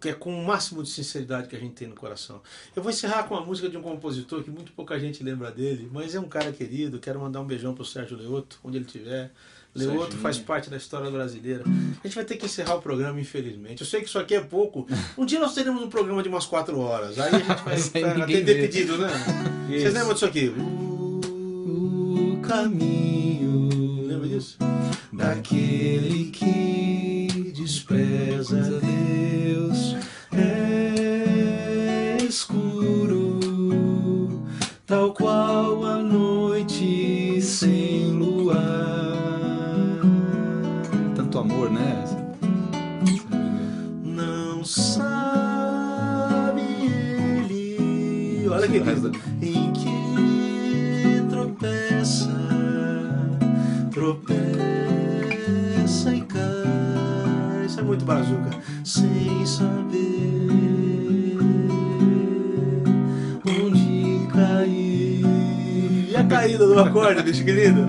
que 0.00 0.08
é 0.08 0.12
com 0.12 0.32
o 0.32 0.44
máximo 0.46 0.82
de 0.82 0.90
sinceridade 0.90 1.48
que 1.48 1.56
a 1.56 1.58
gente 1.58 1.72
tem 1.74 1.88
no 1.88 1.94
coração. 1.94 2.40
Eu 2.74 2.82
vou 2.82 2.90
encerrar 2.90 3.24
com 3.24 3.34
a 3.36 3.44
música 3.44 3.68
de 3.68 3.76
um 3.76 3.82
compositor 3.82 4.42
que 4.42 4.50
muito 4.50 4.72
pouca 4.72 4.98
gente 4.98 5.22
lembra 5.22 5.50
dele, 5.50 5.88
mas 5.92 6.14
é 6.14 6.20
um 6.20 6.28
cara 6.28 6.52
querido. 6.52 6.98
Quero 6.98 7.20
mandar 7.20 7.40
um 7.40 7.44
beijão 7.46 7.74
pro 7.74 7.84
Sérgio 7.84 8.16
Leoto, 8.16 8.58
onde 8.64 8.76
ele 8.78 8.84
estiver. 8.86 9.30
Leoto 9.74 10.16
faz 10.16 10.38
parte 10.38 10.68
da 10.70 10.76
história 10.76 11.10
brasileira. 11.10 11.62
A 12.02 12.06
gente 12.06 12.16
vai 12.16 12.24
ter 12.24 12.36
que 12.36 12.46
encerrar 12.46 12.74
o 12.76 12.82
programa, 12.82 13.20
infelizmente. 13.20 13.80
Eu 13.82 13.86
sei 13.86 14.00
que 14.00 14.08
isso 14.08 14.18
aqui 14.18 14.34
é 14.34 14.40
pouco. 14.40 14.86
Um 15.16 15.24
dia 15.24 15.38
nós 15.38 15.54
teremos 15.54 15.80
um 15.82 15.88
programa 15.88 16.22
de 16.22 16.28
umas 16.28 16.46
quatro 16.46 16.78
horas. 16.80 17.18
Aí 17.18 17.30
a 17.34 17.38
gente 17.38 17.62
vai 17.62 17.74
atender 18.22 18.54
vê. 18.54 18.62
pedido, 18.66 18.96
né? 18.98 19.08
Vocês 19.68 19.84
Isso. 19.84 19.94
lembram 19.94 20.14
disso 20.14 20.24
aqui? 20.26 20.48
o 20.48 22.40
caminho 22.42 23.68
Lembra 24.06 24.26
disso? 24.28 24.56
daquele 25.12 26.30
que 26.30 27.07
lindo. 48.94 49.12
Em 49.42 49.72
que 49.72 51.22
tropeça, 51.30 52.30
tropeça 53.90 54.46
e 56.14 56.20
cai. 56.22 57.66
Isso 57.66 57.80
é 57.80 57.82
muito 57.82 58.04
brazuca. 58.04 58.50
Sem 58.84 59.44
saber 59.46 61.38
onde 63.46 64.26
cair. 64.32 65.24
E 66.10 66.16
a 66.16 66.24
caída 66.24 66.66
do 66.66 66.78
acorde, 66.78 67.22
bicho 67.22 67.44
querido? 67.44 67.86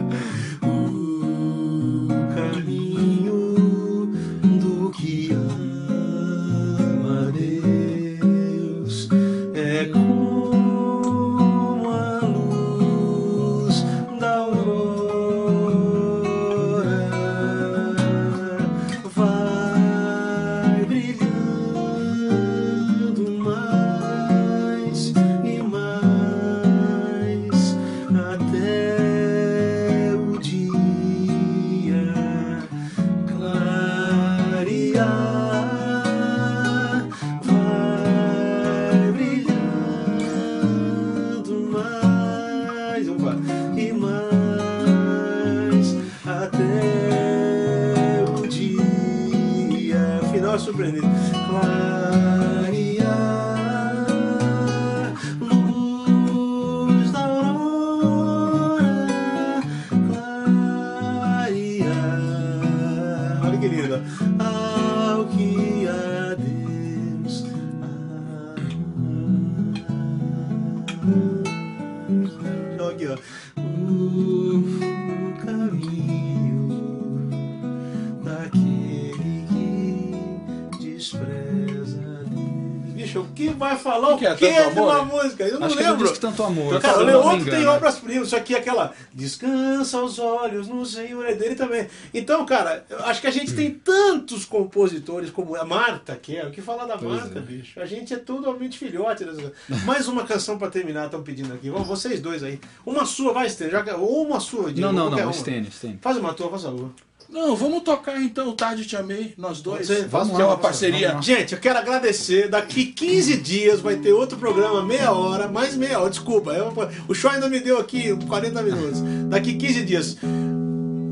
Que 84.40 84.46
é 84.46 84.70
de 84.70 84.80
uma 84.80 85.00
Amor, 85.00 85.24
música? 85.24 85.44
Eu 85.44 85.60
não 85.60 85.68
Acho 85.68 85.76
que 85.78 85.84
ele 85.84 85.92
lembro. 85.92 86.12
que 86.14 86.20
tanto 86.20 86.44
amor. 86.44 86.80
Cara, 86.82 87.00
o 87.00 87.04
Leandro 87.04 87.50
tem 87.52 87.66
obras-primas, 87.68 88.28
isso 88.28 88.36
aqui 88.36 88.56
é 88.56 88.58
aquela 88.60 88.94
Descansa 89.14 90.02
os 90.02 90.18
olhos 90.20 90.68
no 90.68 90.86
Senhor, 90.86 91.26
é 91.28 91.34
dele 91.36 91.56
também. 91.56 91.88
Então, 92.14 92.46
cara, 92.46 92.86
eu 92.90 93.00
acho 93.06 93.22
que 93.22 93.28
a 93.28 93.32
gente 93.32 93.54
tem 93.54 93.72
tantos 93.72 94.46
compositores 94.46 95.30
como 95.30 95.56
a 95.56 95.64
Marta, 95.66 96.16
que 96.16 96.36
é 96.38 96.46
o 96.46 96.52
que 96.52 96.62
falar 96.62 96.86
da 96.86 96.98
Marta, 96.98 97.40
é. 97.40 97.42
bicho. 97.42 97.80
A 97.80 97.86
gente 97.86 98.14
é 98.14 98.18
totalmente 98.18 98.78
filhote. 98.78 99.26
dessas- 99.26 99.52
Mais 99.86 100.08
uma 100.08 100.24
canção 100.24 100.58
pra 100.58 100.70
terminar, 100.70 101.06
estão 101.06 101.22
pedindo 101.22 101.54
aqui. 101.54 101.70
Vamos, 101.70 101.88
vocês 101.88 102.20
dois 102.22 102.44
aí. 102.44 102.60
Uma 102.86 103.06
sua, 103.06 103.34
vai, 103.34 103.50
Stênio. 103.50 103.72
já 103.74 103.84
que- 103.84 103.92
Ou 103.92 104.26
uma 104.26 104.40
sua, 104.40 104.72
Diego, 104.72 104.92
Não, 104.92 105.10
não, 105.10 105.18
não, 105.18 105.24
uma. 105.24 105.34
Stênio, 105.34 105.72
Stênio. 105.72 106.00
Faz 106.02 106.18
uma 106.18 106.34
tua, 106.34 106.50
faz 106.50 106.66
a 106.66 106.70
lua. 106.70 106.92
Não, 107.32 107.56
vamos 107.56 107.84
tocar 107.84 108.20
então 108.22 108.50
o 108.50 108.54
Tarde 108.54 108.86
Te 108.86 108.96
Amei, 108.98 109.34
nós 109.38 109.62
dois. 109.62 109.86
Ser? 109.86 110.08
Vamos 110.08 110.36
que 110.36 110.42
é 110.42 110.46
uma 110.46 110.58
parceria. 110.58 111.10
vamos 111.10 111.26
Gente, 111.26 111.54
eu 111.54 111.60
quero 111.60 111.78
agradecer. 111.78 112.50
Daqui 112.50 112.86
15 112.88 113.38
dias 113.38 113.80
vai 113.80 113.98
ter 113.98 114.12
outro 114.14 114.38
programa, 114.38 114.84
meia 114.84 115.12
hora, 115.12 115.48
mais 115.48 115.76
meia 115.76 116.00
hora, 116.00 116.10
desculpa. 116.10 116.52
eu- 116.54 116.74
o 117.08 117.14
show 117.14 117.30
ainda 117.30 117.48
me 117.48 117.60
deu 117.60 117.78
aqui 117.78 118.16
40 118.28 118.62
minutos. 118.64 119.02
Daqui 119.30 119.54
15 119.54 119.84
dias. 119.86 120.18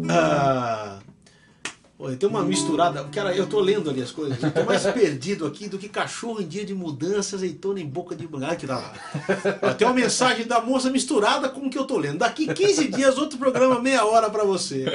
Ah, 0.10 0.97
Tem 2.20 2.30
uma 2.30 2.44
misturada. 2.44 3.04
Cara, 3.06 3.36
eu 3.36 3.48
tô 3.48 3.60
lendo 3.60 3.90
ali 3.90 4.04
as 4.04 4.12
coisas. 4.12 4.42
Eu 4.42 4.52
tô 4.52 4.64
mais 4.64 4.84
perdido 4.94 5.48
aqui 5.48 5.68
do 5.68 5.80
que 5.80 5.90
cachorro 5.90 6.40
em 6.42 6.48
dia 6.48 6.64
de 6.64 6.74
mudança, 6.74 7.36
azeitona 7.36 7.80
em 7.80 7.86
boca 7.88 8.16
de 8.16 8.28
banana. 8.28 8.56
que 8.56 8.68
tá 8.68 8.78
lá. 8.78 9.74
Tem 9.74 9.88
uma 9.88 9.96
mensagem 9.96 10.46
da 10.46 10.62
moça 10.62 10.92
misturada 10.92 11.50
com 11.50 11.62
o 11.66 11.70
que 11.70 11.78
eu 11.78 11.86
tô 11.86 11.98
lendo. 11.98 12.20
Daqui 12.20 12.54
15 12.54 12.88
dias, 12.90 13.18
outro 13.18 13.40
programa, 13.40 13.82
meia 13.82 14.06
hora 14.06 14.30
pra 14.30 14.44
você. 14.44 14.86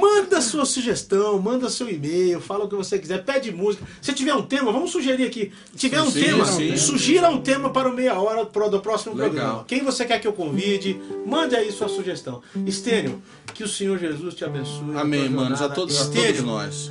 Manda 0.00 0.40
sua 0.40 0.64
sugestão, 0.64 1.40
manda 1.40 1.68
seu 1.68 1.88
e-mail, 1.90 2.40
fala 2.40 2.64
o 2.64 2.68
que 2.68 2.76
você 2.76 2.96
quiser, 2.98 3.24
pede 3.24 3.50
música. 3.50 3.84
Se 4.00 4.12
tiver 4.12 4.34
um 4.34 4.42
tema, 4.42 4.70
vamos 4.70 4.92
sugerir 4.92 5.26
aqui. 5.26 5.52
Se 5.72 5.78
tiver 5.78 6.00
um 6.00 6.10
Sim, 6.10 6.22
tema, 6.22 6.46
sim. 6.46 6.76
sugira 6.76 7.28
um 7.28 7.40
tema 7.40 7.70
para 7.70 7.88
o 7.88 7.92
meia 7.92 8.14
hora 8.20 8.46
pro, 8.46 8.70
do 8.70 8.80
próximo 8.80 9.14
Legal. 9.16 9.30
programa. 9.30 9.64
Quem 9.66 9.82
você 9.82 10.04
quer 10.04 10.20
que 10.20 10.28
eu 10.28 10.32
convide, 10.32 11.00
mande 11.26 11.56
aí 11.56 11.72
sua 11.72 11.88
sugestão. 11.88 12.40
Estênio, 12.64 13.20
que 13.52 13.64
o 13.64 13.68
Senhor 13.68 13.98
Jesus 13.98 14.34
te 14.34 14.44
abençoe. 14.44 14.96
Amém, 14.96 15.28
tua 15.28 15.42
manos, 15.42 15.60
a 15.60 15.68
todos, 15.68 16.00
a 16.00 16.04
todos 16.04 16.16
Estênio, 16.16 16.51
nós. 16.52 16.90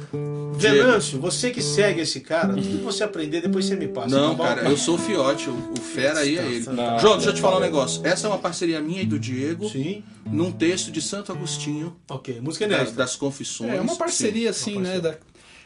Venâncio, 0.53 1.19
você 1.19 1.49
que 1.49 1.61
segue 1.61 2.01
esse 2.01 2.19
cara, 2.19 2.53
tudo 2.53 2.61
que 2.61 2.83
você 2.83 3.03
aprender, 3.03 3.41
depois 3.41 3.65
você 3.65 3.75
me 3.75 3.87
passa. 3.87 4.09
Não, 4.09 4.35
tá 4.35 4.43
cara, 4.55 4.69
eu 4.69 4.77
sou 4.77 4.95
o 4.95 4.97
fiote, 4.97 5.49
o, 5.49 5.53
o 5.53 5.81
fera 5.81 6.19
aí 6.19 6.37
é 6.37 6.45
ele. 6.45 6.65
tá. 6.65 6.97
João, 6.97 7.15
deixa 7.15 7.29
eu 7.29 7.33
te 7.33 7.41
falar 7.41 7.57
um 7.57 7.61
negócio. 7.61 8.01
Essa 8.05 8.27
é 8.27 8.29
uma 8.29 8.37
parceria 8.37 8.79
minha 8.81 9.01
e 9.01 9.05
do 9.05 9.17
Diego, 9.17 9.67
Sim. 9.69 10.03
num 10.25 10.51
texto 10.51 10.91
de 10.91 11.01
Santo 11.01 11.31
Agostinho, 11.31 11.95
Ok, 12.09 12.39
música 12.41 12.67
das, 12.67 12.75
inédita. 12.77 12.97
das 12.97 13.15
Confissões. 13.15 13.73
É 13.73 13.81
uma 13.81 13.95
parceria 13.95 14.51
Sim. 14.53 14.71
assim, 14.71 14.79
né? 14.79 14.99
da- 14.99 15.15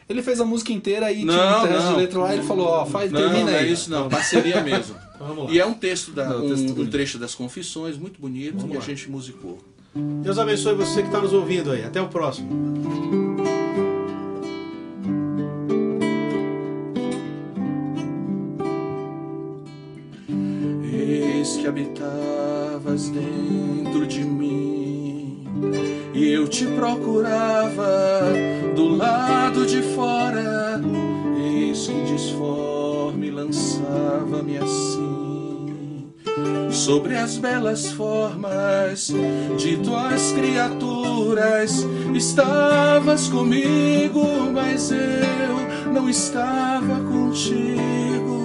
Ele 0.08 0.22
fez 0.22 0.40
a 0.40 0.44
música 0.44 0.72
inteira 0.72 1.10
e 1.12 1.24
Não, 1.24 1.34
tinha 1.34 1.78
um 1.78 1.82
não. 1.82 1.92
de 1.94 2.00
letra 2.00 2.18
lá 2.20 2.34
e 2.34 2.38
ele 2.38 2.46
falou, 2.46 2.66
ó, 2.68 2.86
faz, 2.86 3.10
Não, 3.10 3.20
termina 3.20 3.44
não 3.50 3.52
é 3.52 3.58
aí. 3.60 3.72
isso 3.72 3.90
não, 3.90 4.08
parceria 4.08 4.60
mesmo. 4.62 4.94
Vamos 5.18 5.44
lá. 5.46 5.50
E 5.50 5.58
é 5.58 5.66
um 5.66 5.74
texto, 5.74 6.12
da, 6.12 6.28
Não, 6.28 6.44
um, 6.46 6.48
texto 6.54 6.80
um 6.80 6.86
trecho 6.86 7.18
das 7.18 7.34
Confissões, 7.34 7.96
muito 7.98 8.20
bonito, 8.20 8.54
Vamos 8.56 8.70
que 8.70 8.76
a 8.76 8.80
lá. 8.80 8.86
gente 8.86 9.10
musicou. 9.10 9.58
Deus 10.22 10.38
abençoe 10.38 10.74
você 10.74 11.00
que 11.00 11.08
está 11.08 11.20
nos 11.20 11.32
ouvindo 11.32 11.70
aí. 11.72 11.82
Até 11.82 12.00
o 12.02 12.08
próximo. 12.08 13.25
Que 21.66 21.68
habitavas 21.68 23.08
dentro 23.08 24.06
de 24.06 24.22
mim 24.22 25.44
e 26.14 26.30
eu 26.30 26.46
te 26.46 26.64
procurava 26.64 28.22
do 28.76 28.88
lado 28.96 29.66
de 29.66 29.82
fora. 29.82 30.80
Eis 31.36 31.88
que 31.88 32.04
disforme 32.04 33.32
lançava-me 33.32 34.58
assim 34.58 36.12
sobre 36.70 37.16
as 37.16 37.36
belas 37.36 37.90
formas 37.92 39.12
de 39.58 39.76
tuas 39.78 40.32
criaturas. 40.32 41.84
Estavas 42.14 43.28
comigo, 43.28 44.24
mas 44.52 44.92
eu 44.92 45.92
não 45.92 46.08
estava 46.08 47.00
contigo. 47.00 48.35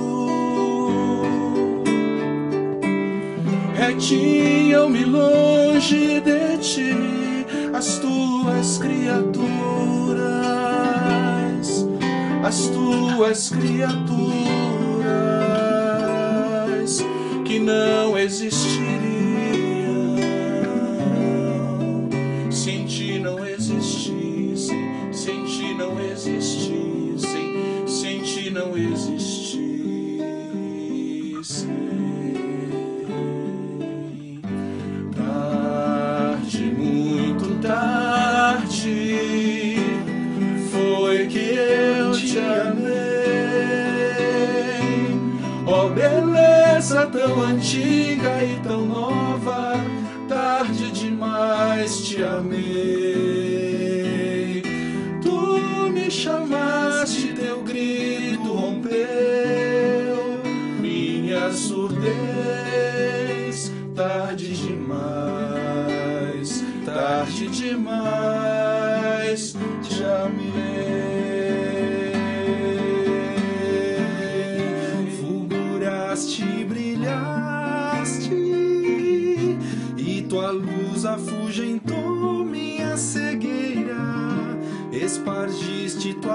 Retinham-me 3.81 5.03
longe 5.05 6.21
de 6.21 6.57
ti 6.59 6.93
as 7.73 7.97
tuas 7.97 8.77
criaturas, 8.77 9.33
as 12.43 12.67
tuas 12.67 13.49
criaturas 13.49 14.13
que 17.43 17.57
não 17.57 18.15
existiriam 18.15 19.01
se 22.51 22.69
em 22.69 22.85
ti 22.85 23.17
não 23.17 23.43
existissem, 23.43 25.11
se 25.11 25.31
em 25.31 25.43
ti 25.45 25.73
não 25.73 25.99
existissem, 25.99 27.87
se 27.87 28.07
em 28.07 28.21
ti 28.21 28.51
não 28.51 28.77
existissem. 28.77 29.40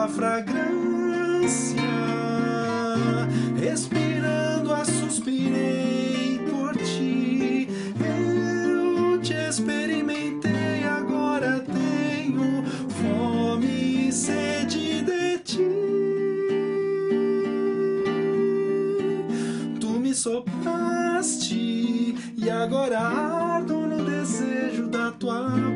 Fragrância, 0.08 1.80
respirando 3.60 4.72
a 4.72 4.84
suspirei 4.84 6.40
por 6.50 6.76
ti, 6.76 7.68
eu 8.00 9.20
te 9.20 9.34
experimentei, 9.34 10.84
agora 10.84 11.60
tenho 11.60 12.64
fome 12.88 14.08
e 14.08 14.12
sede 14.12 15.02
de 15.02 15.38
ti. 15.38 15.68
Tu 19.80 19.88
me 19.88 20.14
sopraste 20.14 21.54
e 22.36 22.50
agora 22.50 23.00
ardo 23.00 23.74
no 23.74 24.04
desejo 24.04 24.88
da 24.88 25.10
tua 25.12 25.75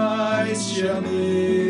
demais 0.00 0.72
te 0.72 0.88
amei. 0.88 1.69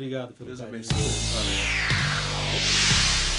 Obrigado 0.00 0.32
pelo 0.32 0.46
Deus 0.46 0.60
carinho. 0.60 0.78
abençoe. 0.78 0.96
Valeu. 1.34 3.29